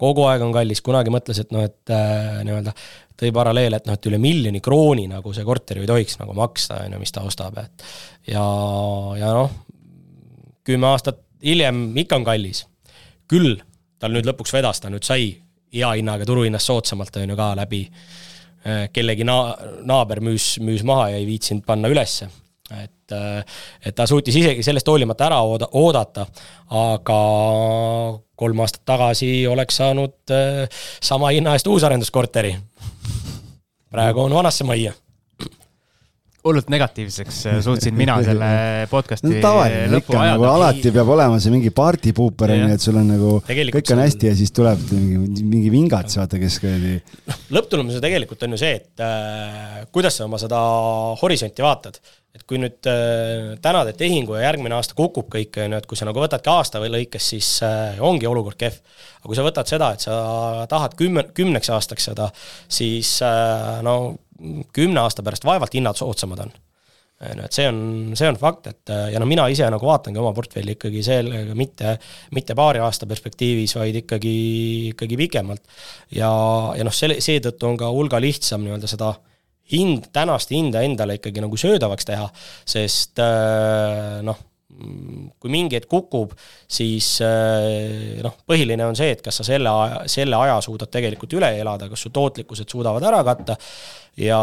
kogu 0.00 0.24
aeg 0.26 0.42
on 0.44 0.54
kallis, 0.56 0.82
kunagi 0.84 1.12
mõtles, 1.12 1.42
et 1.44 1.54
noh, 1.54 1.64
et 1.66 1.94
äh, 1.94 2.42
nii-öelda 2.46 2.74
tõi 3.20 3.32
paralleele, 3.36 3.76
et 3.76 3.88
noh, 3.88 3.98
et 3.98 4.06
üle 4.08 4.18
miljoni 4.20 4.62
krooni 4.64 5.04
nagu 5.10 5.34
see 5.36 5.44
korter 5.44 5.78
ju 5.78 5.84
ei 5.84 5.90
tohiks 5.90 6.16
nagu 6.22 6.34
maksta, 6.36 6.80
on 6.86 6.96
ju, 6.96 7.02
mis 7.02 7.12
ta 7.12 7.24
ostab, 7.26 7.58
et 7.60 7.84
ja, 8.32 8.44
ja 9.20 9.34
noh, 9.36 9.52
kümme 10.64 10.90
aastat 10.92 11.22
hiljem 11.44 11.96
ikka 11.96 12.16
on 12.20 12.24
kallis. 12.24 12.66
küll 13.30 13.60
tal 14.00 14.14
nüüd 14.14 14.26
lõpuks 14.26 14.52
vedas, 14.56 14.80
ta 14.80 14.90
nüüd 14.90 15.06
sai 15.06 15.30
hea 15.70 15.90
hinnaga 15.94 16.26
turuhinnast 16.26 16.66
soodsamalt, 16.66 17.16
on 17.20 17.30
ju 17.30 17.36
ka 17.38 17.50
läbi 17.58 17.84
äh, 17.86 18.88
kellegi 18.92 19.26
na-, 19.28 19.54
naaber 19.86 20.22
müüs, 20.24 20.56
müüs 20.64 20.82
maha 20.86 21.10
ja 21.12 21.20
ei 21.20 21.26
viitsinud 21.28 21.66
panna 21.66 21.90
ülesse. 21.92 22.30
et, 22.70 23.12
äh, 23.12 23.44
et 23.86 23.94
ta 23.94 24.06
suutis 24.06 24.36
isegi 24.36 24.62
sellest 24.62 24.88
hoolimata 24.88 25.26
ära 25.26 25.40
ooda, 25.42 25.68
oodata, 25.74 26.26
aga 26.70 27.20
kolm 28.38 28.60
aastat 28.62 28.84
tagasi 28.86 29.46
oleks 29.50 29.80
saanud 29.82 30.34
äh, 30.34 30.66
sama 31.02 31.30
hinna 31.34 31.54
eest 31.54 31.66
uusarenduskorteri. 31.66 32.56
praegu 33.90 34.26
on 34.26 34.34
vanasse 34.34 34.64
majja 34.64 34.94
hullult 36.44 36.70
negatiivseks 36.72 37.40
äh, 37.50 37.58
suutsin 37.64 37.96
mina 37.96 38.16
selle 38.24 38.50
podcast'i 38.90 39.28
no, 39.28 39.40
tavaline, 39.44 39.88
lõppu 39.92 40.14
ikka, 40.14 40.22
nagu 40.30 40.46
alati 40.48 40.92
peab 40.94 41.10
olema 41.12 41.40
see 41.42 41.52
mingi 41.52 41.72
partypuuper 41.76 42.54
onju, 42.54 42.70
et 42.76 42.84
sul 42.84 43.00
on 43.00 43.10
nagu 43.12 43.32
tegelikult 43.46 43.76
kõik 43.76 43.92
on 43.96 44.02
hästi 44.04 44.30
ja 44.30 44.36
siis 44.38 44.54
tuleb 44.56 44.86
mingi, 44.94 45.44
mingi 45.44 45.72
vingats, 45.72 46.16
vaata, 46.20 46.40
kes 46.40 46.56
kuradi. 46.62 46.94
noh, 47.28 47.42
lõpptulemus 47.58 48.00
tegelikult 48.00 48.46
on 48.46 48.56
ju 48.56 48.62
see, 48.62 48.78
et 48.80 49.04
äh, 49.04 49.82
kuidas 49.92 50.16
sa 50.16 50.24
oma 50.28 50.40
seda 50.40 50.62
horisonti 51.20 51.66
vaatad. 51.66 52.00
et 52.30 52.46
kui 52.48 52.60
nüüd 52.62 52.88
äh, 52.88 53.58
täna 53.60 53.84
teed 53.90 54.00
tehingu 54.00 54.38
ja 54.38 54.46
järgmine 54.46 54.78
aasta 54.78 54.96
kukub 54.96 55.28
kõik, 55.34 55.60
on 55.60 55.76
ju, 55.76 55.82
et 55.82 55.90
kui 55.90 55.98
sa 55.98 56.08
nagu 56.08 56.24
võtadki 56.24 56.52
aasta 56.52 56.80
või 56.80 56.94
lõikes, 56.96 57.30
siis 57.34 57.52
äh, 57.66 58.00
ongi 58.00 58.30
olukord 58.30 58.56
kehv. 58.56 58.80
aga 59.20 59.28
kui 59.28 59.36
sa 59.36 59.44
võtad 59.44 59.68
seda, 59.68 59.92
et 59.92 60.08
sa 60.08 60.16
tahad 60.72 60.96
kümme, 60.96 61.28
kümneks 61.36 61.68
aastaks 61.76 62.08
seda, 62.12 62.32
siis 62.80 63.18
äh, 63.26 63.84
no 63.84 63.96
kümne 64.72 65.02
aasta 65.04 65.24
pärast 65.26 65.46
vaevalt 65.48 65.74
hinnad 65.76 65.98
soodsamad 65.98 66.44
on 66.46 66.52
ju, 66.54 67.44
et 67.44 67.52
see 67.52 67.66
on, 67.68 67.80
see 68.16 68.28
on 68.30 68.38
fakt, 68.40 68.70
et 68.70 68.92
ja 69.12 69.20
no 69.20 69.28
mina 69.28 69.44
ise 69.52 69.66
nagu 69.72 69.84
vaatangi 69.86 70.20
oma 70.22 70.32
portfelli 70.36 70.76
ikkagi 70.78 71.02
sellega 71.04 71.56
mitte, 71.58 71.96
mitte 72.36 72.56
paari 72.56 72.80
aasta 72.80 73.08
perspektiivis, 73.10 73.76
vaid 73.76 74.00
ikkagi, 74.02 74.36
ikkagi 74.94 75.18
pikemalt. 75.20 75.64
ja, 76.16 76.30
ja 76.78 76.86
noh, 76.86 76.94
selle, 76.96 77.20
seetõttu 77.20 77.68
on 77.68 77.76
ka 77.80 77.90
hulga 77.92 78.20
lihtsam 78.22 78.64
nii-öelda 78.64 78.90
seda 78.90 79.12
hind, 79.70 80.08
tänast 80.16 80.50
hinda 80.50 80.82
endale 80.82 81.18
ikkagi 81.20 81.44
nagu 81.44 81.60
söödavaks 81.60 82.08
teha, 82.08 82.26
sest 82.68 83.20
noh, 84.26 84.40
kui 85.40 85.50
mingi 85.52 85.76
hetk 85.76 85.90
kukub, 85.90 86.30
siis 86.70 87.18
noh, 87.20 88.36
põhiline 88.48 88.86
on 88.86 88.96
see, 88.96 89.10
et 89.12 89.20
kas 89.24 89.40
sa 89.40 89.44
selle 89.44 89.72
selle 90.08 90.38
aja 90.38 90.60
suudad 90.64 90.88
tegelikult 90.92 91.34
üle 91.36 91.50
elada, 91.60 91.88
kas 91.90 92.06
su 92.06 92.12
tootlikkused 92.14 92.70
suudavad 92.70 93.04
ära 93.10 93.20
katta 93.26 93.58
ja, 94.18 94.40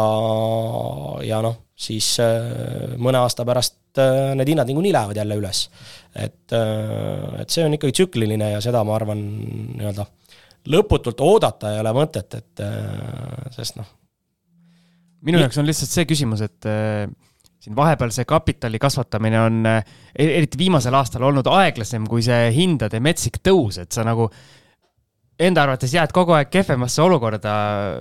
ja 1.26 1.40
noh, 1.44 1.56
siis 1.78 2.14
äh, 2.22 2.94
mõne 3.00 3.20
aasta 3.22 3.46
pärast 3.48 4.00
äh, 4.00 4.32
need 4.38 4.52
hinnad 4.52 4.68
niikuinii 4.70 4.94
lähevad 4.94 5.20
jälle 5.20 5.38
üles. 5.40 5.68
et, 6.14 6.52
äh, 6.52 7.42
et 7.42 7.50
see 7.50 7.64
on 7.64 7.76
ikkagi 7.76 7.94
tsükliline 7.94 8.52
ja 8.54 8.62
seda 8.64 8.82
ma 8.84 8.96
arvan, 8.96 9.22
nii-öelda 9.78 10.08
lõputult 10.68 11.22
oodata 11.24 11.72
ei 11.72 11.80
ole 11.80 11.94
mõtet, 11.96 12.34
et 12.34 12.62
sest 13.54 13.78
noh. 13.78 13.86
minu 15.24 15.40
jaoks 15.40 15.60
on 15.60 15.68
lihtsalt 15.68 15.94
see 15.94 16.08
küsimus, 16.10 16.42
et 16.44 16.66
siin 17.68 17.76
vahepeal 17.76 18.12
see 18.14 18.24
kapitali 18.28 18.78
kasvatamine 18.80 19.40
on 19.40 19.66
eriti 20.18 20.58
viimasel 20.58 20.94
aastal 20.96 21.28
olnud 21.28 21.46
aeglasem 21.52 22.06
kui 22.08 22.24
see 22.24 22.48
hindade 22.54 23.00
metsik 23.00 23.42
tõus, 23.44 23.78
et 23.82 23.92
sa 23.92 24.04
nagu 24.08 24.30
enda 25.38 25.62
arvates 25.62 25.92
jääd 25.94 26.12
kogu 26.14 26.34
aeg 26.34 26.48
kehvemasse 26.50 27.02
olukorda 27.04 27.52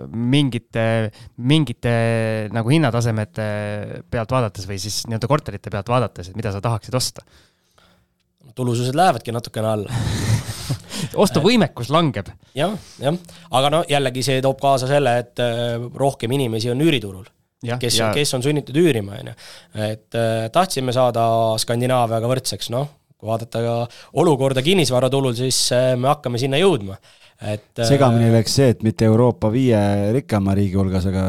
mingite, 0.10 1.12
mingite 1.38 1.94
nagu 2.54 2.72
hinnatasemete 2.74 3.50
pealt 4.10 4.32
vaadates 4.32 4.66
või 4.70 4.80
siis 4.82 5.04
nii-öelda 5.06 5.30
korterite 5.30 5.74
pealt 5.74 5.92
vaadates, 5.92 6.32
et 6.32 6.40
mida 6.40 6.56
sa 6.56 6.64
tahaksid 6.64 6.96
osta? 6.98 7.26
tulusused 8.58 8.96
lähevadki 8.98 9.30
natukene 9.36 9.68
alla 9.70 9.98
ostuvõimekus 11.24 11.92
langeb 11.94 12.32
ja,. 12.56 12.72
jah, 12.72 12.78
jah, 13.04 13.18
aga 13.60 13.70
no 13.70 13.82
jällegi 13.86 14.24
see 14.26 14.42
toob 14.42 14.58
kaasa 14.64 14.90
selle, 14.90 15.18
et 15.22 15.44
äh, 15.44 15.76
rohkem 15.94 16.32
inimesi 16.34 16.72
on 16.72 16.82
üüriturul 16.82 17.28
ja., 17.66 17.78
kes 17.80 18.34
on 18.38 18.46
sunnitud 18.46 18.78
üürima, 18.78 19.18
on 19.22 19.32
ju. 19.32 19.36
et 19.88 20.18
äh, 20.18 20.48
tahtsime 20.54 20.96
saada 20.96 21.28
Skandinaaviaga 21.62 22.30
võrdseks, 22.30 22.72
noh, 22.74 22.90
kui 23.18 23.30
vaadata 23.32 23.64
ka 23.64 23.78
olukorda 24.22 24.62
kinnisvaraturul, 24.66 25.34
siis 25.38 25.64
äh, 25.76 25.94
me 25.98 26.12
hakkame 26.12 26.42
sinna 26.42 26.60
jõudma 26.62 27.00
et 27.38 27.86
segamini 27.86 28.32
läks 28.34 28.58
see, 28.58 28.72
et 28.74 28.84
mitte 28.86 29.06
Euroopa 29.06 29.52
viie 29.54 29.80
rikkama 30.16 30.56
riigi 30.58 30.78
hulgas, 30.80 31.06
aga 31.10 31.24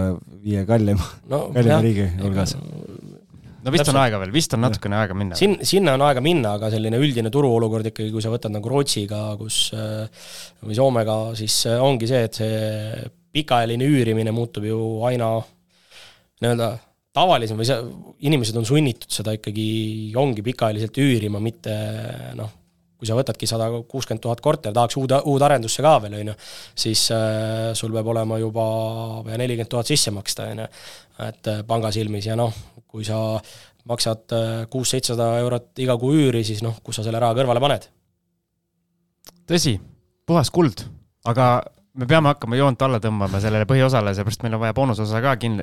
viie 0.44 0.64
kallima 0.68 1.04
no,, 1.28 1.48
kallima 1.56 1.80
riigi 1.84 2.06
hulgas. 2.22 2.54
no 2.56 3.74
vist 3.74 3.84
Täpselt. 3.84 3.92
on 3.92 4.00
aega 4.06 4.20
veel, 4.22 4.32
vist 4.32 4.56
on 4.56 4.64
natukene 4.64 4.96
aega 5.02 5.16
minna. 5.18 5.36
Sin-, 5.36 5.58
sinna 5.68 5.98
on 5.98 6.06
aega 6.06 6.22
minna, 6.24 6.54
aga 6.56 6.72
selline 6.72 7.00
üldine 7.02 7.32
turuolukord 7.34 7.90
ikkagi, 7.90 8.08
kui 8.14 8.24
sa 8.24 8.32
võtad 8.32 8.54
nagu 8.54 8.72
Rootsiga, 8.72 9.20
kus 9.40 9.66
või 9.74 10.78
Soomega, 10.78 11.18
siis 11.38 11.60
ongi 11.76 12.08
see, 12.08 12.24
et 12.24 12.40
see 12.40 13.04
pikaajaline 13.36 13.84
üürimine 13.84 14.32
muutub 14.32 14.64
ju 14.64 14.80
aina 15.04 15.34
nii-öelda 16.42 16.70
tavalisem 17.18 17.58
või 17.58 17.66
see, 17.68 17.78
inimesed 18.28 18.56
on 18.60 18.66
sunnitud 18.68 19.10
seda 19.12 19.34
ikkagi, 19.36 19.68
ongi 20.18 20.44
pikaajaliselt 20.46 21.00
üürima, 21.02 21.40
mitte 21.42 21.74
noh, 22.38 22.50
kui 22.98 23.06
sa 23.06 23.14
võtadki 23.14 23.46
sada 23.46 23.68
kuuskümmend 23.86 24.22
tuhat 24.24 24.42
korter, 24.42 24.74
tahaks 24.74 24.98
uude, 24.98 25.20
uudarendusse 25.30 25.84
ka 25.86 25.94
veel, 26.02 26.16
on 26.18 26.32
ju, 26.32 26.34
siis 26.82 27.04
äh, 27.14 27.70
sul 27.78 27.94
peab 27.94 28.10
olema 28.10 28.40
juba 28.42 28.66
pea 29.26 29.38
nelikümmend 29.38 29.70
tuhat 29.70 29.90
sisse 29.90 30.12
maksta, 30.14 30.48
on 30.50 30.64
ju, 30.64 30.68
et 31.28 31.50
äh, 31.52 31.62
panga 31.68 31.92
silmis 31.94 32.26
ja 32.26 32.34
noh, 32.38 32.54
kui 32.90 33.06
sa 33.06 33.20
maksad 33.88 34.34
äh, 34.34 34.50
kuus-seitsesada 34.72 35.30
eurot 35.44 35.84
iga 35.84 35.96
kuu 36.00 36.16
üüri, 36.18 36.42
siis 36.46 36.64
noh, 36.66 36.80
kus 36.84 36.98
sa 36.98 37.06
selle 37.06 37.22
raha 37.22 37.38
kõrvale 37.38 37.62
paned? 37.62 37.88
tõsi, 39.48 39.78
puhas 40.28 40.50
kuld, 40.52 40.82
aga 41.30 41.46
me 41.98 42.06
peame 42.06 42.30
hakkama 42.32 42.58
joont 42.58 42.82
alla 42.86 43.00
tõmbama 43.02 43.40
sellele 43.42 43.66
põhiosale, 43.68 44.12
seepärast 44.16 44.44
meil 44.44 44.56
on 44.56 44.62
vaja 44.62 44.74
boonusosa 44.76 45.22
ka 45.24 45.34
kin-, 45.40 45.62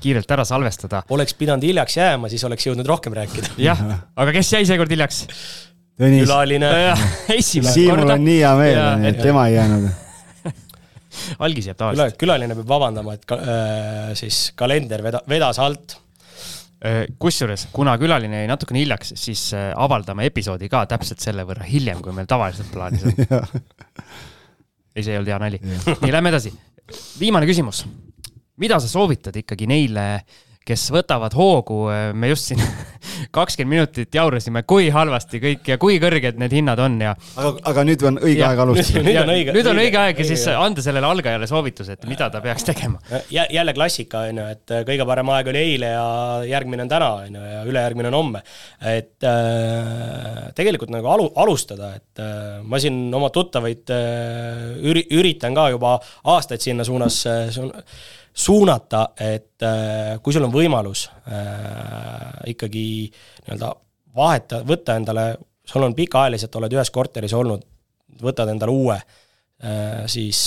kiirelt 0.00 0.30
ära 0.36 0.46
salvestada. 0.48 1.02
oleks 1.14 1.36
pidanud 1.38 1.66
hiljaks 1.66 1.98
jääma, 1.98 2.30
siis 2.32 2.44
oleks 2.48 2.68
jõudnud 2.68 2.88
rohkem 2.88 3.16
rääkida. 3.16 3.54
jah, 3.60 3.82
aga 4.16 4.36
kes 4.36 4.52
jäi 4.56 4.64
seekord 4.68 4.94
hiljaks? 4.94 5.26
Külaline. 5.94 6.70
Siimul 7.38 8.08
on 8.16 8.24
nii 8.26 8.40
hea 8.40 8.54
meel, 8.58 9.04
et 9.10 9.20
tema 9.22 9.44
ei 9.46 9.54
jäänud 9.54 9.92
algis 11.46 11.68
jääb 11.70 11.78
tavaliselt. 11.78 12.16
külaline 12.18 12.56
peab 12.58 12.72
vabandama, 12.72 13.14
et 13.14 13.28
ka, 13.28 13.38
äh, 13.38 14.08
siis 14.18 14.48
kalender 14.58 15.04
veda-, 15.04 15.22
vedas 15.30 15.60
alt. 15.62 16.00
Äh, 16.84 17.04
kusjuures, 17.22 17.68
kuna 17.72 17.94
külaline 18.00 18.42
jäi 18.42 18.50
natukene 18.50 18.82
hiljaks, 18.82 19.14
siis 19.20 19.46
äh, 19.54 19.70
avaldame 19.76 20.26
episoodi 20.32 20.68
ka 20.72 20.82
täpselt 20.90 21.22
selle 21.22 21.46
võrra 21.46 21.66
hiljem, 21.68 22.02
kui 22.02 22.16
meil 22.16 22.26
tavaliselt 22.28 22.72
plaanis 22.74 23.06
on 23.06 23.14
ei, 24.94 25.02
see 25.02 25.12
ei 25.12 25.18
olnud 25.18 25.32
hea 25.32 25.38
nali. 25.42 25.60
nii, 25.64 26.12
lähme 26.12 26.32
edasi. 26.34 26.52
viimane 27.20 27.46
küsimus. 27.50 27.84
mida 28.56 28.80
sa 28.80 28.88
soovitad 28.88 29.36
ikkagi 29.36 29.66
neile 29.66 30.04
äh, 30.14 30.42
kes 30.64 30.86
võtavad 30.94 31.34
hoogu, 31.36 31.84
me 32.16 32.30
just 32.30 32.50
siin 32.50 32.62
kakskümmend 33.36 33.74
minutit 33.74 34.14
jaurasime, 34.16 34.62
kui 34.68 34.88
halvasti 34.92 35.40
kõik 35.42 35.68
ja 35.74 35.76
kui 35.80 35.98
kõrged 36.02 36.38
need 36.40 36.54
hinnad 36.56 36.80
on 36.80 36.96
ja. 37.02 37.12
aga, 37.36 37.52
aga 37.72 37.84
nüüd 37.86 38.04
on 38.08 38.18
õige 38.22 38.40
ja, 38.40 38.50
aeg 38.52 38.62
alustada. 38.64 39.04
nüüd 39.04 39.20
on 39.20 39.32
õige, 39.34 39.54
nüüd 39.56 39.70
on 39.70 39.80
õige 39.82 40.00
aeg 40.00 40.22
ja 40.22 40.26
siis 40.28 40.46
anda 40.54 40.84
sellele 40.84 41.10
algajale 41.10 41.48
soovitus, 41.50 41.90
et 41.92 42.08
mida 42.08 42.30
ta 42.32 42.40
peaks 42.44 42.66
tegema. 42.66 43.00
jälle 43.30 43.76
klassika 43.76 44.24
on 44.30 44.40
ju, 44.40 44.48
et 44.56 44.74
kõige 44.88 45.08
parem 45.08 45.34
aeg 45.36 45.52
oli 45.52 45.62
eile 45.64 45.92
ja 45.92 46.08
järgmine 46.54 46.86
on 46.86 46.92
täna 46.92 47.12
on 47.26 47.38
ju 47.38 47.44
ja 47.52 47.62
ülejärgmine 47.68 48.10
on 48.12 48.18
homme. 48.20 48.44
et 48.80 49.28
äh, 49.28 50.50
tegelikult 50.56 50.92
nagu 50.94 51.12
alu-, 51.12 51.32
alustada, 51.44 51.94
et 51.98 52.24
äh, 52.24 52.60
ma 52.64 52.80
siin 52.82 53.06
oma 53.14 53.30
tuttavaid 53.34 53.94
äh, 53.94 54.74
üri-, 54.80 55.06
üritan 55.14 55.56
ka 55.56 55.68
juba 55.74 55.96
aastaid 56.34 56.64
sinna 56.64 56.86
suunas 56.86 57.24
äh, 57.28 57.48
suunata, 58.34 59.08
et 59.20 59.62
äh, 59.62 60.16
kui 60.22 60.34
sul 60.34 60.46
on 60.46 60.52
võimalus 60.54 61.06
äh, 61.30 62.50
ikkagi 62.50 62.86
nii-öelda 63.06 63.70
vaheta, 64.14 64.62
võtta 64.66 64.96
endale, 64.98 65.26
sul 65.66 65.86
on 65.86 65.94
pikaajaliselt, 65.94 66.56
oled 66.58 66.74
ühes 66.74 66.90
korteris 66.94 67.34
olnud, 67.34 67.62
võtad 68.22 68.50
endale 68.50 68.74
uue 68.74 68.96
äh,, 68.98 70.04
siis 70.10 70.46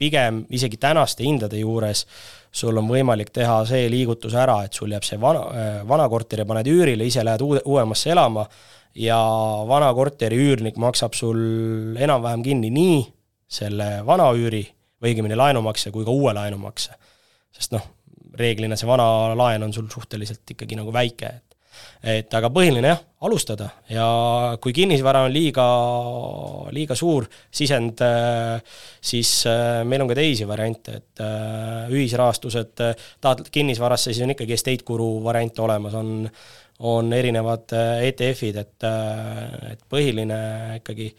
pigem 0.00 0.42
isegi 0.52 0.76
tänaste 0.80 1.24
hindade 1.24 1.60
juures 1.60 2.06
sul 2.52 2.76
on 2.76 2.88
võimalik 2.90 3.30
teha 3.32 3.62
see 3.68 3.86
liigutus 3.92 4.34
ära, 4.36 4.58
et 4.66 4.76
sul 4.76 4.92
jääb 4.92 5.06
see 5.06 5.20
vana 5.20 5.46
vana 5.88 6.08
korter 6.12 6.42
ja 6.42 6.48
paned 6.48 6.68
üürile, 6.68 7.06
ise 7.08 7.24
lähed 7.24 7.44
uude, 7.44 7.62
uuemasse 7.64 8.12
elama 8.12 8.44
ja 8.98 9.18
vana 9.68 9.92
korteri 9.96 10.36
üürnik 10.40 10.76
maksab 10.80 11.16
sul 11.16 11.40
enam-vähem 11.96 12.44
kinni 12.44 12.72
nii 12.72 13.00
selle 13.48 13.88
vana 14.08 14.28
üüri 14.36 14.66
või 15.02 15.12
õigemini 15.12 15.38
laenumakse 15.38 15.90
kui 15.94 16.06
ka 16.06 16.14
uue 16.14 16.34
laenumakse. 16.36 16.98
sest 17.52 17.74
noh, 17.74 17.84
reeglina 18.38 18.78
see 18.80 18.88
vana 18.88 19.34
laen 19.36 19.66
on 19.66 19.72
sul 19.72 19.88
suhteliselt 19.92 20.54
ikkagi 20.54 20.78
nagu 20.78 20.92
väike, 20.94 21.32
et 21.36 21.52
et 22.02 22.34
aga 22.34 22.50
põhiline 22.52 22.90
jah, 22.90 23.00
alustada 23.24 23.68
ja 23.90 24.06
kui 24.62 24.74
kinnisvara 24.76 25.22
on 25.26 25.32
liiga, 25.32 25.64
liiga 26.74 26.96
suur 26.98 27.28
sisend, 27.54 28.02
siis 29.00 29.30
äh, 29.48 29.82
meil 29.88 30.04
on 30.04 30.10
ka 30.10 30.18
teisi 30.18 30.48
variante, 30.48 30.98
et 31.00 31.22
äh, 31.24 31.92
ühisrahastused, 31.94 32.82
tahad 33.22 33.44
kinnisvarasse, 33.54 34.10
siis 34.10 34.24
on 34.26 34.34
ikkagi 34.34 34.56
estate 34.58 34.86
guru 34.88 35.14
variant 35.24 35.64
olemas, 35.64 35.96
on 35.98 36.28
on 36.82 37.12
erinevad 37.14 37.70
äh, 37.78 38.08
ETF-id, 38.08 38.56
et, 38.58 38.88
et 39.70 39.82
põhiline 39.90 40.38
ikkagi 40.80 41.12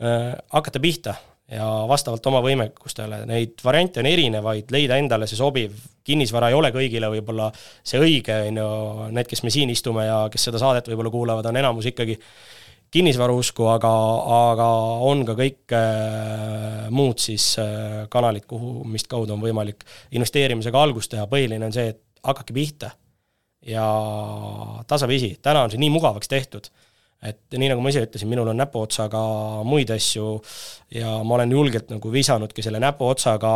hakata 0.00 0.80
pihta 0.80 1.12
ja 1.50 1.66
vastavalt 1.90 2.26
oma 2.30 2.42
võimekustele, 2.44 3.24
neid 3.28 3.62
variante 3.64 4.02
on 4.02 4.08
erinevaid, 4.10 4.70
leida 4.74 4.98
endale 5.00 5.26
see 5.26 5.38
sobiv, 5.38 5.74
kinnisvara 6.06 6.50
ei 6.50 6.56
ole 6.56 6.70
kõigile 6.74 7.10
võib-olla 7.10 7.50
see 7.56 8.00
õige, 8.02 8.36
on 8.48 8.60
ju, 8.60 8.70
need, 9.16 9.28
kes 9.30 9.42
me 9.46 9.52
siin 9.54 9.72
istume 9.72 10.06
ja 10.06 10.22
kes 10.30 10.48
seda 10.48 10.60
saadet 10.62 10.90
võib-olla 10.90 11.12
kuulavad, 11.14 11.50
on 11.50 11.58
enamus 11.60 11.90
ikkagi 11.90 12.16
kinnisvara 12.90 13.34
usku, 13.34 13.66
aga, 13.70 13.90
aga 14.36 14.68
on 15.06 15.24
ka 15.26 15.36
kõik 15.38 15.74
äh, 15.74 16.86
muud 16.94 17.22
siis 17.22 17.52
äh, 17.62 18.04
kanalid, 18.10 18.46
kuhu, 18.50 18.80
mis 18.90 19.06
kaudu 19.10 19.34
on 19.34 19.42
võimalik 19.42 19.86
investeerimisega 20.14 20.86
algust 20.86 21.14
teha, 21.14 21.26
põhiline 21.30 21.66
on 21.66 21.74
see, 21.74 21.94
et 21.94 22.02
hakake 22.26 22.54
pihta. 22.54 22.94
ja 23.66 23.84
tasapisi, 24.88 25.34
täna 25.42 25.66
on 25.66 25.70
see 25.70 25.80
nii 25.82 25.90
mugavaks 25.92 26.30
tehtud 26.30 26.70
et 27.20 27.52
nii, 27.52 27.68
nagu 27.68 27.82
ma 27.84 27.90
ise 27.92 28.00
ütlesin, 28.06 28.30
minul 28.32 28.48
on 28.48 28.56
näpuotsaga 28.56 29.20
muid 29.68 29.90
asju 29.92 30.28
ja 30.96 31.18
ma 31.26 31.36
olen 31.36 31.52
julgelt 31.52 31.90
nagu 31.92 32.12
visanudki 32.12 32.64
selle 32.64 32.80
näpuotsaga 32.80 33.50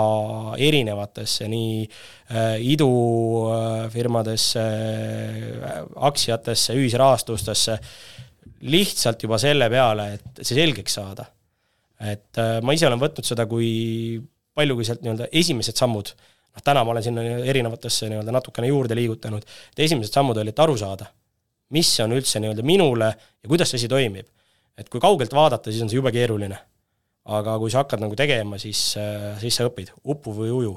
erinevatesse 0.60 1.48
nii 1.48 1.78
äh, 1.84 2.58
idufirmadesse 2.74 4.64
äh,, 4.64 5.80
aktsiatesse, 6.10 6.76
ühisrahastustesse, 6.76 7.78
lihtsalt 8.68 9.24
juba 9.24 9.40
selle 9.40 9.70
peale, 9.72 10.10
et 10.18 10.44
see 10.44 10.60
selgeks 10.60 11.00
saada. 11.00 11.24
et 12.04 12.36
äh, 12.36 12.60
ma 12.60 12.76
ise 12.76 12.86
olen 12.90 13.00
võtnud 13.00 13.24
seda 13.24 13.48
kui 13.48 14.20
palju, 14.54 14.76
kui 14.76 14.84
sealt 14.84 15.00
nii-öelda 15.04 15.32
esimesed 15.32 15.78
sammud 15.80 16.12
noh, 16.12 16.62
täna 16.62 16.84
ma 16.84 16.92
olen 16.92 17.06
sinna 17.06 17.24
erinevatesse 17.48 18.12
nii-öelda 18.12 18.34
natukene 18.34 18.68
juurde 18.68 18.96
liigutanud, 18.98 19.44
et 19.72 19.86
esimesed 19.88 20.12
sammud 20.12 20.36
olid 20.42 20.58
aru 20.66 20.76
saada, 20.78 21.08
mis 21.70 21.90
on 22.04 22.12
üldse 22.12 22.40
nii-öelda 22.42 22.64
minule 22.66 23.10
ja 23.14 23.48
kuidas 23.48 23.70
see 23.70 23.80
asi 23.80 23.88
toimib. 23.88 24.26
et 24.76 24.88
kui 24.90 25.00
kaugelt 25.00 25.32
vaadata, 25.32 25.70
siis 25.70 25.82
on 25.82 25.88
see 25.88 26.00
jube 26.00 26.12
keeruline. 26.12 26.58
aga 27.24 27.58
kui 27.58 27.70
sa 27.70 27.84
hakkad 27.84 28.02
nagu 28.04 28.16
tegema, 28.16 28.58
siis, 28.58 28.96
siis 29.40 29.56
sa 29.56 29.68
õpid, 29.68 29.94
upu 30.04 30.34
või 30.36 30.50
uju 30.52 30.74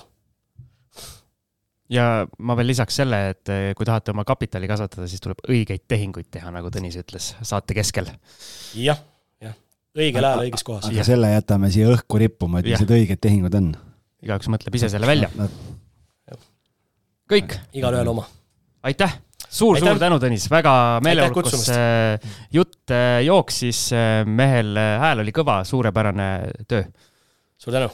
ja 1.91 2.05
ma 2.43 2.55
veel 2.59 2.71
lisaks 2.71 2.99
selle, 3.01 3.19
et 3.33 3.51
eh, 3.51 3.69
kui 3.77 3.87
tahate 3.87 4.11
oma 4.13 4.25
kapitali 4.27 4.69
kasvatada, 4.69 5.07
siis 5.09 5.23
tuleb 5.23 5.39
õigeid 5.47 5.85
tehinguid 5.87 6.29
teha, 6.31 6.51
nagu 6.53 6.71
Tõnis 6.73 6.97
ütles, 6.99 7.31
saate 7.47 7.77
keskel 7.77 8.09
ja,. 8.09 8.17
jah, 8.89 8.99
jah, 9.43 9.55
õigel 9.97 10.27
ajal 10.27 10.43
õiges 10.47 10.65
kohas. 10.67 10.89
aga 10.89 11.07
selle 11.07 11.31
jätame 11.31 11.71
siia 11.73 11.91
õhku 11.93 12.19
rippuma, 12.21 12.61
et 12.61 12.71
mis 12.71 12.83
need 12.83 12.95
õiged 12.99 13.23
tehingud 13.23 13.59
on. 13.59 13.71
igaüks 14.25 14.51
mõtleb 14.51 14.79
ise 14.79 14.91
selle 14.91 15.09
välja. 15.09 15.31
kõik. 17.31 17.55
igalühel 17.77 18.15
oma. 18.15 18.27
aitäh 18.87 19.19
suur-suur 19.49 19.99
tänu, 20.01 20.19
Tõnis, 20.21 20.47
väga 20.51 20.73
meeleolukas 21.05 21.69
eh, 21.73 22.33
jutt 22.53 22.95
eh, 22.95 23.21
jooksis, 23.27 23.87
mehel 24.25 24.75
hääl 24.77 25.23
oli 25.25 25.35
kõva, 25.35 25.61
suurepärane 25.67 26.27
töö. 26.67 26.83
suur 27.57 27.79
tänu 27.79 27.89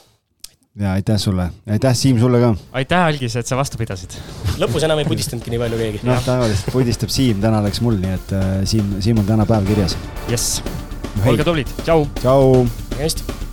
ja 0.80 0.92
aitäh 0.92 1.18
sulle, 1.18 1.50
aitäh 1.70 1.96
Siim 1.96 2.20
sulle 2.20 2.40
ka. 2.40 2.56
aitäh, 2.72 3.06
Algis, 3.06 3.36
et 3.36 3.48
sa 3.48 3.58
vastu 3.58 3.78
pidasid. 3.78 4.18
lõpus 4.58 4.86
enam 4.88 5.02
ei 5.04 5.06
pudistanudki 5.06 5.54
nii 5.54 5.62
palju 5.62 5.82
keegi. 5.82 6.02
noh, 6.10 6.24
tavaliselt 6.26 6.74
pudistab 6.74 7.14
Siim, 7.14 7.42
täna 7.44 7.62
läks 7.66 7.82
mul, 7.86 8.00
nii 8.02 8.18
et 8.18 8.34
äh, 8.38 8.52
Siim, 8.70 8.96
Siim 9.04 9.22
on 9.22 9.30
täna 9.30 9.46
päev 9.50 9.70
kirjas. 9.70 9.98
jess, 10.32 10.64
olge 11.30 11.46
tublid, 11.46 11.78
tšau. 11.84 12.08
tšau. 12.24 12.64
hästi. 12.98 13.53